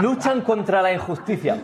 [0.00, 1.56] Luchan contra la injusticia.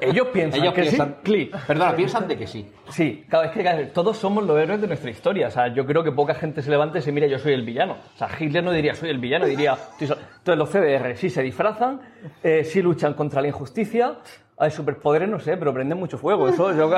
[0.00, 1.22] Ellos piensan Ellos que piensan- sí.
[1.24, 1.56] Clic.
[1.66, 2.70] Perdona, piensan de que sí.
[2.90, 5.48] Sí, claro, es que todos somos los héroes de nuestra historia.
[5.48, 7.62] O sea, yo creo que poca gente se levanta y se mira, yo soy el
[7.64, 7.96] villano.
[8.14, 9.76] O sea, Hitler no diría, soy el villano, diría.
[9.98, 10.16] Entonces
[10.56, 12.00] los CDR sí se disfrazan,
[12.42, 14.14] eh, sí luchan contra la injusticia.
[14.62, 16.46] Hay superpoderes, no sé, pero prenden mucho fuego.
[16.48, 16.90] Eso, yo,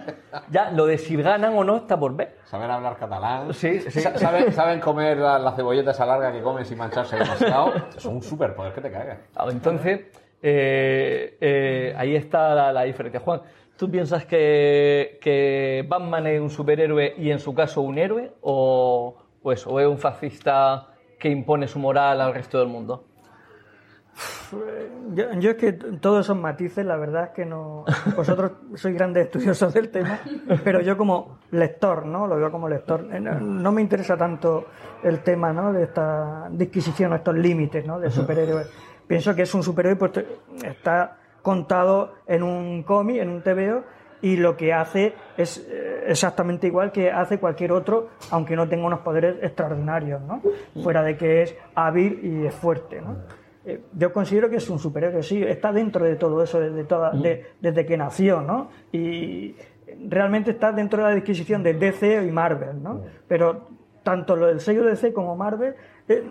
[0.50, 2.36] ya, lo de si ganan o no está por ver.
[2.44, 3.54] Saben hablar catalán.
[3.54, 4.00] Sí, sí.
[4.02, 7.72] Sa- Saben, saben comer la, la cebolleta esa larga que comen sin mancharse demasiado.
[7.96, 9.18] Es un superpoder que te cagas.
[9.32, 10.00] Claro, entonces,
[10.42, 13.20] eh, eh, ahí está la, la diferencia.
[13.20, 13.40] Juan,
[13.78, 18.32] ¿tú piensas que, que Batman es un superhéroe y en su caso un héroe?
[18.42, 20.88] ¿O, o eso, o es un fascista
[21.18, 23.04] que impone su moral al resto del mundo?
[25.14, 27.84] Yo, yo es que todos esos matices, la verdad es que no.
[28.16, 30.20] Vosotros sois grandes estudiosos del tema,
[30.64, 32.26] pero yo como lector, ¿no?
[32.26, 33.06] Lo veo como lector.
[33.12, 34.66] Eh, No, me interesa tanto
[35.02, 35.72] el tema, ¿no?
[35.72, 37.98] De esta disquisición, estos límites, ¿no?
[38.00, 38.70] De superhéroes.
[39.06, 40.24] Pienso que es un superhéroe, pues
[40.64, 43.84] está contado en un cómic, en un TVO,
[44.22, 48.86] y lo que hace es eh, exactamente igual que hace cualquier otro, aunque no tenga
[48.86, 50.40] unos poderes extraordinarios, ¿no?
[50.82, 53.16] Fuera de que es hábil y es fuerte, ¿no?
[53.66, 57.10] Eh, yo considero que es un superhéroe, sí, está dentro de todo eso desde, toda,
[57.10, 58.70] de- desde que nació, ¿no?
[58.92, 59.56] Y
[60.08, 63.00] realmente está dentro de la disquisición de DC y Marvel, ¿no?
[63.26, 63.68] Pero
[64.04, 65.74] tanto lo del sello DC como Marvel,
[66.08, 66.22] eh,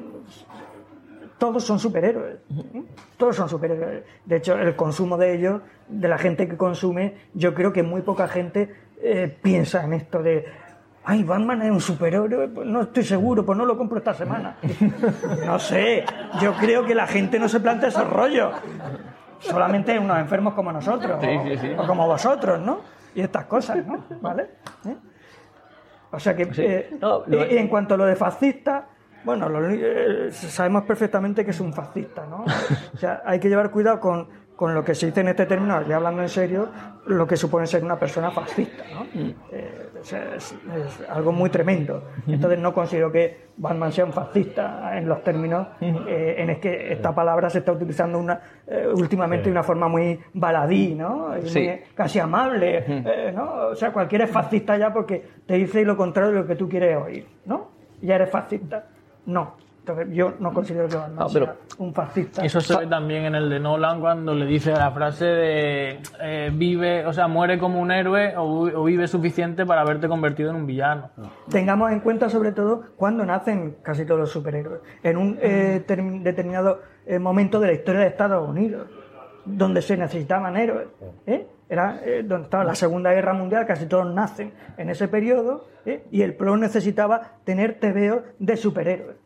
[1.38, 2.38] todos son superhéroes.
[2.74, 2.84] ¿eh?
[3.18, 4.04] Todos son superhéroes.
[4.26, 8.02] De hecho, el consumo de ellos, de la gente que consume, yo creo que muy
[8.02, 10.46] poca gente eh, piensa en esto de.
[11.08, 14.58] Ay, Batman es un superhéroe, pues no estoy seguro, pues no lo compro esta semana.
[15.46, 16.04] No sé,
[16.42, 18.52] yo creo que la gente no se plantea ese rollo.
[19.40, 21.72] solamente unos enfermos como nosotros, Sí, o, sí, sí.
[21.78, 22.80] o como vosotros, ¿no?
[23.14, 24.04] Y estas cosas, ¿no?
[24.22, 24.44] ¿Vale?
[24.88, 24.96] ¿Eh?
[26.12, 28.86] O sea que, eh, No, en cuanto a lo de fascista,
[29.24, 32.46] bueno, lo- eh, sabemos perfectamente que es un fascista, ¿no?
[32.94, 35.82] O sea, hay que llevar cuidado con, con lo que se dice en este término,
[35.88, 36.70] ya hablando en serio,
[37.08, 39.06] lo que supone ser una persona fascista, ¿no?
[39.52, 42.04] Eh, o sea, es, es algo muy tremendo.
[42.28, 46.92] Entonces no considero que Batman sea un fascista en los términos eh, en es que
[46.94, 51.38] esta palabra se está utilizando una, eh, últimamente de una forma muy baladí, ¿no?
[51.38, 51.60] Y Sí.
[51.60, 53.68] muy- casi amable, eh, ¿no?
[53.72, 56.68] O sea, cualquiera es fascista ya porque te dice lo contrario de lo que tú
[56.70, 57.70] quieres oír, ¿no?
[58.02, 58.86] Ya eres fascista.
[59.26, 59.56] No.
[59.88, 62.44] Entonces yo no considero que Batman No, pero- sea un fascista.
[62.44, 66.50] Eso se ve también en el de Nolan cuando le dice la frase de eh,
[66.52, 70.56] vive, o sea, muere como un héroe o, o vive suficiente para haberte convertido en
[70.56, 71.12] un villano.
[71.52, 74.82] Tengamos en cuenta sobre todo cuando nacen casi todos los superhéroes.
[75.04, 78.88] En un eh, term- determinado eh, momento de la historia de Estados Unidos,
[79.46, 80.88] donde se necesitaban héroes.
[81.28, 81.46] ¿eh?
[81.70, 86.04] Era eh, donde estaba la Segunda Guerra Mundial, casi todos nacen en ese periodo, ¿eh?
[86.12, 89.18] y el pueblo necesitaba tener tebeos de superhéroes.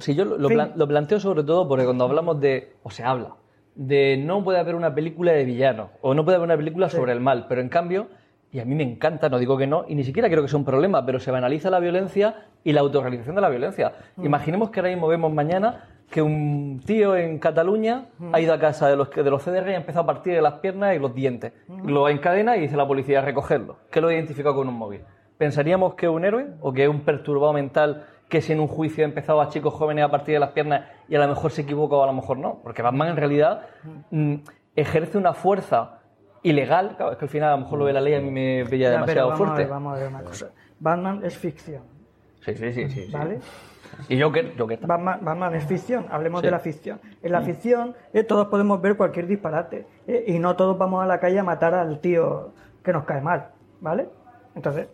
[0.00, 0.56] Si yo lo, lo Fin.
[0.56, 3.34] plan- lo planteo sobre todo porque cuando hablamos de, o se habla,
[3.76, 7.12] de no puede haber una película de villano o no puede haber una película sobre
[7.12, 8.08] el mal, pero en cambio,
[8.50, 10.58] y a mí me encanta, no digo que no, y ni siquiera creo que sea
[10.58, 12.34] un problema, pero se banaliza la violencia
[12.64, 13.92] y la autorrealización de la violencia.
[14.16, 14.24] Mm.
[14.26, 18.34] Imaginemos que ahora mismo vemos mañana que un tío en Cataluña Mm.
[18.34, 20.42] ha ido a casa de los, de los CDR y ha empezado a partir de
[20.42, 21.52] las piernas y los dientes.
[21.68, 21.88] Mm.
[21.88, 25.02] Lo encadena y dice la policía a recogerlo, que lo ha identificado con un móvil.
[25.36, 28.68] ¿Pensaríamos que es un héroe o que es un perturbado mental que si en un
[28.68, 31.50] juicio ha empezado a chicos jóvenes a partir de las piernas y a lo mejor
[31.50, 32.60] se equivoca o a lo mejor no?
[32.62, 33.62] Porque Batman en realidad
[34.10, 34.34] mm,
[34.76, 36.00] ejerce una fuerza
[36.42, 38.30] ilegal, claro, es que al final a lo mejor lo de la ley a mí
[38.30, 39.62] me Ya, pero demasiado vamos a fuerte.
[39.64, 40.50] ver, vamos a ver una cosa.
[40.78, 41.82] Batman es ficción,
[42.40, 43.12] Sí, sí, sí, sí, sí.
[43.12, 43.40] ¿vale?
[44.08, 44.78] Y Joker, Joker.
[44.86, 46.46] Batman, Batman es ficción, hablemos Sí.
[46.46, 47.00] de la ficción.
[47.22, 47.44] En la Mm.
[47.44, 51.38] ficción eh, todos podemos ver cualquier disparate eh, y no todos vamos a la calle
[51.38, 52.52] a matar al tío
[52.84, 53.48] que nos cae mal,
[53.80, 54.08] ¿vale?
[54.54, 54.88] Entonces,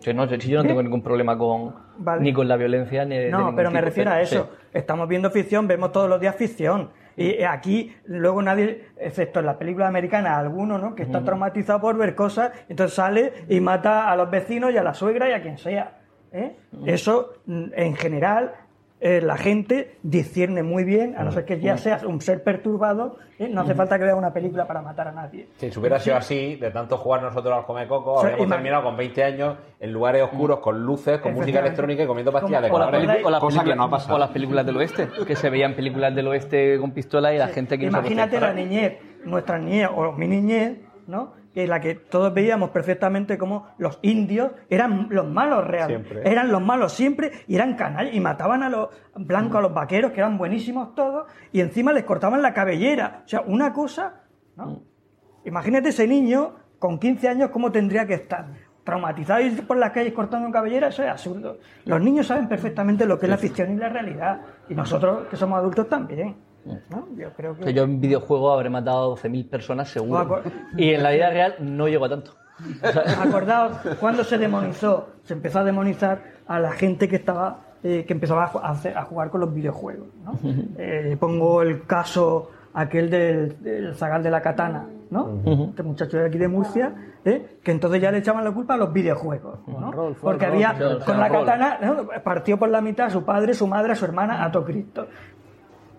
[0.00, 2.22] Sí, no, si yo no tengo ningún problema con Vale.
[2.22, 4.50] ni con la violencia ni no, pero me refiero a eso.
[4.50, 4.58] sí.
[4.72, 6.90] Estamos viendo ficción, vemos todos los días ficción.
[7.16, 10.94] Y eh, aquí, luego nadie, excepto en las películas americanas, alguno, ¿no?
[10.94, 14.82] Que está traumatizado por ver cosas, entonces sale y mata a los vecinos y a
[14.82, 15.98] la suegra y a quien sea.
[16.32, 16.56] ¿eh?
[16.86, 18.52] Eso, mm, en general,
[19.00, 23.16] eh, la gente discierne muy bien, a no ser que ya seas un ser perturbado,
[23.38, 23.48] ¿eh?
[23.48, 25.48] no hace falta que veas una película para matar a nadie.
[25.56, 28.82] Si hubiera sido así, de tanto jugar nosotros al Come Coco, O sea, habríamos terminado
[28.84, 32.70] con 20 años en lugares oscuros, con luces, con música electrónica y comiendo pastillas de
[32.70, 34.14] o, las colores, pelicu- o las cosa que películas- no ha pasado.
[34.14, 37.48] o las películas del oeste, que se veían películas del oeste con pistola y la
[37.48, 41.39] gente que no se Imagínate la niñez, nuestra niñez o mi niñez, ¿no?
[41.54, 46.06] Que la que todos veíamos perfectamente como los indios eran los malos reales.
[46.06, 46.30] Siempre.
[46.30, 50.12] Eran los malos siempre y eran canallas y mataban a los blancos, a los vaqueros,
[50.12, 53.22] que eran buenísimos todos, y encima les cortaban la cabellera.
[53.24, 54.22] O sea, una cosa,
[54.56, 54.82] ¿no?
[55.44, 58.46] Imagínate ese niño con 15 años, ¿cómo tendría que estar?
[58.84, 61.58] Traumatizado y ir por las calles cortando cabellera, eso es absurdo.
[61.84, 64.40] Los niños saben perfectamente lo que es la ficción y la realidad.
[64.68, 66.36] Y nosotros, que somos adultos, también.
[66.90, 67.08] ¿No?
[67.16, 67.72] Yo creo que...
[67.72, 70.42] Yo en videojuegos habré matado a 12.000 personas seguro.
[70.76, 72.32] Y en la vida real no llego a tanto.
[73.18, 78.12] Acordaos cuando se demonizó, se empezó a demonizar a la gente que estaba, eh, que
[78.12, 80.08] empezaba a, hacer- a jugar con los videojuegos.
[80.24, 80.38] ¿no?
[80.78, 85.40] Eh, pongo el caso aquel del, del zagal de la katana, ¿no?
[85.70, 86.92] Este muchacho de aquí de Murcia,
[87.24, 87.56] ¿eh?
[87.64, 89.58] que entonces ya le echaban la culpa a los videojuegos,
[90.20, 90.74] Porque había,
[91.04, 92.08] con la katana, ¿no?
[92.22, 95.08] partió por la mitad a su padre, su madre, a su hermana, a todo Cristo.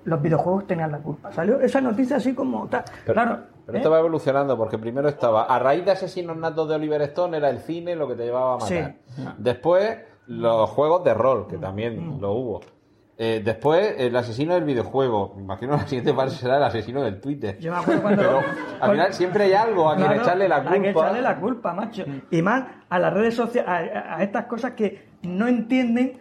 [0.04, 1.32] Los videojuegos tenían la culpa.
[1.32, 2.84] Salió esa noticia así como tal.
[3.06, 3.40] Pero, claro.
[3.66, 3.82] pero ¿eh?
[3.82, 7.50] esto va evolucionando porque primero estaba, a raíz de Asesinos Natos de Oliver Stone era
[7.50, 8.96] el cine lo que te llevaba a matar.
[9.08, 9.24] Sí.
[9.38, 9.98] Después
[10.28, 12.62] los juegos de rol, que también lo hubo.
[13.18, 15.34] Eh, después el asesino del videojuego.
[15.36, 17.60] Me imagino la siguiente fase será el asesino del Twitter.
[17.60, 18.40] Yo me acuerdo cuando- Pero
[18.80, 21.02] al final siempre hay algo a quien Claro, echarle la Hay que culpa.
[21.02, 22.04] echarle la culpa, macho.
[22.32, 26.18] Y más a las redes sociales, a, a estas cosas que no entienden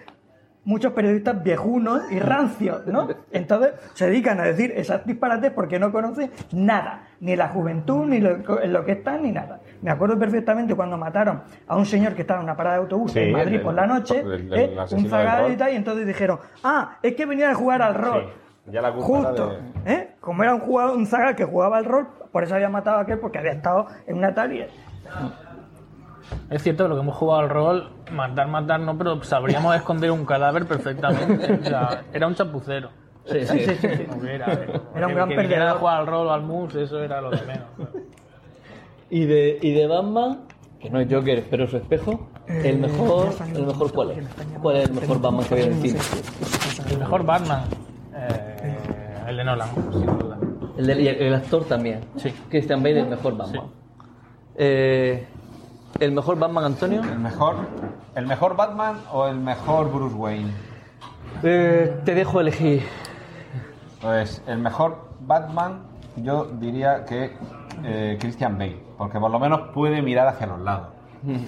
[0.64, 3.08] muchos periodistas viejunos y rancios, ¿no?
[3.32, 8.20] Entonces se dedican a decir esas disparates porque no conocen nada, ni la juventud, ni
[8.20, 9.60] lo, en lo que están, ni nada.
[9.82, 13.12] Me acuerdo perfectamente cuando mataron a un señor que estaba en una parada de autobús
[13.12, 14.76] Sí, en Madrid el- por la noche, el- el ¿eh?
[14.92, 18.30] un zagal y tal, y entonces dijeron, ah, es que venían a jugar al rol.
[18.66, 20.10] Ya la Justo, de- ¿eh?
[20.20, 23.00] Como era un jugador, un zagal que jugaba al rol, por eso había matado a
[23.00, 24.64] aquel porque había estado en una tal y
[26.50, 30.10] Es cierto que lo que hemos jugado al rol, matar, matar no, pero sabríamos esconder
[30.10, 31.52] un cadáver perfectamente.
[31.60, 32.90] O sea, era un chapucero.
[33.26, 33.58] Sí, sí.
[33.60, 34.06] Sí, sí, sí.
[34.28, 34.52] Era,
[34.96, 35.68] Era un gran que perdedor.
[35.68, 37.66] a jugar al rol o al mus, eso era lo de menos.
[39.10, 40.40] Y de, y de Batman,
[40.80, 44.24] que no es Joker, pero su espejo, Eh, el mejor, el mejor ¿cuál es?
[44.62, 45.98] ¿Cuál es el mejor Batman que había en el cine?
[46.90, 47.64] El mejor Batman,
[48.16, 48.76] eh,
[49.28, 50.38] el de Nolan, sin duda.
[50.78, 52.00] El, del- y el, actor también.
[52.16, 52.32] Sí.
[52.48, 53.66] Christian Bale, el mejor Batman.
[54.56, 55.26] Eh,
[55.98, 57.02] ¿El mejor Batman, Antonio?
[57.02, 57.56] ¿El mejor,
[58.14, 60.52] ¿El mejor Batman o el mejor Bruce Wayne?
[61.42, 62.82] Eh, te dejo elegir.
[64.00, 65.82] Pues el mejor Batman,
[66.16, 67.36] yo diría que
[67.84, 70.88] eh, Christian Bale, porque por lo menos puede mirar hacia los lados.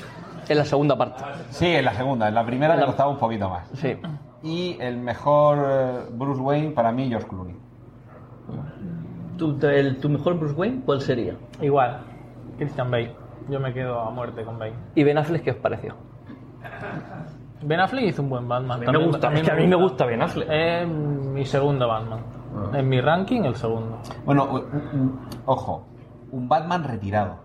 [0.48, 1.22] En la segunda parte.
[1.50, 3.68] Sí, en la segunda, en la primera le costaba un poquito más.
[3.74, 3.96] Sí.
[4.42, 7.54] Y el mejor eh, Bruce Wayne para mí, George Clooney.
[9.38, 11.36] ¿Tu, el- ¿Tu mejor Bruce Wayne cuál sería?
[11.60, 12.00] Igual,
[12.58, 13.14] Christian Bale.
[13.48, 14.74] Yo me quedo a muerte con Bale.
[14.94, 15.94] ¿Y Ben Affleck qué os pareció?
[17.62, 18.80] Ben Affleck hizo un buen Batman.
[18.80, 20.48] mí me gusta, es que a mí me gusta Ben Affleck.
[20.50, 22.20] Es mi segundo Batman.
[22.74, 23.98] En mi ranking, el segundo.
[24.24, 24.48] Bueno,
[25.46, 25.84] ojo,
[26.32, 27.36] un Batman retirado.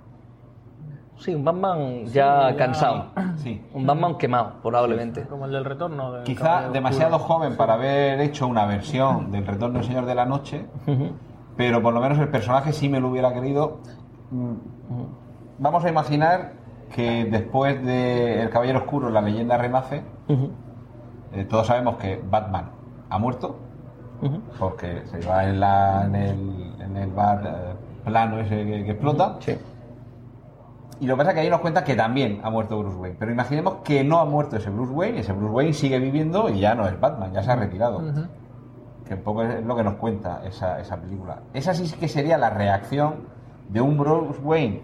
[1.17, 3.05] Sí, un Batman ya ya- cansado.
[3.37, 3.63] Sí.
[3.73, 5.23] Un Batman quemado, probablemente.
[5.23, 6.11] Como el del retorno.
[6.13, 7.35] del Quizá demasiado Oscuro.
[7.39, 10.65] joven para haber hecho una versión del Retorno del Señor de la Noche,
[11.55, 13.79] pero por lo menos el personaje sí me lo hubiera querido.
[14.29, 14.53] Mm,
[15.59, 16.53] Vamos a imaginar
[16.93, 20.03] que después de El Caballero Oscuro, la leyenda renace,
[21.33, 22.69] eh, todos sabemos que Batman
[23.09, 23.57] ha muerto,
[24.59, 27.75] porque se va en, la, en, el, en el bar eh,
[28.05, 29.37] plano ese que, que explota.
[30.99, 33.17] Y lo que pasa es que ahí nos cuenta que también ha muerto Bruce Wayne.
[33.19, 36.59] Pero imaginemos que no ha muerto ese Bruce Wayne, ese Bruce Wayne sigue viviendo y
[36.59, 38.01] ya no es Batman, ya se ha retirado.
[39.05, 41.39] Que un poco es lo que nos cuenta esa, esa película.
[41.53, 43.27] Esa sí que sería la reacción
[43.69, 44.81] de un Bruce Wayne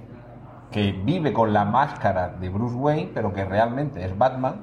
[0.74, 4.56] que vive con la máscara de Bruce Wayne, pero que realmente es Batman.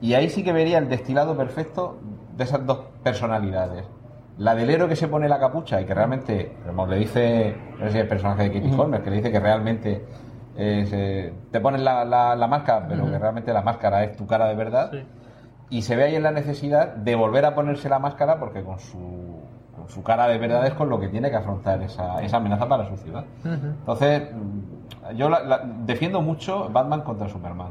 [0.00, 1.96] Y ahí sí que vería el destilado perfecto
[2.36, 3.84] de esas dos personalidades.
[4.36, 7.86] La del héroe que se pone la capucha y que realmente, como le dice, no
[7.86, 8.82] sé si es el personaje de Ujú.
[8.82, 10.04] Holmes, que le dice que realmente
[10.56, 14.26] es, eh, te pones la, la- la máscara, pero que realmente la máscara es tu
[14.26, 14.92] cara de verdad.
[15.70, 18.78] Y se ve ahí en la necesidad de volver a ponerse la máscara porque con
[18.78, 19.40] su,
[19.76, 22.68] con su cara de verdad es con lo que tiene que afrontar esa, esa amenaza
[22.68, 23.24] para su ciudad.
[23.44, 24.22] Entonces,
[25.12, 27.68] yo la- la- defiendo mucho Batman contra Superman.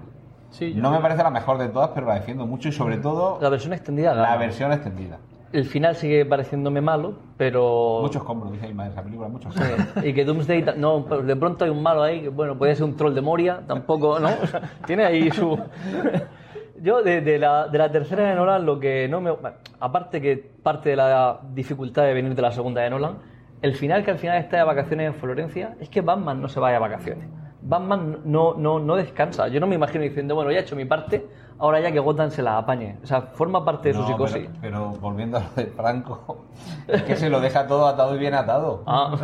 [0.50, 3.38] Sí, no me parece la mejor de todas, pero la defiendo mucho y sobre todo
[3.42, 4.14] La versión extendida.
[4.14, 4.38] la gana.
[4.38, 5.18] versión extendida.
[5.54, 8.00] El final sigue pareciéndome malo, pero.
[8.02, 10.06] Muchos compros, dice Ismael, esa película, muchos compros.
[10.06, 12.96] y que Doomsday, no, de pronto hay un malo ahí, que bueno, puede ser un
[12.98, 14.30] troll de Moria, tampoco, ¿no?
[14.44, 15.58] O sea, tiene ahí su...
[16.82, 19.32] Yo de, de la, de la tercera de Nolan, lo que no me...
[19.80, 23.14] aparte que parte de la dificultad de venir de la segunda de Nolan,
[23.62, 26.60] el final que al final está de vacaciones en Florencia, es que Batman no se
[26.60, 27.28] vaya a vacaciones.
[27.62, 29.48] Batman no, no, no descansa.
[29.50, 31.28] Yo no me imagino diciendo, bueno, ya he hecho mi parte,
[31.60, 32.98] ahora ya que Gotham se la apañe.
[33.04, 34.48] O sea, forma parte de su psicosis.
[34.62, 36.46] pero, pero volviendo a lo de Franco,
[36.88, 38.84] es que se lo deja todo atado y bien atado.
[38.86, 39.16] Ah.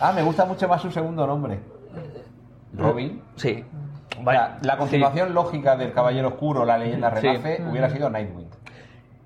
[0.00, 1.60] Ah, me gusta mucho más su segundo nombre.
[2.76, 3.22] Robin.
[3.36, 3.64] Sí.
[4.24, 7.26] O sea, la continuación lógica del Caballero Oscuro, la leyenda Sí.
[7.26, 8.48] renace, hubiera sido Nightwing.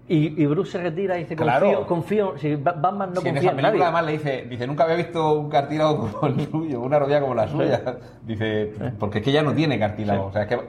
[0.06, 1.86] Y, y Bruce se retira y dice, confío, Claro.
[1.86, 3.82] confío, si Ba- Batman no Si en confía esa en película nadie.
[3.84, 7.34] además le dice, dice, nunca había visto un cartílago como el suyo, una rodilla como
[7.34, 7.80] la suya.
[8.22, 10.26] Dice, porque es que ya no tiene cartílago.
[10.26, 10.60] O sea, es que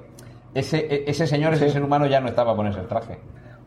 [0.53, 3.18] ese, e- ese señor, ese ser humano ya no estaba a ponerse el traje.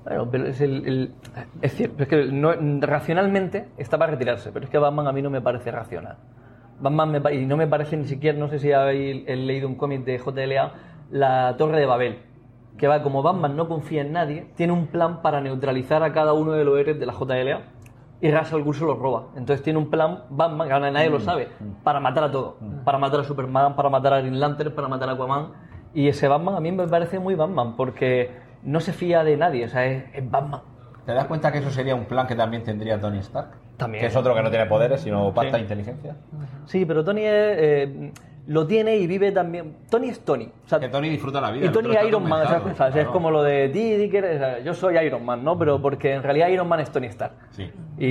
[0.05, 1.15] Bueno, pero es el, el-
[1.61, 5.21] es cierto, es que no- racionalmente está para retirarse, pero es que Batman a mí
[5.21, 6.17] no me parece racional.
[6.81, 10.05] Batman me, y no me parece ni siquiera, no sé si habéis leído un cómic
[10.05, 10.73] de JLA,
[11.11, 12.19] La Torre de Babel,
[12.79, 16.33] que va como Batman no confía en nadie, tiene un plan para neutralizar a cada
[16.33, 17.61] uno de los héroes de la JLA
[18.21, 19.27] y Ra's al Ghul los roba.
[19.37, 21.49] Entonces tiene un plan, Batman, que ahora nadie lo sabe,
[21.85, 22.55] para matar a todos.
[22.85, 25.53] Para matar a Superman, para matar a Green Lantern, para matar a Aquaman.
[25.95, 28.31] Y ese Batman a mí me parece muy Batman, porque
[28.63, 30.63] no se fía de nadie, o sea, es, es Batman.
[31.07, 33.51] ¿Te das cuenta que eso sería un plan que también tendría Tony Stark?
[33.79, 34.01] También.
[34.03, 35.57] Que es otro que no tiene poderes, sino pasta Sí.
[35.57, 36.17] e inteligencia.
[36.67, 38.13] Sí, pero Tony es, eh,
[38.49, 39.77] lo tiene y vive también.
[39.91, 40.47] Tony es Tony.
[40.65, 41.67] O sea, Que Tony disfruta la vida.
[41.67, 42.47] y Tony es Iron Man.
[42.47, 45.59] O sea, es como lo de Dee Dicker, o sea, yo soy Iron Man, ¿no?
[45.59, 47.35] Pero porque en realidad Iron Man es Tony Stark.
[47.51, 47.71] Sí.
[47.99, 48.07] Y,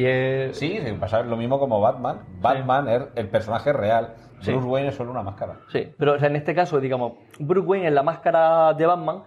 [0.00, 0.56] y es...
[0.56, 2.20] Sí, sí, pasa lo mismo como Batman.
[2.40, 4.14] Batman es el personaje real.
[4.40, 4.52] Sí.
[4.52, 5.56] Bruce Wayne es solo una máscara.
[5.72, 9.22] Sí, pero o sea, en este caso, digamos, Bruce Wayne es la máscara de Batman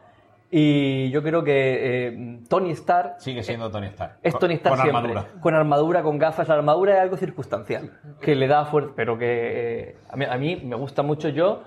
[0.50, 4.18] y yo creo que eh, Tony Stark Sigue siendo Tony Stark.
[4.24, 5.12] es Tony Stark Con siempre.
[5.12, 5.40] armadura.
[5.42, 6.48] Con armadura, con gafas.
[6.48, 7.92] La armadura es algo circunstancial,
[8.22, 9.26] que le da fuerza, pero que
[9.90, 11.30] eh, a, mí, a mí me gusta mucho.
[11.30, 11.64] Yo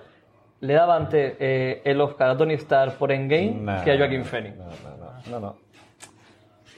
[0.61, 4.57] le daba antes eh, el Oscar a Tony Stark por Endgame que a Joaquin Phoenix.
[4.57, 5.11] No, no, no.
[5.31, 5.55] no, no.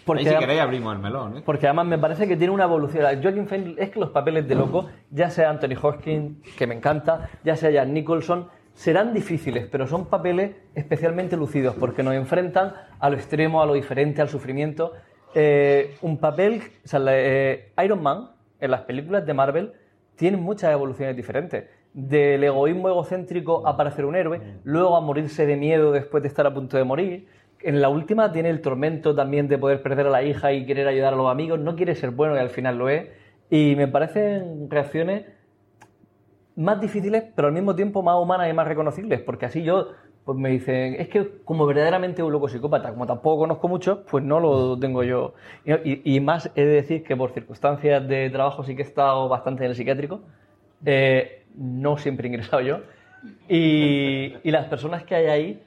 [0.06, 1.38] Porque, Ahí si queréis abrimos el melón.
[1.38, 1.42] ¿eh?
[1.46, 3.06] porque además me parece que tiene una evolución.
[3.24, 7.30] Joaquin Phoenix es que los papeles de loco, ya sea Anthony Hopkins, que me encanta,
[7.46, 13.10] ya sea Jack Nicholson, serán difíciles, pero son papeles especialmente lucidos porque nos enfrentan a
[13.10, 14.94] lo extremo, a lo diferente, al sufrimiento.
[15.36, 19.74] Eh, un papel, o sea, la- eh, Iron Man en las películas de Marvel
[20.16, 21.66] tiene muchas evoluciones diferentes.
[21.94, 26.46] Del egoísmo egocéntrico a parecer un héroe, luego a morirse de miedo después de estar
[26.48, 27.28] a punto de morir.
[27.62, 30.88] En la última tiene el tormento también de poder perder a la hija y querer
[30.88, 31.60] ayudar a los amigos.
[31.60, 33.08] No quiere ser bueno y al final lo es.
[33.50, 35.26] Y me parecen reacciones
[36.56, 39.90] más difíciles, pero al mismo tiempo más humanas y más reconocibles, porque así yo,
[40.26, 44.24] pues me dicen, es que como verdaderamente un loco psicópata, como tampoco conozco mucho, pues
[44.24, 45.34] no lo tengo yo.
[45.84, 49.64] Y, más he de decir que por circunstancias de trabajo sí que he estado bastante
[49.64, 50.22] en el psiquiátrico,
[50.86, 52.80] eh, no siempre he ingresado yo,
[53.48, 55.64] y, las personas que hay ahí,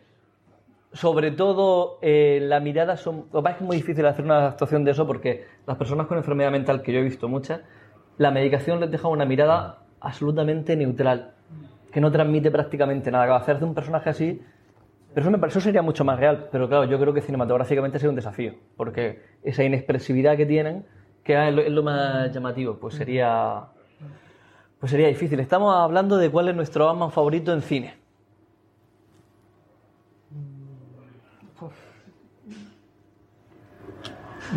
[0.92, 3.26] sobre todo eh, la mirada son...
[3.32, 6.92] Es muy difícil hacer una actuación de eso porque las personas con enfermedad mental, que
[6.92, 7.60] yo he visto muchas,
[8.16, 11.34] la medicación les deja una mirada absolutamente neutral,
[11.92, 13.36] que no transmite prácticamente nada.
[13.36, 14.42] Hacer de un personaje así,
[15.14, 16.48] pero eso me pareció sería mucho más real.
[16.52, 20.84] Pero claro, yo creo que cinematográficamente sido un desafío, porque esa inexpresividad que tienen,
[21.24, 23.64] que es lo, es lo más llamativo, pues sería,
[24.78, 25.40] pues sería difícil.
[25.40, 28.06] Estamos hablando de cuál es nuestro Batman favorito en cine.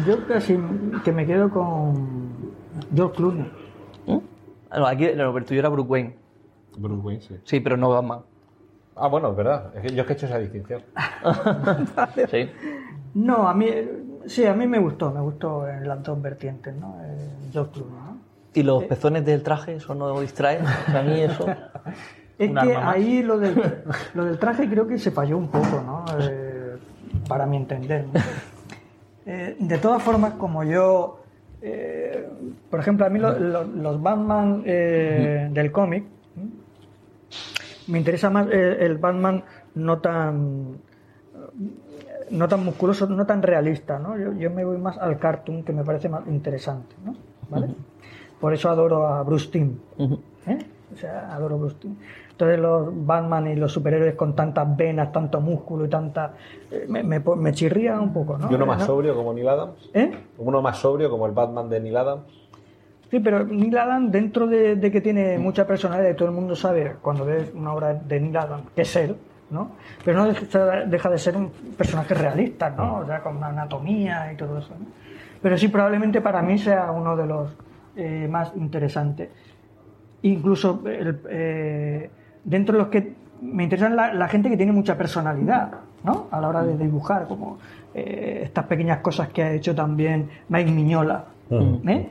[0.05, 0.57] Yo casi
[1.03, 2.53] que me quedo con
[2.93, 3.68] George Clooney.
[4.69, 6.15] Ah, No, aquí el tuyo era Bruce Wayne.
[6.77, 7.35] Bruce Wayne, sí.
[7.43, 8.21] Sí, pero no Batman.
[8.95, 9.71] Ah, bueno, es verdad.
[9.75, 10.81] Es que yo es que he hecho esa distinción.
[12.31, 12.49] sí.
[13.13, 13.67] No, a mí,
[14.25, 16.97] sí, a mí me gustó, me gustó en las dos vertientes, ¿no?
[17.03, 18.17] Eh, George Clooney, ¿no?
[18.53, 20.59] ¿Y los pezones del traje, eso no distrae?
[20.59, 21.45] A mí eso...
[22.39, 23.83] Es que ahí lo del,
[24.13, 26.05] lo del traje creo que se falló un poco, ¿no?
[26.21, 26.77] Eh,
[27.27, 28.05] para mi entender.
[28.05, 28.19] ¿no?
[29.25, 31.18] Eh, de todas formas, como yo,
[31.61, 32.27] eh,
[32.69, 36.05] por ejemplo, a mí lo- lo- los Batman eh, del cómic,
[37.87, 39.43] me interesa más eh, el Batman
[39.75, 40.77] no tan
[42.29, 44.15] no tan musculoso, no tan realista, ¿no?
[44.17, 47.15] Yo, yo me voy más al cartoon que me parece más interesante, ¿no?
[47.49, 47.69] ¿Vale?
[48.39, 49.73] Por eso adoro a Bruce Timm.
[50.45, 50.59] ¿eh?
[50.99, 51.95] Sea, adoro Bruce Timm.
[52.31, 56.33] Entonces los Batman y los superhéroes con tantas venas, tanto músculo y tanta...
[56.71, 58.49] eh, me, me, me chirría un poco, ¿no?
[58.49, 58.85] ¿Y uno más ¿No?
[58.85, 59.89] sobrio como Neil Adams?
[59.93, 60.11] ¿Eh?
[60.37, 62.23] ¿Uno más sobrio como el Batman de Neil Adams?
[63.11, 66.55] Sí, pero Neil Adams, dentro de, de que tiene mucha personalidad y todo el mundo
[66.55, 69.15] sabe cuando ves una obra de Neil Adams que es él,
[69.49, 69.71] ¿no?
[70.05, 72.99] Pero no deja, deja de ser un personaje realista, ¿no?
[72.99, 74.85] O sea, con una anatomía y todo eso, ¿no?
[75.41, 77.49] Pero sí, probablemente para mí sea uno de los
[77.95, 79.29] eh, más interesantes.
[80.23, 82.09] Incluso el, eh,
[82.43, 85.71] dentro de los que me interesan la, la gente que tiene mucha personalidad,
[86.03, 86.27] ¿no?
[86.31, 87.57] A la hora de dibujar, como
[87.93, 91.25] eh, estas pequeñas cosas que ha hecho también Mike Miñola,
[91.87, 92.09] ¿eh?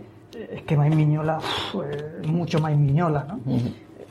[0.52, 3.40] Es que Mike Miñola, uf, mucho Mike Miñola, ¿no?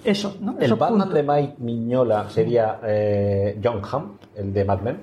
[0.04, 0.56] Eso, ¿no?
[0.58, 1.16] El Esos Batman puntos.
[1.16, 4.98] de Mike Miñola sería eh, John Hamm, el de Mad Men.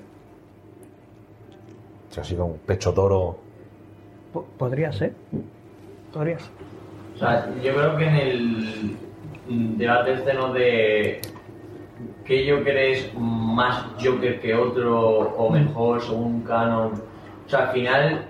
[2.09, 3.37] O sea, así con un pecho toro.
[4.31, 5.13] Po- Podría ser.
[6.13, 6.47] Podría ser.
[7.15, 8.97] O sea, yo creo que en el
[9.47, 11.21] mm, debate este no de
[12.25, 16.91] qué Joker es más Joker que otro o mejor según canon.
[17.45, 18.25] O sea, al final,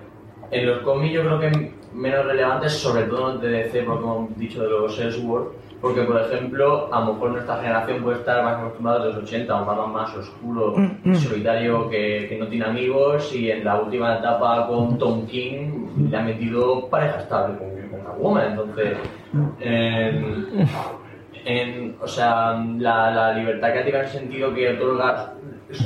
[0.52, 4.62] en los cómics yo creo que menos relevantes, sobre todo en DC, porque hemos dicho
[4.62, 5.48] de los Elseworld,
[5.82, 9.52] porque por ejemplo, a lo mejor nuestra generación puede estar más acostumbrada a los 80,
[9.52, 10.76] a un Batman más oscuro,
[11.14, 16.18] solitario, que, que no tiene amigos, y en la última etapa con Tom King le
[16.18, 17.75] ha metido pareja estable
[18.16, 18.98] Catwoman, entonces...
[19.60, 20.68] en-
[21.48, 25.34] en, o sea, la, la libertad creativa en el sentido que otorga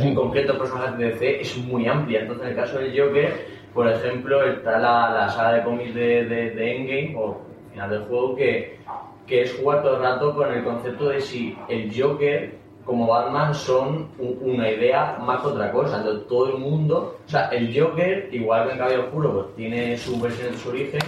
[0.02, 2.22] en concreto personajes de DC es muy amplia.
[2.22, 6.26] Entonces, en el caso del Joker, por ejemplo, está la, la saga de cómics de,
[6.26, 7.42] de, de Endgame, o
[7.74, 8.80] final del juego, que,
[9.28, 13.54] que es jugar todo el rato con el concepto de si el Joker como Batman
[13.54, 14.08] son
[14.42, 15.98] una idea más que otra cosa.
[15.98, 19.98] Entonces, todo el mundo, o sea, el Joker, igual que en Caballero Oscuro, pues tiene
[19.98, 21.02] su versión de su origen,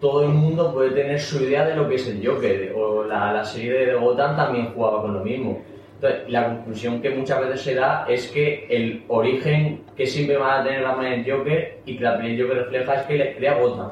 [0.00, 2.72] todo el mundo puede tener su idea de lo que es el Joker.
[2.76, 5.60] O la, la serie de Gotham también jugaba con lo mismo.
[5.94, 10.60] Entonces, la conclusión que muchas veces se da es que el origen que siempre van
[10.60, 13.36] a tener la manera del Joker y que la peli Joker refleja es que le
[13.36, 13.90] crea Gotham.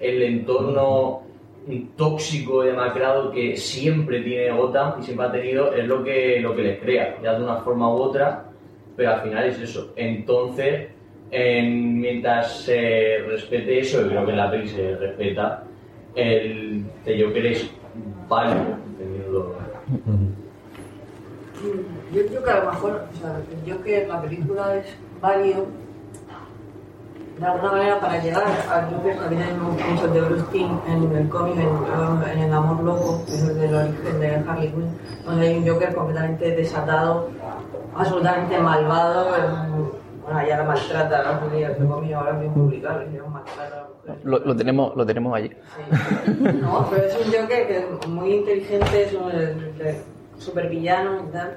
[0.00, 1.22] El entorno
[1.96, 6.54] tóxico y demacrado que siempre tiene Gotham y siempre ha tenido es lo que, lo
[6.54, 8.44] que les crea, ya de una forma u otra,
[8.96, 9.92] pero al final es eso.
[9.96, 10.88] Entonces,
[11.30, 15.64] en- mientras se respete eso, y creo que en la peli se respeta,
[16.14, 17.70] el de Joker es
[18.28, 18.76] válido.
[22.12, 24.86] Yo creo que a lo mejor, o sea, yo que la película es
[25.20, 25.66] válido
[27.40, 31.16] de alguna manera para llegar al Joker también hay un mucho de Bruce Timm en
[31.16, 34.90] el cómic, en, El Amor Loco, que es el del origen de Harley Quinn,
[35.24, 37.30] donde hay un Joker completamente desatado,
[37.96, 39.28] absolutamente malvado,
[40.32, 43.88] bueno, ya la maltrata a las mujeres, el cómic ahora bien publicado, maltrata a las
[43.88, 44.24] mujeres.
[44.24, 45.50] Lo, lo tenemos, lo tenemos allí.
[46.60, 51.56] No, pero es un Joker que es muy inteligente, es un super villano y tal.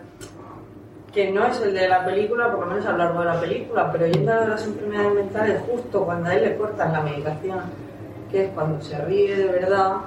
[1.14, 3.40] Que no es el de la película, por lo menos a lo largo de la
[3.40, 7.60] película, pero yendo a las enfermedades mentales, justo cuando a él le cortan la medicación
[8.32, 9.98] que es cuando se ríe de verdad,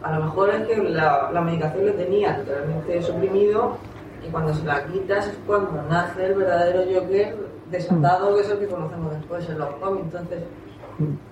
[0.00, 3.76] a lo mejor es que la, la medicación lo tenía totalmente suprimido
[4.26, 7.36] y cuando se la quitas es cuando nace el verdadero Joker
[7.70, 10.06] desatado, que es el que conocemos después en los cómics.
[10.06, 10.42] Entonces,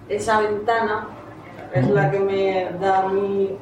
[0.09, 1.09] esa ventana
[1.74, 3.56] es la que me da a mí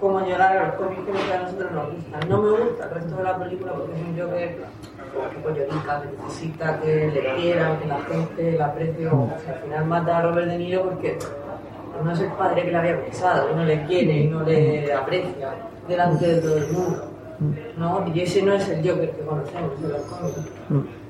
[0.00, 2.28] como llorar a los cómics que a nosotros nos gustan.
[2.28, 4.56] No me gusta el resto de la película porque es un Joker
[5.14, 5.68] que pues, que
[6.22, 9.06] necesita que le quieran, que la gente la aprecie.
[9.06, 11.18] O sea, al final mata a Robert De Niro porque
[12.02, 14.92] no es el padre que le había pensado, que no le quiere y no le
[14.92, 15.50] aprecia
[15.86, 17.13] delante de todo el mundo.
[17.78, 18.04] ¿No?
[18.14, 20.38] Y ese no es el Joker que conocemos en los cómics.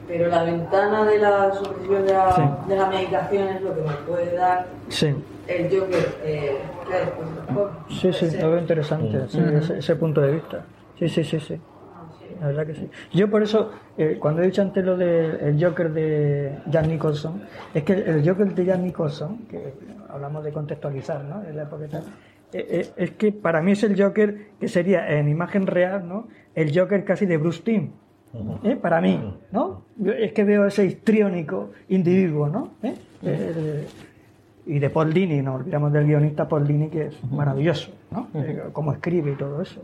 [0.07, 2.43] Pero la ventana de la solución de la, Sí.
[2.69, 5.15] de la medicación es lo que me puede dar Sí,
[5.49, 8.01] el Joker eh, que hay después de los cómics.
[8.01, 10.65] sí, sí, lo veo interesante, sí, ese, ese punto de vista.
[10.99, 11.61] Sí, sí, sí, sí.
[12.41, 12.91] La verdad que sí.
[13.13, 17.43] Yo por eso, eh, cuando he dicho antes lo del Joker de Jack Nicholson,
[17.73, 19.73] es que el Joker de Jack Nicholson, que
[20.11, 21.43] hablamos de contextualizar, ¿no?
[21.45, 22.03] En la época y tal,
[22.55, 26.29] eh, eh, es que para mí es el Joker que sería en imagen real, ¿no?
[26.55, 27.91] El Joker casi de Bruce Timm.
[28.65, 28.77] ¿eh?
[28.77, 29.21] Para mí,
[29.53, 29.83] ¿no?
[29.97, 32.71] Yo es que veo ese histriónico individuo, ¿no?
[32.83, 32.95] ¿Eh?
[34.67, 38.29] Y de Paul Dini, no olvidamos del guionista Paul Dini, que es maravilloso, ¿no?
[38.73, 39.83] Cómo escribe y todo eso.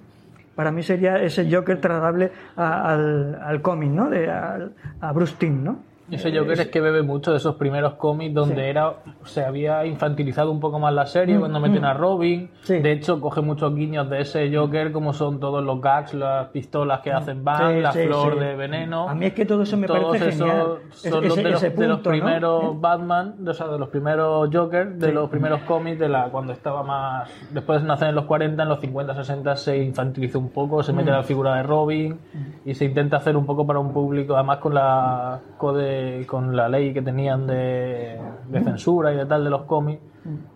[0.55, 4.09] Para mí sería ese Joker trasladable a- al, al cómic, ¿no?
[4.11, 5.79] De, al- a Bruce Timm, ¿no?
[6.11, 10.51] Ese Joker es que bebe mucho de esos primeros cómics donde era se había infantilizado
[10.51, 11.85] un poco más la serie Mm, cuando meten mm.
[11.87, 12.51] a Robin.
[12.67, 17.01] De hecho, coge muchos guiños de ese Joker, como son todos los gags, las pistolas
[17.01, 19.09] que hacen Bang, Sí, la flor de veneno.
[19.09, 20.67] A mí es que todo eso me Todos parece esos genial.
[20.91, 22.69] Son Ese- los de los, de los primeros ¿Eh?
[22.81, 26.83] Batman, o sea, de los primeros Joker, de los primeros cómics, de la cuando estaba
[26.83, 27.31] más.
[27.51, 30.93] Después de nacer en los 40, en los 50, 60 se infantilizó un poco, se
[30.93, 31.15] mete Mm.
[31.15, 32.19] la figura de Robin
[32.65, 36.69] y se intenta hacer un poco para un público, además con la code- con la
[36.69, 38.19] ley que tenían de,
[38.49, 40.03] de censura y de tal de los cómics.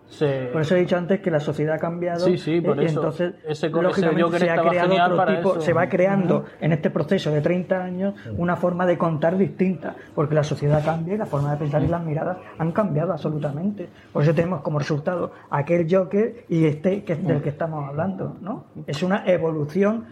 [0.07, 2.19] Se, Por eso he dicho antes que la sociedad ha cambiado.
[2.19, 2.99] Sí, sí, por eh, eso.
[2.99, 5.61] entonces, Ese lógicamente, se ha creado otro tipo, eso.
[5.61, 10.35] se va creando en este proceso de 30 años una forma de contar distinta, porque
[10.35, 13.89] la sociedad cambia y la forma de pensar y las miradas han cambiado absolutamente.
[14.13, 18.65] Por eso tenemos como resultado aquel Joker y este que, del que estamos hablando, ¿no?
[18.85, 20.05] Es una evolución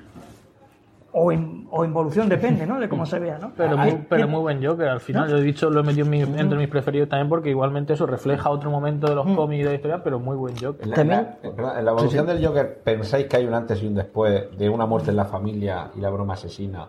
[1.15, 2.79] o, in- o involución, depende, ¿no?
[2.79, 3.51] De cómo se vea, ¿no?
[3.55, 4.87] Pero, Hay- muy, pero muy buen Joker.
[4.89, 5.31] Al final, ¿No?
[5.31, 8.05] yo he dicho, lo he metido en mi- entre mis preferidos también porque igualmente eso
[8.07, 10.83] refleja otro momento de los cómics y de la historia, pero muy buen Joker.
[10.83, 13.81] En la, en la- perdón, en la evolución del Joker, ¿pensáis que hay un antes
[13.83, 16.87] y un después de una muerte en la familia y la broma asesina?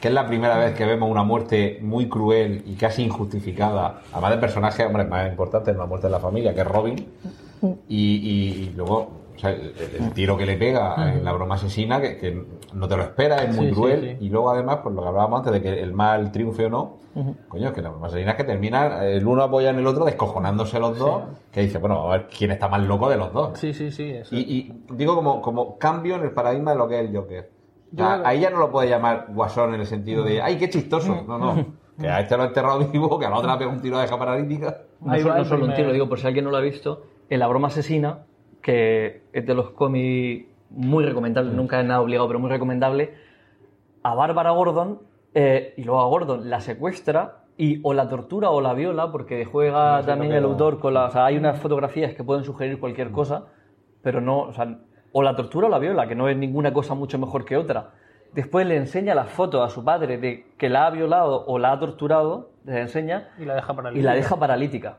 [0.00, 4.30] Que es la primera vez que vemos una muerte muy cruel y casi injustificada, además
[4.30, 7.06] del personaje hombre, más importante en la muerte en la familia, que es Robin,
[7.62, 11.54] y, y- y luego o sea, el, el tiro que le pega en la broma
[11.54, 12.44] asesina, que, que
[12.74, 14.24] no te lo esperas, es muy Sí, cruel, sí.
[14.26, 17.00] y luego además, por lo que hablábamos antes de que el mal triunfe o no,
[17.48, 20.04] Coño, es que la broma asesina es que termina el uno apoya en el otro,
[20.04, 23.58] descojonándose los dos, que dice, bueno, a ver quién está más loco de los dos.
[23.58, 24.10] Sí, sí, sí.
[24.10, 24.32] eso.
[24.34, 27.50] Y, y digo como, como cambio en el paradigma de lo que es el Joker.
[27.90, 31.24] Yo ahí ya no lo puede llamar guasón en el sentido de, ¡ay, qué chistoso!
[31.26, 31.66] No, no.
[32.00, 33.98] Que a este lo ha enterrado vivo, que a la otra le pega un tiro
[33.98, 34.82] de paralítica.
[35.00, 37.40] No, solo- no solo un tiro, digo, por si alguien no lo ha visto, en
[37.40, 38.20] La Broma Asesina,
[38.62, 43.14] que es de los cómics muy recomendable, nunca es nada obligado, pero muy recomendable,
[44.02, 45.00] a Bárbara Gordon,
[45.34, 49.44] eh, y luego a Gordon la secuestra y o la tortura o la viola, porque
[49.44, 51.06] juega No también el autor con la...
[51.06, 53.46] O sea, hay unas fotografías que pueden sugerir cualquier cosa,
[54.02, 54.40] pero no...
[54.42, 54.78] O sea,
[55.12, 57.90] o la tortura o la viola, que no es ninguna cosa mucho mejor que otra.
[58.32, 61.72] Después le enseña las fotos a su padre de que la ha violado o la
[61.72, 64.00] ha torturado, le enseña Y la deja paralítica.
[64.00, 64.98] y la deja paralítica.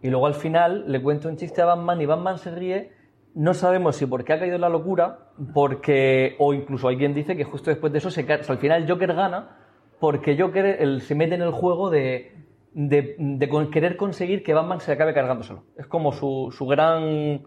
[0.00, 2.92] Y luego al final le cuenta un chiste a Batman y Batman se ríe.
[3.34, 7.44] No sabemos si porque ha caído en la locura, porque o incluso alguien dice que
[7.44, 9.56] justo después de eso se cae, o sea, al final Joker gana
[10.00, 12.32] porque Joker él, se mete en el juego de,
[12.72, 15.64] de, de con- querer conseguir que Batman se acabe cargándoselo.
[15.76, 17.42] Es como su, su gran...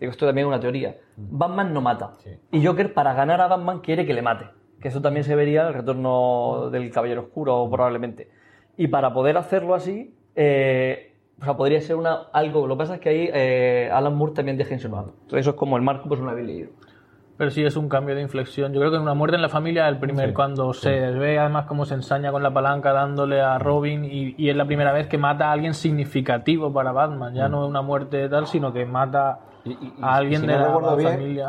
[0.00, 0.96] Digo, esto también es una teoría.
[1.16, 2.14] Batman no mata.
[2.50, 4.46] Y Joker, para ganar a Batman, quiere que le mate.
[4.80, 8.28] Que eso también se vería en el retorno del Caballero Oscuro, probablemente.
[8.76, 11.13] Y para poder hacerlo así, eh,
[11.44, 12.66] o sea, podría ser una, algo.
[12.66, 15.12] Lo que pasa es que ahí eh, Alan Moore también deja insinuado.
[15.22, 16.70] Entonces, eso es como el marco, pues una habéis leído.
[17.36, 18.72] Pero sí es un cambio de inflexión.
[18.72, 21.38] Yo creo que en una muerte en la familia, el primer, Sí, cuando se ve
[21.38, 24.92] además cómo se ensaña con la palanca dándole a Robin y, y es la primera
[24.92, 27.34] vez que mata a alguien significativo para Batman.
[27.34, 27.50] Ya Mm.
[27.50, 29.40] no es una muerte tal, sino que mata
[30.00, 31.46] a alguien si de no la recuerdo bien, familia.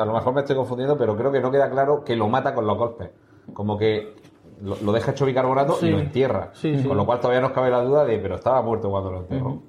[0.00, 2.54] a lo mejor me estoy confundiendo, pero creo que no queda claro que lo mata
[2.54, 3.10] con los golpes.
[3.52, 4.14] Como que
[4.62, 5.86] lo, lo deja hecho bicarbonato Sí.
[5.86, 6.50] y lo entierra.
[6.52, 6.86] Sí, sí.
[6.88, 9.62] Con lo cual todavía nos cabe la duda de, pero estaba muerto cuando lo enterró.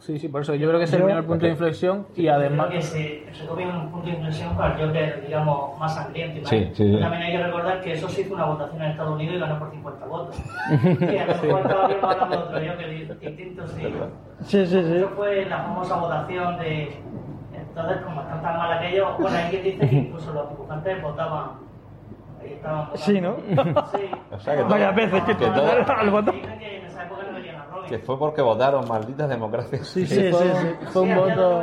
[0.00, 2.66] Sí, sí, por eso yo creo que es el primer punto de inflexión y además...
[2.66, 6.40] Creo que se, se copia un punto de inflexión para el Joker, digamos, más sangriento.
[6.40, 6.98] y Sí, sí, sí.
[7.00, 9.58] También hay que recordar que eso se hizo una votación en Estados Unidos y ganó
[9.60, 10.36] por 50 votos.
[10.98, 13.82] que a lo mejor estaba bien hablando de otro Joker distinto, sí.
[14.40, 14.96] Sí, sí, sí.
[14.96, 16.96] Eso fue la famosa votación de.
[17.54, 21.63] Entonces, como están tan mal aquellos, bueno, hay quien dice que incluso los dibujantes votaban.
[22.94, 23.36] Sí, ¿no?
[23.92, 24.10] Sí.
[24.30, 26.32] O sea, que Varias veces que, que todo- al voto.
[26.32, 26.58] Dicen
[27.88, 29.86] que fue porque votaron, malditas democracias.
[29.88, 31.62] Sí, sí, fue, fue un Sí, voto...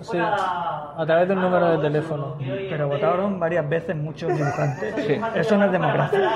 [0.00, 2.36] Sí, a través de un número de teléfono.
[2.38, 4.94] Pero votaron varias veces muchos dibujantes.
[5.06, 5.20] Sí.
[5.34, 6.30] Eso no es democracia.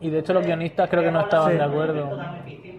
[0.00, 1.56] Y de hecho los guionistas creo que no estaban Sí.
[1.58, 2.18] de acuerdo.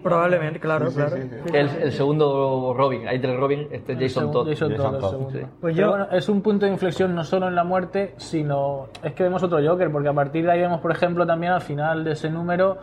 [0.02, 1.16] Probablemente, claro, Sí, sí, claro.
[1.16, 1.56] sí, sí.
[1.56, 4.48] El, el segundo Robin, hay tres Robin, este es Jason Todd.
[4.48, 5.30] Jason Todd, el Todd, segundo.
[5.30, 5.40] sí.
[5.60, 9.12] Pues yo- bueno, es un punto de inflexión no solo en la muerte, sino es
[9.12, 12.04] que vemos otro Joker, porque a partir de ahí vemos, por ejemplo, también al final
[12.04, 12.76] de ese número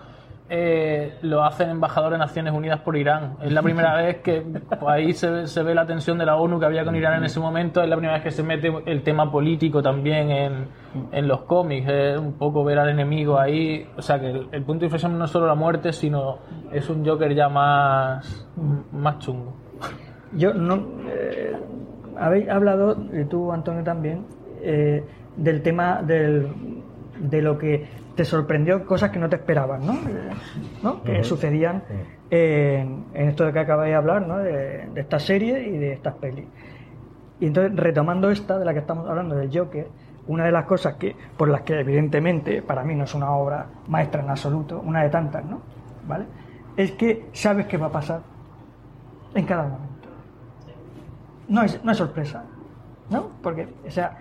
[0.48, 3.38] eh, lo hacen embajador de Naciones Unidas por Irán.
[3.42, 6.36] Es la primera vez que pues, ahí se, ve- se ve la tensión de la
[6.36, 8.72] ONU que había con Irán en ese momento, es la primera vez que se mete
[8.86, 10.68] el tema político también en,
[11.12, 14.64] en los cómics, es un poco ver al enemigo ahí, o sea que el, el
[14.64, 16.38] punto de inflexión no es solo la muerte, sino
[16.72, 18.48] es un Joker ya más,
[18.92, 19.54] más chungo.
[20.34, 20.76] Yo no.
[21.10, 21.56] eh,
[22.18, 24.26] habéis hablado, y tú, Antonio, también,
[24.62, 25.04] eh,
[25.38, 26.48] del tema del,
[27.20, 29.98] de lo que te sorprendió, cosas que no te esperabas, ¿no?
[30.82, 31.04] ¿no?
[31.04, 31.84] Que sucedían
[32.30, 34.38] en, en esto de que acabáis de hablar, ¿no?
[34.38, 36.46] De, de esta serie y de estas pelis.
[37.40, 39.88] Y entonces, retomando esta de la que estamos hablando, del Joker,
[40.28, 43.68] una de las cosas que por las que evidentemente para mí no es una obra
[43.88, 45.62] maestra en absoluto, una de tantas, ¿no?
[46.08, 46.26] ¿Vale?
[46.78, 48.22] Es que sabes qué va a pasar
[49.34, 50.10] en cada momento.
[51.48, 52.44] No es, no es sorpresa,
[53.10, 53.30] ¿no?
[53.44, 54.18] Porque, o sea,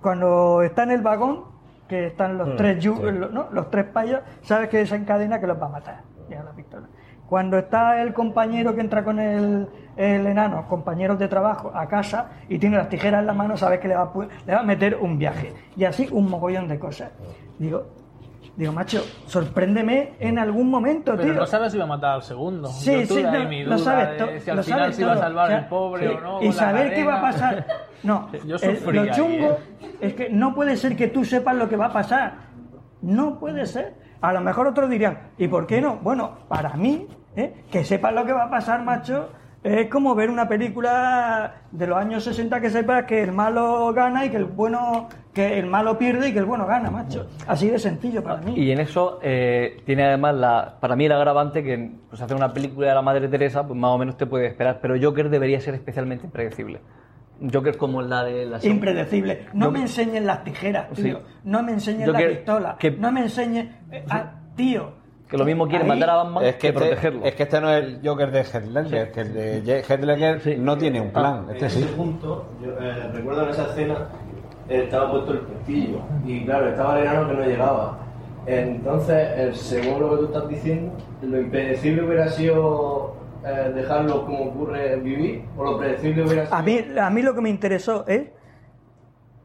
[0.00, 1.49] cuando está en el vagón,
[1.90, 3.18] que están los Mm, tres yu- sí.
[3.18, 3.48] los, ¿no?
[3.50, 6.00] los tres payas, sabes que desencadena que los va a matar.
[6.28, 6.86] Ya la pistola.
[7.28, 12.30] Cuando está el compañero que entra con el, el enano, compañeros de trabajo, a casa
[12.48, 14.12] y tiene las tijeras en la mano, sabes que le va, a,
[14.46, 15.52] le va a meter un viaje.
[15.76, 17.10] Y así un mogollón de cosas.
[17.58, 17.86] Digo,
[18.56, 21.34] digo, macho, sorpréndeme en algún momento, Pero tío.
[21.34, 22.68] no sabes si va a matar al segundo.
[22.68, 25.16] Sí, sí, no, mi lo sabes todo, si al lo final sabes se iba a
[25.18, 26.42] salvar O sea, el pobre sí, o no.
[26.42, 27.66] Y saber qué va a pasar.
[28.02, 29.96] No, Yo el- lo ahí, chungo ¿eh?
[30.00, 32.34] es que no puede ser que tú sepas lo que va a pasar.
[33.02, 33.94] No puede ser.
[34.20, 35.96] A lo mejor otros dirían, ¿y por qué no?
[35.96, 37.06] Bueno, para mí,
[37.36, 37.64] ¿eh?
[37.70, 39.30] que sepas lo que va a pasar, macho,
[39.62, 44.24] es como ver una película de los años 60 que sepas que el malo gana
[44.24, 47.26] y que el bueno, que el malo pierde y que el bueno gana, macho.
[47.46, 48.54] Así de sencillo para mí.
[48.56, 52.52] Y en eso eh, tiene además, la, para mí, el agravante que pues, hacer una
[52.52, 55.60] película de la Madre Teresa, pues más o menos te puede esperar, pero Joker debería
[55.60, 56.80] ser especialmente impredecible.
[57.52, 59.46] Joker como la de la Impredecible.
[59.54, 61.18] No me enseñen las tijeras, tío.
[61.18, 61.24] Sí.
[61.44, 62.76] No me enseñen Yo la pistola.
[62.78, 63.76] que- No me enseñen.
[63.90, 64.99] eh, ah, tío.
[65.30, 67.24] Que lo mismo quiere Ahí- matar a Batman Es que, que, este, protegerlo.
[67.24, 70.58] es que este no es el Joker de Heath Ledger, que el de Heath Ledger
[70.58, 71.44] no tiene un plan.
[71.48, 71.94] En Este ese sí.
[71.96, 74.08] punto, yo eh, recuerdo en esa escena,
[74.68, 77.98] eh, estaba puesto el pestillo y claro, estaba el enano que no llegaba.
[78.46, 80.92] Entonces, eh, según lo que tú estás diciendo,
[81.22, 83.14] lo impredecible hubiera sido
[83.46, 86.56] eh, dejarlo como ocurre vivir, o lo predecible hubiera sido...
[86.56, 88.22] A mí, a mí lo que me interesó es.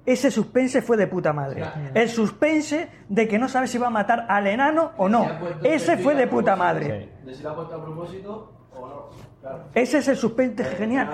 [0.06, 1.64] Ese suspense fue de puta madre.
[1.94, 5.27] El suspense de que no sabes si va a matar al enano o no.
[5.64, 7.10] Ese fue de puta madre.
[7.23, 9.06] De si lo ha puesto a propósito o no.
[9.41, 9.64] Claro.
[9.73, 11.10] Ese es el suspense genial.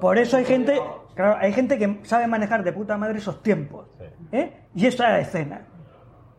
[0.00, 0.80] Por eso hay gente,
[1.14, 3.86] claro, hay gente que sabe manejar de puta madre esos tiempos.
[4.32, 4.52] ¿eh?
[4.74, 5.60] Y esa era la escena.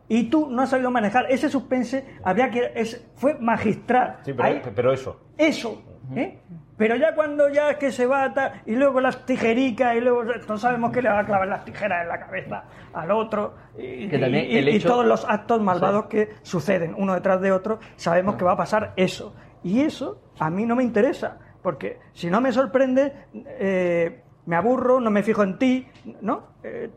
[0.08, 4.20] Y tú no has sabido manejar ese suspense, había que es, fue magistral.
[4.24, 5.20] Sí, pero, Ahí- pero eso.
[5.36, 5.82] eso.
[6.14, 6.40] ¿eh?
[6.78, 10.22] Pero ya cuando ya es que se va ta- y luego las tijericas y luego
[10.46, 12.64] todos sabemos que le va a clavar las tijeras en la cabeza
[12.94, 16.94] al otro y, Que también y- el y hecho- todos los actos malvados que suceden
[16.96, 19.34] uno detrás de otro sabemos que va a pasar eso.
[19.64, 25.00] Y eso a mí no me interesa porque si no me sorprende eh, me aburro
[25.00, 25.86] no me fijo en ti
[26.22, 26.90] no Eh,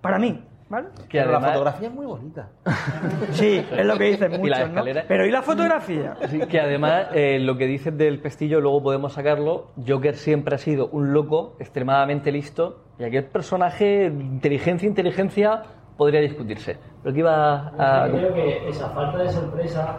[0.00, 0.88] para mí ¿vale?
[1.08, 2.48] Que Pero la además- fotografía es muy bonita.
[3.32, 4.66] sí es lo que dicen Y la muchos ¿no?
[4.66, 8.82] escalera- pero y la fotografía Sí, que además eh, lo que dices del pestillo luego
[8.82, 9.68] podemos sacarlo.
[9.86, 15.62] Joker siempre ha sido un loco extremadamente listo y aquel personaje, inteligencia, inteligencia,
[15.96, 16.76] podría discutirse.
[17.02, 18.08] Pero que iba a...
[18.08, 19.96] Yo creo que esa falta de sorpresa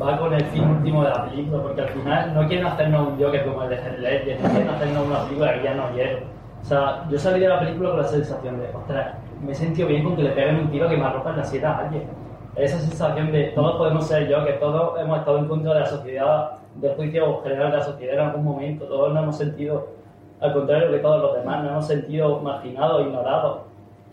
[0.00, 3.22] va con el fin último de la película, porque al final no quieren hacernos un
[3.22, 6.18] Joker como el de Heath Ledger, no quieren hacernos una película que ya no quiero.
[6.60, 9.88] O sea, yo salí de la película con la sensación de, ostras, me he sentido
[9.88, 12.04] bien con que le peguen un tiro que me arropa en la sierra a alguien.
[12.56, 15.86] Esa sensación de todos podemos ser yo, que todos hemos estado en contra de la
[15.86, 19.88] sociedad, del juicio general de la sociedad en algún momento, todos nos hemos sentido,
[20.40, 23.60] al contrario que todos los demás, nos hemos sentido marginados, ignorados.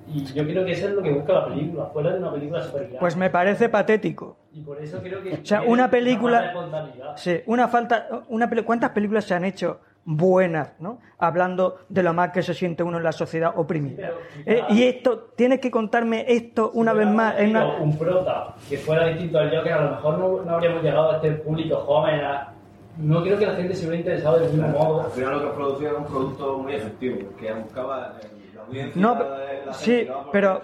[0.08, 2.62] Y yo creo que eso es lo que busca la película, fuera de una película
[2.62, 4.38] super Pues me parece patético.
[4.54, 5.34] Y por eso creo que.
[5.34, 6.46] O sea, una película.
[6.46, 7.18] espontaneidad.
[7.18, 8.08] Sí, una falta.
[8.30, 11.00] Una ¿Cuántas películas se han hecho buenas, ¿no?
[11.18, 14.12] Hablando de lo mal que se siente uno en la sociedad oprimida.
[14.46, 17.40] Eh, y esto, tienes que contarme esto una vez más.
[17.40, 17.66] En una...
[17.80, 21.16] Un prota que fuera distinto al Joker, a lo mejor no, no habríamos llegado a
[21.16, 22.20] este público joven.
[22.22, 22.54] a-
[22.98, 25.02] No creo que la gente se hubiera interesado del mismo modo.
[25.06, 29.02] Al final lo que producía era un producto muy efectivo, que buscaba eh, la audiencia
[29.02, 29.20] No, de
[29.66, 30.62] la gente sí, pero,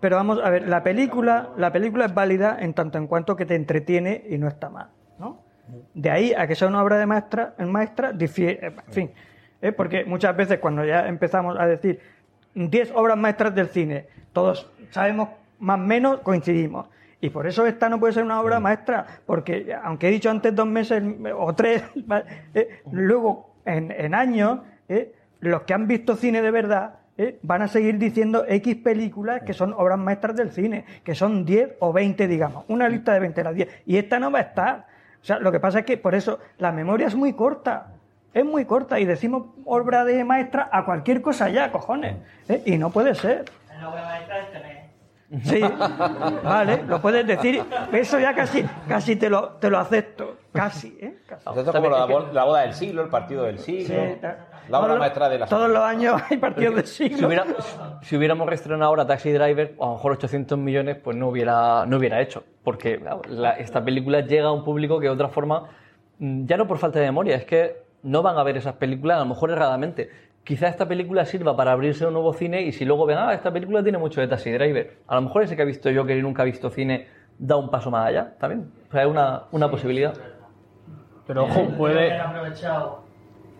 [0.00, 3.46] pero vamos a ver, la película, la película es válida en tanto en cuanto que
[3.46, 4.88] te entretiene y no está mal.
[5.94, 9.10] De ahí a que sea una obra de maestra, maestra difiere, en fin,
[9.60, 9.72] ¿eh?
[9.72, 12.00] porque muchas veces cuando ya empezamos a decir
[12.54, 16.88] 10 obras maestras del cine, todos sabemos más o menos coincidimos.
[17.20, 20.54] Y por eso esta no puede ser una obra maestra, porque aunque he dicho antes
[20.54, 21.02] dos meses
[21.36, 21.82] o tres.
[22.54, 27.62] Eh, luego en, en años, eh, los que han visto cine de verdad eh, van
[27.62, 31.92] a seguir diciendo X películas que son obras maestras del cine, que son 10 o
[31.92, 33.68] 20, digamos, una lista de 20 las 10.
[33.86, 34.86] Y esta no va a estar.
[35.22, 37.88] O sea, lo que pasa es que por eso la memoria es muy corta.
[38.32, 42.16] Es muy corta y decimos obra de maestra a cualquier cosa ya, cojones.
[42.48, 42.62] ¿eh?
[42.66, 43.44] Y no puede ser.
[43.80, 44.76] La obra maestra es tener.
[45.42, 45.60] Sí,
[46.44, 47.62] vale, lo puedes decir.
[47.92, 50.36] Eso ya casi, casi te lo, te lo acepto.
[50.52, 51.18] Casi, ¿eh?
[51.26, 51.48] Casi.
[51.48, 54.18] Esto es como la boda del siglo, el partido del siglo, Sí,
[54.68, 57.28] la obra todos- maestra de la Todos los años hay partidos de Si, siglo.
[57.28, 57.44] hubiera-
[58.02, 61.96] si hubiéramos reestrenado ahora Taxi Driver, a lo mejor 800 millones, pues no hubiera, no
[61.98, 62.44] hubiera hecho.
[62.64, 65.64] Porque la- esta película llega a un público que de otra forma,
[66.18, 69.16] mm, ya no por falta de memoria, es que no van a ver esas películas,
[69.16, 70.10] a lo mejor erradamente.
[70.44, 73.34] Quizá esta película sirva para abrirse a un nuevo cine y si luego ven, ah,
[73.34, 74.98] esta película tiene mucho de Taxi Driver.
[75.08, 77.68] A lo mejor ese que ha visto Joker y nunca ha visto cine da un
[77.68, 78.70] paso más allá también.
[78.88, 80.14] O sea, es una, una posibilidad.
[81.26, 82.16] Pero ojo, puede.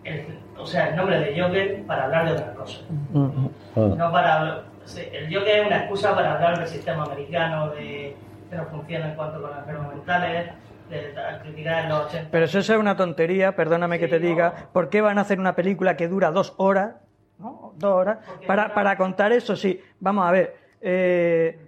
[0.07, 2.79] El, o sea, el nombre de Joker para hablar de otra cosa.
[3.13, 4.63] No para,
[5.11, 8.15] el Joker es una excusa para hablar del sistema americano, de
[8.49, 10.51] que no funciona en cuanto con los enfermos mentales,
[10.89, 11.13] de,
[11.43, 12.29] criticar en los 80.
[12.31, 14.69] Pero eso es una tontería, perdóname que te diga.
[14.71, 16.95] ¿Por qué van a hacer una película que dura dos horas?
[17.37, 17.73] ¿no?
[17.75, 18.19] Dos horas.
[18.47, 19.81] Para, para contar eso, sí.
[19.99, 20.55] Vamos a ver.
[20.81, 21.59] eh,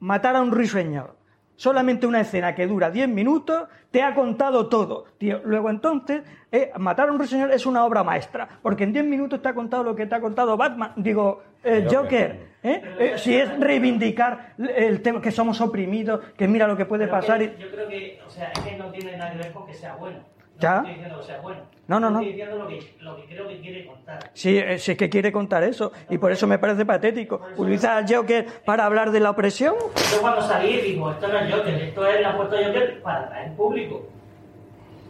[0.00, 1.17] matar a un ruiseñor.
[1.58, 5.06] Solamente una escena que dura 10 minutos te ha contado todo.
[5.18, 5.40] Tío.
[5.44, 6.22] Luego entonces,
[6.52, 8.46] eh, matar a un ruiseñor es una obra maestra.
[8.62, 10.92] Porque en 10 minutos te ha contado lo que te ha contado Batman.
[10.94, 12.46] Digo, eh, Joker.
[12.62, 12.82] ¿eh?
[13.00, 17.18] Eh, si es reivindicar el tema que somos oprimidos, que mira lo que puede Pero
[17.18, 17.38] pasar.
[17.40, 19.66] que y- Yo creo que, o sea, es que no tiene nada que ver con
[19.66, 20.18] que sea bueno.
[20.58, 20.76] No Ya.
[20.78, 21.60] estoy diciendo que sea bueno.
[21.86, 22.18] No, no, no.
[22.18, 24.18] Estoy diciendo lo que, lo que creo que quiere contar.
[24.34, 25.92] Sí, eh, sí es que quiere contar eso.
[26.10, 27.40] Y por eso me parece patético.
[27.56, 29.74] Utilizar al Joker para hablar de la opresión.
[30.12, 33.20] Yo cuando salí digo, esto no es Joker, esto es la puerta de Joker para
[33.20, 34.02] atraer público.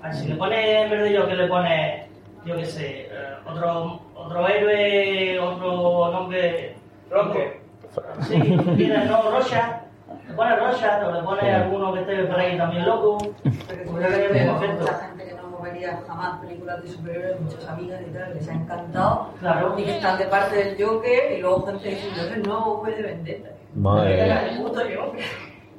[0.02, 2.06] A ver, si le pone en vez de Joker le pone,
[2.44, 6.74] yo qué sé, eh, otro, otro héroe, otro nombre.
[7.10, 7.60] Roque.
[8.28, 9.80] Sí, mira, no, Rocha.
[10.28, 13.18] Le pone Rocha, o le pone alguno que esté por ahí también loco.
[13.42, 14.58] Pues yo creo
[15.58, 19.30] es no vería jamás películas de superhéroes, muchas amigas y tal, les ha encantado.
[19.40, 19.74] Claro.
[19.78, 23.54] Y que están de parte del Joker y luego gente diciendo que no puede vender.
[23.74, 24.48] Madre mía.
[24.48, 25.24] El puto Joker.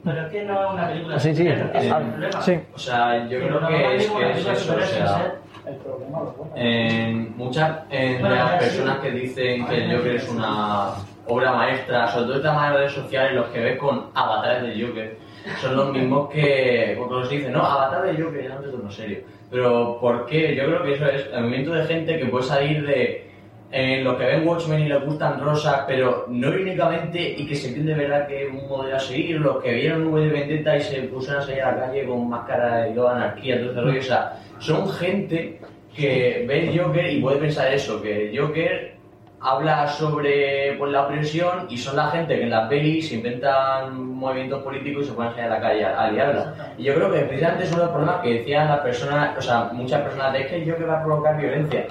[0.04, 1.20] Pero es que no es una película.
[1.20, 1.44] Sí, sí.
[1.44, 2.42] de superhéroes, ese es el Ah, problema.
[2.42, 2.60] sí.
[2.74, 5.34] O sea, yo creo no que es es que es de eso, o sea,
[5.66, 8.66] El problema lo en muchas en de Bueno, las ya sí.
[8.78, 10.92] personas que dicen que el Joker es una
[11.28, 15.18] obra maestra, sobre todo estas más redes sociales, los que ves con avatares del Joker,
[15.62, 18.92] son los mismos que cuando se dicen, no, avatar del Joker, ya no te tomo
[18.92, 19.20] serio.
[19.50, 20.56] Pero ¿por qué?
[20.56, 23.30] Yo creo que eso es el movimiento de gente que puede salir de
[23.72, 27.72] eh, los que ven Watchmen y les gustan rosas, pero no irónicamente y que se
[27.72, 30.78] creen de verdad que es un modelo a seguir, los que vieron V de Vendetta
[30.78, 34.00] y se pusieron a salir a la calle con máscara de anarquía, todo ese rollo,
[34.00, 35.60] o sea, son gente
[35.96, 38.99] que ve Joker y puede pensar eso, que Joker
[39.42, 43.96] habla sobre pues, la opresión y son la gente que en las pelis se inventan
[44.16, 46.74] movimientos políticos y se ponen a la calle a, a liarla.
[46.78, 50.02] Y yo creo que precisamente son los problemas que decían las personas, o sea, muchas
[50.02, 51.88] personas, de, es que el Joker va a provocar violencia.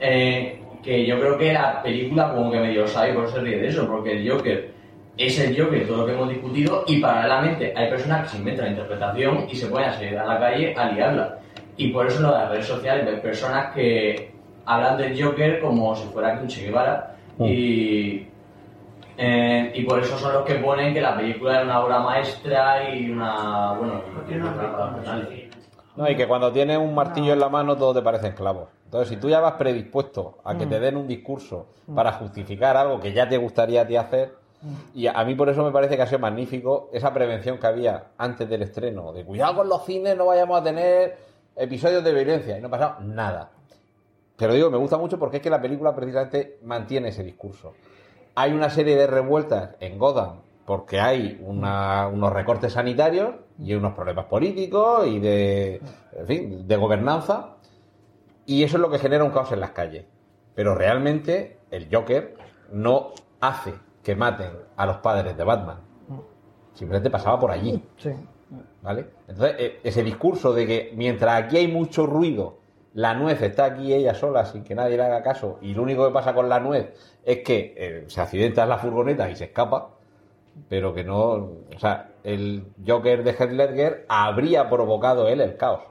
[0.00, 3.58] Eh, que yo creo que la película como que medio sabe por eso se ríe
[3.58, 4.70] de eso, porque el Joker
[5.16, 8.66] es el Joker, todo lo que hemos discutido, y paralelamente hay personas que se inventan
[8.66, 11.38] la interpretación y se ponen a salir a la calle a liarla.
[11.76, 14.29] Y por eso en las redes sociales ves personas que
[14.74, 18.26] hablan del Joker como si fuera que un Che Guevara y,
[19.16, 22.88] eh, y por eso son los que ponen que la película es una obra maestra
[22.94, 23.72] y una...
[23.72, 24.54] bueno, y una-
[25.96, 28.68] No, y que cuando tienes un martillo en la mano todo te parecen clavos.
[28.84, 30.68] Entonces, si tú ya vas predispuesto a que Mm.
[30.68, 34.34] te den un discurso para justificar algo que ya te gustaría a ti hacer,
[34.94, 37.66] y a a mí por eso me parece que ha sido magnífico esa prevención que
[37.66, 41.16] había antes del estreno, de cuidado con los cines, no vayamos a tener
[41.56, 43.50] episodios de violencia, y no ha pasado nada.
[44.40, 47.74] Pero digo, me gusta mucho porque es que la película precisamente mantiene ese discurso.
[48.36, 53.92] hay una serie de revueltas en Gotham porque hay una- unos recortes sanitarios y unos
[53.92, 57.56] problemas políticos y de, en fin, de gobernanza.
[58.46, 60.06] Y eso es lo que genera un caos en las calles.
[60.54, 62.36] Pero realmente el Joker
[62.72, 63.10] no
[63.40, 65.80] hace que maten a los padres de Batman.
[66.72, 67.82] Simplemente pasaba por allí.
[67.98, 68.10] Sí.
[68.80, 69.06] ¿Vale?
[69.28, 72.59] Entonces, eh, ese discurso de que mientras aquí hay mucho ruido,
[72.94, 76.06] la nuez está aquí ella sola sin que nadie le haga caso, y lo único
[76.06, 76.92] que pasa con la nuez
[77.24, 79.90] es que eh, se accidenta en la furgoneta y se escapa,
[80.68, 81.18] pero que no.
[81.74, 85.82] O sea, el Joker de Heath Ledger habría provocado él el caos.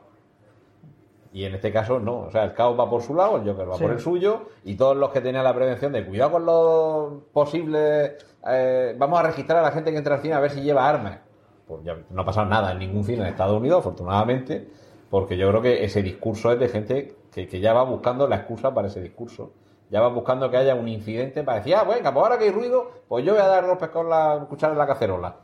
[1.32, 3.70] Y en este caso no, o sea, el caos va por su lado, el Joker
[3.70, 3.84] va Sí.
[3.84, 8.14] por el suyo, y todos los que tenían la prevención de cuidado con los posibles,
[8.48, 10.90] eh, vamos a registrar a la gente que entra al cine a ver si lleva
[10.90, 11.20] armas.
[11.68, 14.70] Pues ya no ha pasado nada en ningún cine en Estados Unidos, afortunadamente,
[15.10, 18.38] porque yo creo que ese discurso es de gente que, que ya va buscando la
[18.38, 19.52] excusa para ese discurso.
[19.90, 22.52] Ya va buscando que haya un incidente para decir, ah, venga, pues ahora que hay
[22.52, 25.36] ruido, pues yo voy a dar con la cuchara en la cacerola.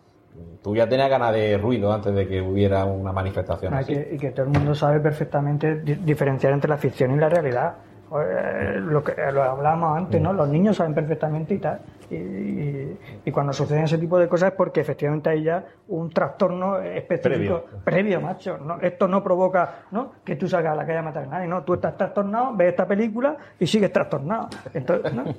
[0.61, 3.93] Tú ya tenías ganas de ruido antes de que hubiera una manifestación Hay así.
[3.93, 7.29] que- y que todo el mundo sabe perfectamente di- diferenciar entre la ficción y la
[7.29, 7.75] realidad.
[8.11, 10.31] Eh, lo que lo hablábamos antes, ¿no?
[10.31, 11.79] Los niños saben perfectamente y tal.
[12.11, 12.84] Y, y-
[13.23, 17.23] y cuando suceden ese tipo de cosas es porque efectivamente hay ya un trastorno específico
[17.29, 17.65] Previo.
[17.83, 18.57] previo, macho.
[18.57, 18.79] ¿no?
[18.81, 20.13] Esto no provoca ¿no?
[20.23, 21.63] que tú salgas a la calle a matar a nadie, ¿no?
[21.63, 24.49] Tú estás trastornado, ves esta película y sigues trastornado.
[24.73, 25.23] Entonces, ¿no?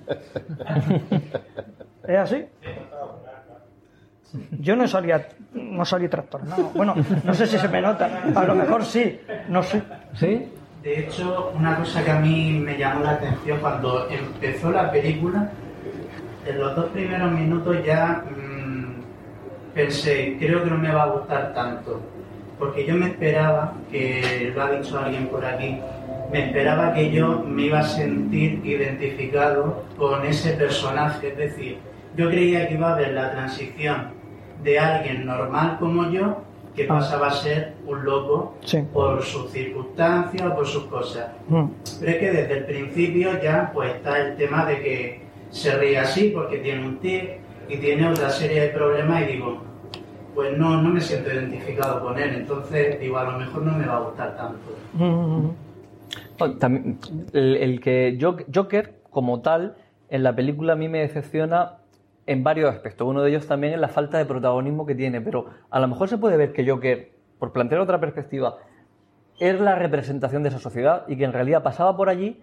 [2.06, 2.46] ¿Es así?
[4.60, 6.70] Yo no salía, no salí trastornado.
[6.74, 8.22] Bueno, no sé si se me nota.
[8.34, 9.20] A lo mejor sí.
[9.48, 9.82] No sé.
[10.14, 10.52] ¿Sí?
[10.82, 15.50] De hecho, una cosa que a mí me llamó la atención cuando empezó la película,
[16.46, 21.54] en los dos primeros minutos ya mm, pensé, creo que no me va a gustar
[21.54, 22.00] tanto.
[22.58, 25.78] Porque yo me esperaba, que lo ha dicho alguien por aquí,
[26.32, 31.28] me esperaba que yo me iba a sentir identificado con ese personaje.
[31.28, 31.78] Es decir,
[32.16, 34.14] yo creía que iba a haber la transición
[34.62, 36.42] de alguien normal como yo
[36.74, 36.88] que Ah.
[36.88, 38.82] pasaba a ser un loco Sí.
[38.92, 41.26] por sus circunstancias, por sus cosas.
[41.48, 41.64] Mm.
[42.00, 45.98] Pero es que desde el principio ya pues está el tema de que se ríe
[45.98, 49.62] así porque tiene un tic y tiene otra serie de problemas y digo,
[50.34, 53.86] pues no, no me siento identificado con él, entonces digo, a lo mejor no me
[53.86, 54.76] va a gustar tanto.
[54.94, 55.48] Mm.
[56.38, 56.98] Oh, también,
[57.32, 59.76] el, el que Jo- Joker, como tal,
[60.10, 61.78] en la película a mí me decepciona
[62.26, 63.06] en varios aspectos.
[63.08, 66.08] Uno de ellos también es la falta de protagonismo que tiene, pero a lo mejor
[66.08, 68.58] se puede ver que Joker, por plantear otra perspectiva,
[69.38, 72.42] es la representación de esa sociedad y que en realidad pasaba por allí,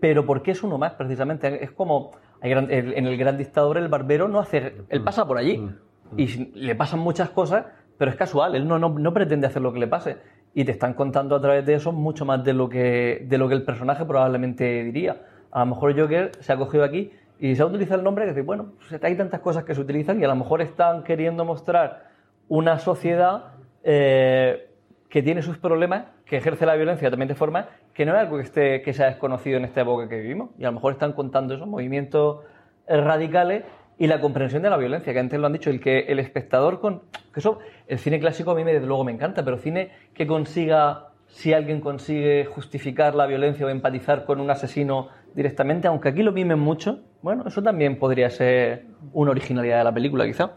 [0.00, 1.62] pero porque es uno más, precisamente.
[1.64, 2.12] Es como
[2.52, 4.74] en el gran dictador, el barbero no hace.
[4.88, 5.68] Él pasa por allí
[6.16, 7.64] y si- le pasan muchas cosas,
[7.98, 10.16] pero es casual, él no, no, no pretende hacer lo que le pase.
[10.54, 13.48] Y te están contando a través de eso mucho más de lo que, de lo
[13.48, 15.22] que el personaje probablemente diría.
[15.50, 17.10] A lo mejor Joker se ha cogido aquí
[17.40, 19.80] y se ha utilizado el nombre que dice, bueno, pues hay tantas cosas que se
[19.80, 22.08] utilizan y a lo mejor están queriendo mostrar
[22.48, 23.46] una sociedad
[23.82, 24.68] eh,
[25.14, 28.36] que tiene sus problemas, que ejerce la violencia también de forma que no es algo
[28.36, 30.50] que, esté, que sea desconocido en esta época que vivimos.
[30.58, 32.40] Y a lo mejor están contando esos movimientos
[32.88, 33.62] radicales
[33.96, 36.80] y la comprensión de la violencia, que antes lo han dicho, el que el espectador
[36.80, 37.02] con...
[37.32, 41.10] Que eso, el cine clásico a mí desde luego me encanta, pero cine que consiga,
[41.28, 46.32] si alguien consigue justificar la violencia o empatizar con un asesino directamente, aunque aquí lo
[46.32, 50.54] mimen mucho, bueno, eso también podría ser una originalidad de la película, quizá.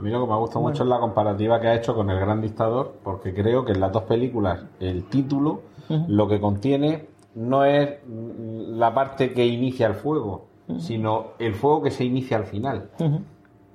[0.00, 2.08] A mí lo que me ha gustado mucho es la comparativa que ha hecho con
[2.08, 5.60] El Gran Dictador, porque creo que en las dos películas el título
[6.08, 10.46] lo que contiene no es la parte que inicia el fuego,
[10.78, 12.88] sino el fuego que se inicia al final.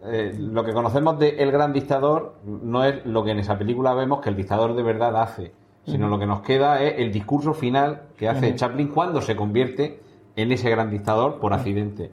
[0.04, 3.94] Eh, lo que conocemos de El Gran Dictador no es lo que en esa película
[3.94, 5.52] vemos que el dictador de verdad hace,
[5.86, 8.56] sino lo que nos queda es el discurso final que hace.
[8.56, 10.00] Chaplin cuando se convierte
[10.36, 12.10] en ese gran dictador por accidente.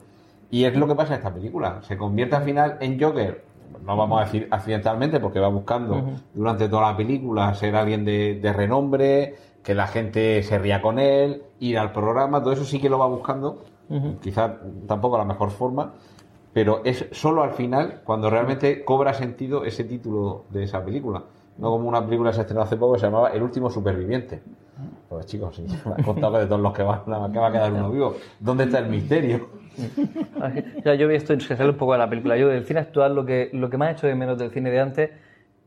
[0.51, 1.81] Y es lo que pasa en esta película.
[1.81, 3.52] Se convierte al final en Joker,
[3.85, 6.03] no vamos a decir accidentalmente, porque va buscando
[6.33, 10.99] durante toda la película ser alguien de, de renombre, que la gente se ría con
[10.99, 13.63] él, ir al programa, todo eso sí que lo va buscando.
[13.89, 14.19] Ujú.
[14.21, 14.57] Quizá
[14.87, 15.93] tampoco la mejor forma,
[16.53, 21.23] pero es solo al final cuando realmente cobra sentido ese título de esa película.
[21.57, 24.41] No como una película que se estrenó hace poco que se llamaba El último superviviente.
[25.07, 25.61] Pues chicos,
[26.05, 28.15] contado que de todos los que van, que va a quedar uno vivo.
[28.39, 29.47] ¿Dónde está el misterio?
[30.85, 32.37] Ya, yo vi esto, sale un poco de la película.
[32.37, 34.69] Yo del cine actual lo que, lo que más he hecho de menos del cine
[34.69, 35.09] de antes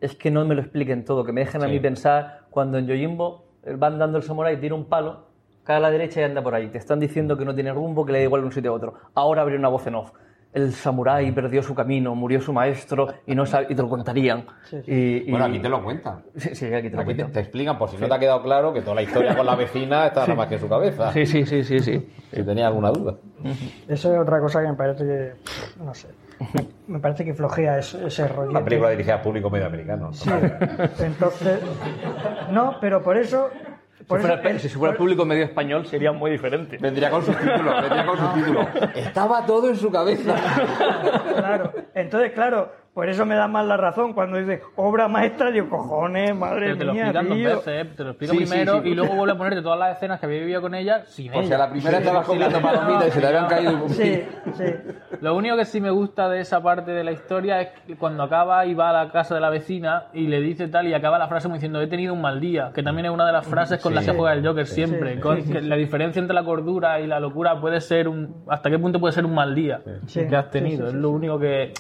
[0.00, 2.86] es que no me lo expliquen todo, que me dejen a mí pensar cuando en
[2.86, 5.26] Yojimbo eh, van dando el samurai, tira un palo,
[5.64, 6.68] cae a la derecha y anda por ahí.
[6.68, 8.74] Te están diciendo que no tiene rumbo, que le da igual de un sitio a
[8.74, 8.94] otro.
[9.14, 10.12] Ahora abre una voz en off.
[10.56, 14.46] El samurái perdió su camino, murió su maestro y no sabe- y te lo contarían.
[14.86, 16.22] Y, y- Bueno, aquí te lo cuentan.
[16.34, 17.32] Sí, sí, aquí te lo Aquí cuentan.
[17.32, 19.54] te explican, por si no te ha quedado claro, que toda la historia con la
[19.54, 21.12] vecina está nada más que en su cabeza.
[21.12, 22.08] Sí, sí, sí, sí, sí.
[22.32, 23.14] Si tenía alguna duda.
[23.86, 25.32] Eso es otra cosa que me parece que.
[25.84, 26.08] No sé.
[26.86, 28.50] Me, parece que flojea ese, ese rollo.
[28.50, 30.12] Una película dirigida a público medio americano.
[30.12, 30.30] Sí.
[31.00, 31.60] Entonces.
[32.50, 33.50] No, pero por eso.
[34.06, 36.76] Por si, fuera, eso si fuera el público medio español sería muy diferente.
[36.78, 38.66] Vendría con subtítulos, vendría con subtítulos.
[38.94, 40.36] Estaba todo en su cabeza.
[41.36, 45.68] Claro, entonces, claro, por eso me da más la razón cuando dice obra maestra, digo,
[45.68, 47.48] cojones, madre Pero te lo mía, explican dos tío.
[47.56, 47.90] veces, ¿eh?
[47.94, 48.88] te lo explico Sí, sí, primero sí.
[48.88, 51.34] y luego vuelve a ponerte todas las escenas que había vivido con ella sin O
[51.40, 51.46] ella.
[51.46, 53.88] sea, la primera Sí, estabas sí, comiendo la- palomitas y se te habían caído.
[53.90, 54.22] Sí,
[54.54, 54.64] sí.
[55.20, 58.22] Lo único que sí me gusta de esa parte de la historia es que cuando
[58.22, 61.18] acaba y va a la casa de la vecina y le dice tal y acaba
[61.18, 63.46] la frase como diciendo he tenido un mal día, que también es una de las
[63.46, 63.96] frases con Sí.
[63.96, 64.74] las que juega el Joker Sí.
[64.74, 65.16] siempre.
[65.16, 65.66] Sí, con- sí, que sí.
[65.66, 68.42] La diferencia entre la cordura y la locura puede ser un...
[68.48, 70.26] ¿Hasta qué punto puede ser un mal día Sí.
[70.26, 70.78] que has Sí, tenido?
[70.84, 71.74] sí, es sí, lo único que,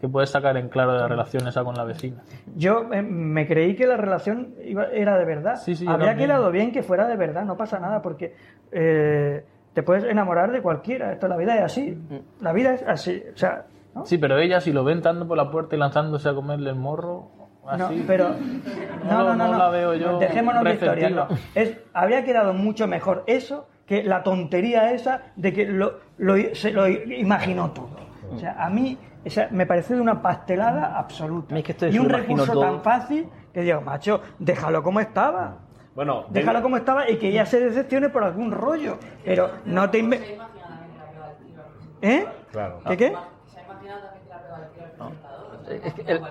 [0.00, 2.22] que puedes sacar en claro de la relación esa con la vecina.
[2.56, 5.56] Yo eh, me creí que la relación iba- era de verdad.
[5.56, 6.16] Sí, sí, también.
[6.16, 8.34] quedado bien que fuera de verdad, no pasa nada, porque
[8.70, 11.12] eh, te puedes enamorar de cualquiera.
[11.12, 11.90] Esto, la vida es así.
[12.08, 12.42] Mm.
[12.44, 13.22] La vida es así.
[13.34, 13.64] O sea,
[13.94, 14.06] ¿no?
[14.06, 16.76] Sí, pero ella si lo ve entrando por la puerta y lanzándose a comerle el
[16.76, 17.30] morro...
[17.76, 18.30] No, pero
[19.04, 19.58] no, no, no, no no.
[19.58, 21.28] la veo yo Dejémonos de historia.
[21.54, 26.70] Es, habría quedado mucho mejor eso que la tontería esa de que lo, lo- se
[26.72, 27.90] lo imaginó todo.
[28.34, 28.96] O sea, a mí
[29.26, 31.56] o sea, me parece de una pastelada absoluta.
[31.58, 32.62] es que esto y un recurso todo.
[32.62, 35.58] tan fácil que digo, macho, déjalo como estaba.
[35.94, 38.98] Bueno, Déjalo como estaba y que ella se decepcione por algún rollo.
[39.24, 40.38] Pero no te inve-
[42.00, 42.24] ¿Eh?
[42.52, 42.78] Claro.
[42.86, 43.12] ¿Qué qué?
[45.84, 46.22] Es que el-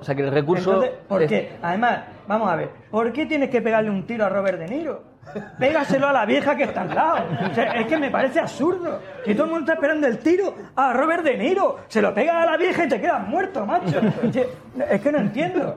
[0.00, 0.74] o sea, que el recurso...
[0.74, 1.56] Entonces, ¿por es- qué?
[1.62, 5.14] Además, vamos a ver, ¿por qué tienes que pegarle un tiro a Robert De Niro?
[5.58, 7.24] Pégaselo a la vieja que está al lado.
[7.50, 9.00] O sea, es que me parece absurdo.
[9.24, 11.78] Que todo el mundo está esperando el tiro a Robert De Niro.
[11.88, 14.00] Se lo pega a la vieja y te quedas muerto, macho.
[14.90, 15.74] Es que no entiendo.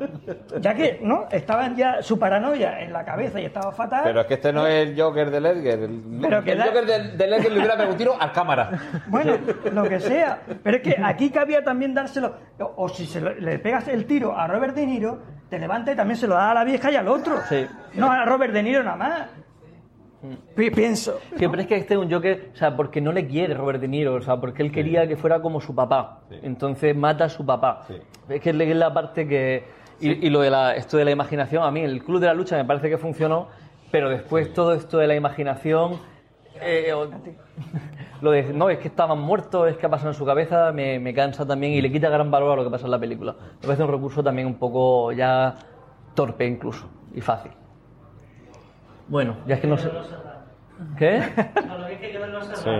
[0.60, 1.28] Ya que, ¿no?
[1.32, 4.02] Estaban ya su paranoia en la cabeza y estaba fatal.
[4.04, 5.80] Pero es que este no es el Joker de Ledger.
[5.80, 8.70] El, Pero que el Joker de, de Ledger le hubiera pegado un tiro al cámara.
[9.08, 9.38] Bueno,
[9.72, 10.40] lo que sea.
[10.62, 12.36] Pero es que aquí cabía también dárselo.
[12.60, 15.20] O, o si se lo- le pegas el tiro a Robert De Niro,
[15.50, 17.36] te levanta y también se lo a la vieja y al otro.
[17.96, 19.22] No a Robert De Niro nada más.
[20.56, 21.20] Pi- Pienso.
[21.38, 23.80] Sí, pero es que este es un Joker, o sea, porque no le quiere Robert
[23.80, 26.22] De Niro, o sea, porque él quería que fuera como su papá.
[26.42, 27.86] Entonces mata a su papá.
[28.28, 29.64] Es que es la parte que.
[30.00, 32.34] Y, y lo de la, esto de la imaginación, a mí el Club de la
[32.34, 33.48] Lucha me parece que funcionó,
[33.92, 36.00] pero después todo esto de la imaginación.
[36.62, 37.08] eh, o-
[38.22, 41.00] lo de no, es que estaban muertos, es que ha pasado en su cabeza, me,
[41.00, 43.36] me cansa también y le quita gran valor a lo que pasa en la película.
[43.62, 45.56] Me parece un recurso también un poco ya
[46.18, 47.52] torpe incluso y fácil.
[49.08, 49.90] Bueno, ya es que no sé.
[50.98, 51.22] ¿Qué?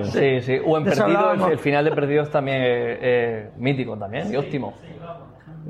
[0.04, 0.60] Sí, sí.
[0.66, 1.46] O en De hablábamos.
[1.48, 4.74] el, el final de Perdidos también es, es mítico también, y óptimo.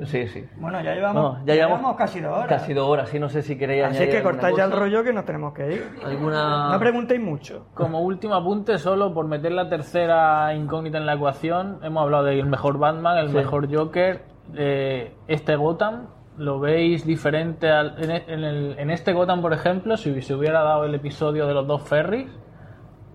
[0.04, 0.44] Sí, sí.
[0.56, 2.48] Bueno, ya llevamos, No, ya llevamos casi dos horas.
[2.48, 5.02] Casi dos horas, sí, no sé si queréis Así añadir que cortáis ya el rollo
[5.02, 5.90] que nos tenemos que ir.
[6.04, 6.70] ¿Alguna...?
[6.72, 7.66] No preguntéis mucho.
[7.74, 12.46] Como último apunte, solo por meter la tercera incógnita en la ecuación, hemos hablado del
[12.46, 13.34] mejor Batman, el Sí.
[13.36, 14.22] mejor Joker,
[14.54, 16.06] eh, este Gotham.
[16.38, 20.34] ¿Lo veis diferente al- en, e- en el- en este Gotham, por ejemplo, si se
[20.34, 22.28] hubiera dado el episodio de los dos ferries?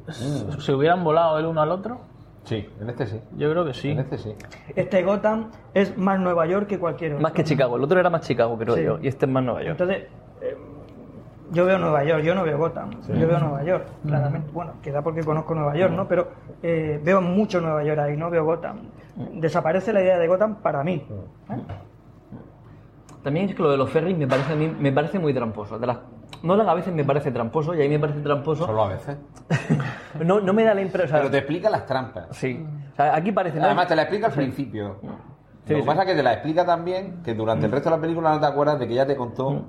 [0.08, 0.60] Mm.
[0.60, 2.00] ¿Se hubieran volado el uno al otro?
[2.44, 3.22] Sí, en este sí.
[3.38, 3.92] Yo creo que sí.
[3.92, 4.36] En este sí.
[4.76, 7.24] Este Gotham es más Nueva York que cualquier otro.
[7.24, 7.78] Más que Chicago.
[7.78, 8.84] El otro era más Chicago, creo Sí.
[8.84, 9.00] yo.
[9.02, 9.72] Y este es más Nueva York.
[9.80, 10.08] Entonces,
[10.42, 10.58] eh,
[11.52, 12.92] yo veo Nueva York, yo no veo Gotham.
[13.08, 14.50] Yo veo Nueva York, claramente.
[14.52, 16.06] Bueno, queda porque conozco Nueva York, ¿no?
[16.10, 16.28] Pero
[16.62, 18.80] eh, veo mucho Nueva York ahí, no veo Gotham.
[19.36, 21.06] Desaparece la idea de Gotham para mí.
[23.24, 25.80] También es que lo de los ferries me parece a mí me parece muy tramposo.
[25.80, 25.98] De las,
[26.44, 28.66] Nolan a veces me parece tramposo y a mí me parece tramposo.
[28.66, 29.18] Solo a veces.
[30.24, 31.18] No, no me da la impresión.
[31.20, 32.28] Pero te explica las trampas.
[32.38, 32.64] Sí.
[32.94, 33.58] O sea, aquí parece.
[33.60, 33.66] ¿no?
[33.66, 34.98] Además, te la explica al principio.
[35.02, 35.08] Sí,
[35.74, 35.88] Lo que sí.
[35.88, 38.40] pasa es que te la explica también que durante el resto de la película no
[38.40, 39.64] te acuerdas de que ya te contó.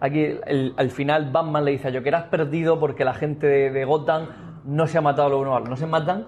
[0.00, 3.70] Aquí el- al final Batman le dice a Joker, has perdido porque la gente de,
[3.70, 4.26] de Gotham
[4.64, 6.26] no se ha matado lo uno a lo No se matan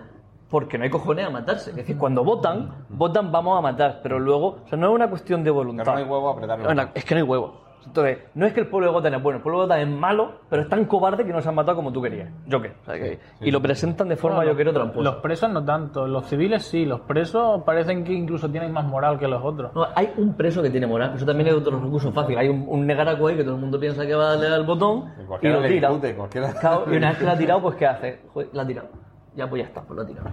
[0.54, 1.70] porque no hay cojones a matarse.
[1.70, 5.10] Es decir, cuando votan, votan vamos a matar, pero luego, o sea, no es una
[5.10, 5.82] cuestión de voluntad.
[5.84, 6.72] Que no hay huevo a apretarlo.
[6.72, 7.64] No, es que no hay huevo.
[7.84, 9.88] Entonces, no es que el pueblo de Gotham es bueno, el pueblo de Gotham es
[9.98, 12.30] malo, pero es tan cobarde que no se han matado como tú querías.
[12.50, 12.72] Joker.
[12.80, 15.02] O sea, que- y lo presentan de forma, Bueno, yo creo, tramposa.
[15.02, 19.18] Los presos no tanto, los civiles sí, los presos parecen que incluso tienen más moral
[19.18, 19.74] que los otros.
[19.74, 22.38] No, hay un preso que tiene moral, eso también es otro recurso fácil.
[22.38, 24.64] Hay un, un negaraco ahí que todo el mundo piensa que va a darle al
[24.64, 25.12] botón
[25.42, 25.88] y lo tira.
[25.88, 28.20] discute, cualquiera- Claro, y una vez que la ha tirado, pues ¿qué hace?
[28.32, 28.88] Joder, la ha tirado.
[29.36, 30.28] Ya, pues ya está, pues la ha tirado.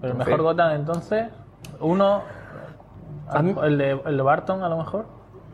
[0.00, 0.42] Pero el mejor.
[0.42, 1.28] Gotham entonces,
[1.80, 2.22] uno,
[3.28, 5.06] A el de, el de Barton a lo mejor.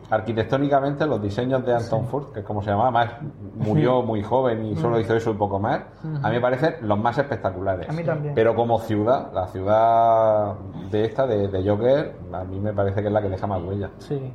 [0.09, 3.09] arquitectónicamente los diseños de Anton Furst, que es como se llamaba, más
[3.55, 5.81] murió muy joven y solo hizo eso y poco más,
[6.21, 7.87] a mí me parecen los más espectaculares.
[7.89, 8.35] A mí también.
[8.35, 10.55] Pero como ciudad, la ciudad
[10.89, 13.61] de esta, de, de Joker, a mí me parece que es la que deja más
[13.63, 13.89] huella.
[13.99, 14.33] Sí.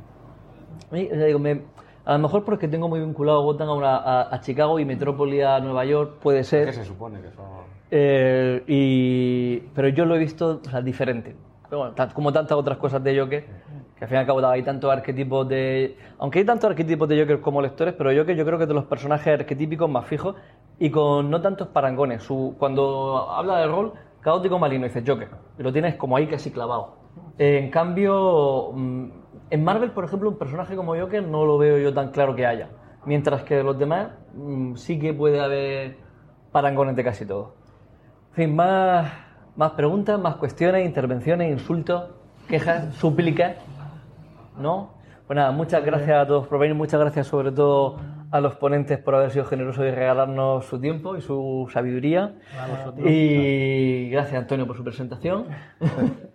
[0.89, 1.63] A mí, o sea, digo, me-
[2.05, 5.41] a lo mejor porque tengo muy vinculado Gotham a, una- a- a Chicago y Metrópoli
[5.41, 6.65] a Nueva York, puede ser.
[6.65, 7.45] ¿Qué se supone que son?
[7.89, 11.35] Eh, y, pero yo lo he visto o sea, diferente.
[11.69, 13.45] Bueno, como tantas otras cosas de Joker,
[13.97, 15.97] que al fin y al cabo hay tantos arquetipos de.
[16.17, 18.73] Aunque hay tantos arquetipos de Joker como lectores, pero Joker yo creo que es de
[18.73, 20.35] los personajes arquetípicos más fijos
[20.79, 22.23] y con no tantos parangones.
[22.23, 25.29] Su, cuando habla de rol, caótico malino, dice Joker.
[25.59, 26.95] Y lo tienes como ahí casi clavado.
[27.37, 29.09] En cambio, mm,
[29.49, 32.45] en Marvel, por ejemplo, un personaje como Joker no lo veo yo tan claro que
[32.45, 32.69] haya.
[33.05, 35.97] Mientras que los demás mm, sí que puede haber
[36.51, 37.55] parangones de casi todo.
[38.37, 39.11] Fin, más,
[39.55, 42.11] más preguntas, más cuestiones, intervenciones, insultos,
[42.47, 43.55] quejas, súplicas.
[44.59, 44.93] ¿No?
[45.25, 47.99] Pues nada, muchas gracias a todos por venir, muchas gracias sobre todo
[48.29, 52.35] a los ponentes por haber sido generosos y regalarnos su tiempo y su sabiduría.
[53.03, 55.47] Y gracias Antonio por su presentación.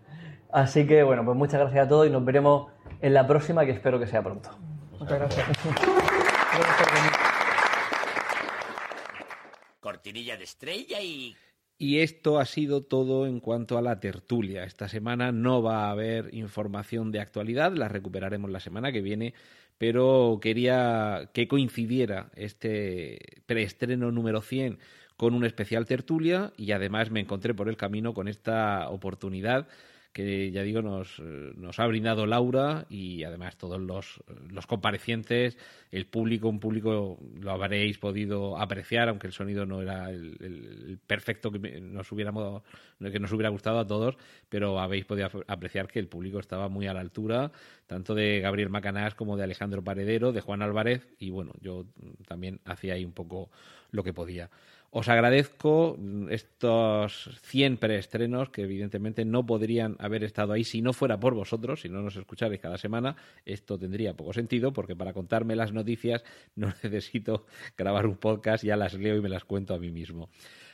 [0.52, 3.70] Así que bueno, pues muchas gracias a todos y nos veremos en la próxima que
[3.70, 4.50] espero que sea pronto.
[4.98, 5.46] Muchas gracias.
[9.78, 11.36] Cortinilla de estrella y...
[11.78, 14.64] Y esto ha sido todo en cuanto a la tertulia.
[14.64, 19.34] Esta semana no va a haber información de actualidad, la recuperaremos la semana que viene,
[19.78, 24.78] pero quería que coincidiera este preestreno número 100
[25.16, 29.66] con un especial tertulia y además me encontré por el camino con esta oportunidad
[30.12, 35.56] que ya digo nos, eh, nos ha brindado Laura y además todos los, los comparecientes,
[35.90, 41.50] el público, un público lo habréis podido apreciar, aunque el sonido no era el, perfecto
[41.50, 42.62] que nos hubiéramos
[43.00, 44.16] que nos hubiera gustado a todos,
[44.48, 47.50] pero habéis podido ap- apreciar que el público estaba muy a la altura,
[47.86, 51.86] tanto de Gabriel Macanás como de Alejandro Paredero, de Juan Álvarez, y bueno, yo
[52.26, 53.50] también hacía ahí un poco
[53.90, 54.50] lo que podía.
[54.94, 55.96] Os agradezco
[56.28, 61.80] estos 100 preestrenos que evidentemente no podrían haber estado ahí si no fuera por vosotros,
[61.80, 63.16] si no nos escucharais cada semana.
[63.46, 66.22] Esto tendría poco sentido porque para contarme las noticias
[66.56, 70.28] no necesito grabar un podcast, ya las leo y me las cuento a mí mismo.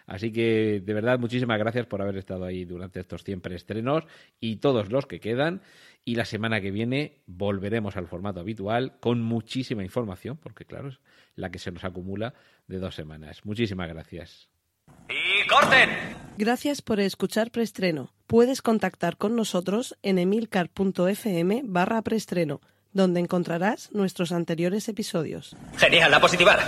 [0.08, 4.04] Así que de verdad muchísimas gracias por haber estado ahí durante estos 100 preestrenos
[4.40, 5.60] y todos los que quedan.
[6.04, 10.98] Y la semana que viene volveremos al formato habitual con muchísima información, porque claro, es
[11.36, 12.32] la que se nos acumula
[12.66, 13.44] de dos semanas.
[13.44, 14.48] Muchísimas gracias.
[15.10, 15.90] ¡Y corten!
[16.38, 18.14] Gracias por escuchar Preestreno.
[18.26, 22.62] Puedes contactar con nosotros en emilcar.fm barra preestreno,
[22.94, 25.54] donde encontrarás nuestros anteriores episodios.
[25.76, 26.60] Genial, a positivar.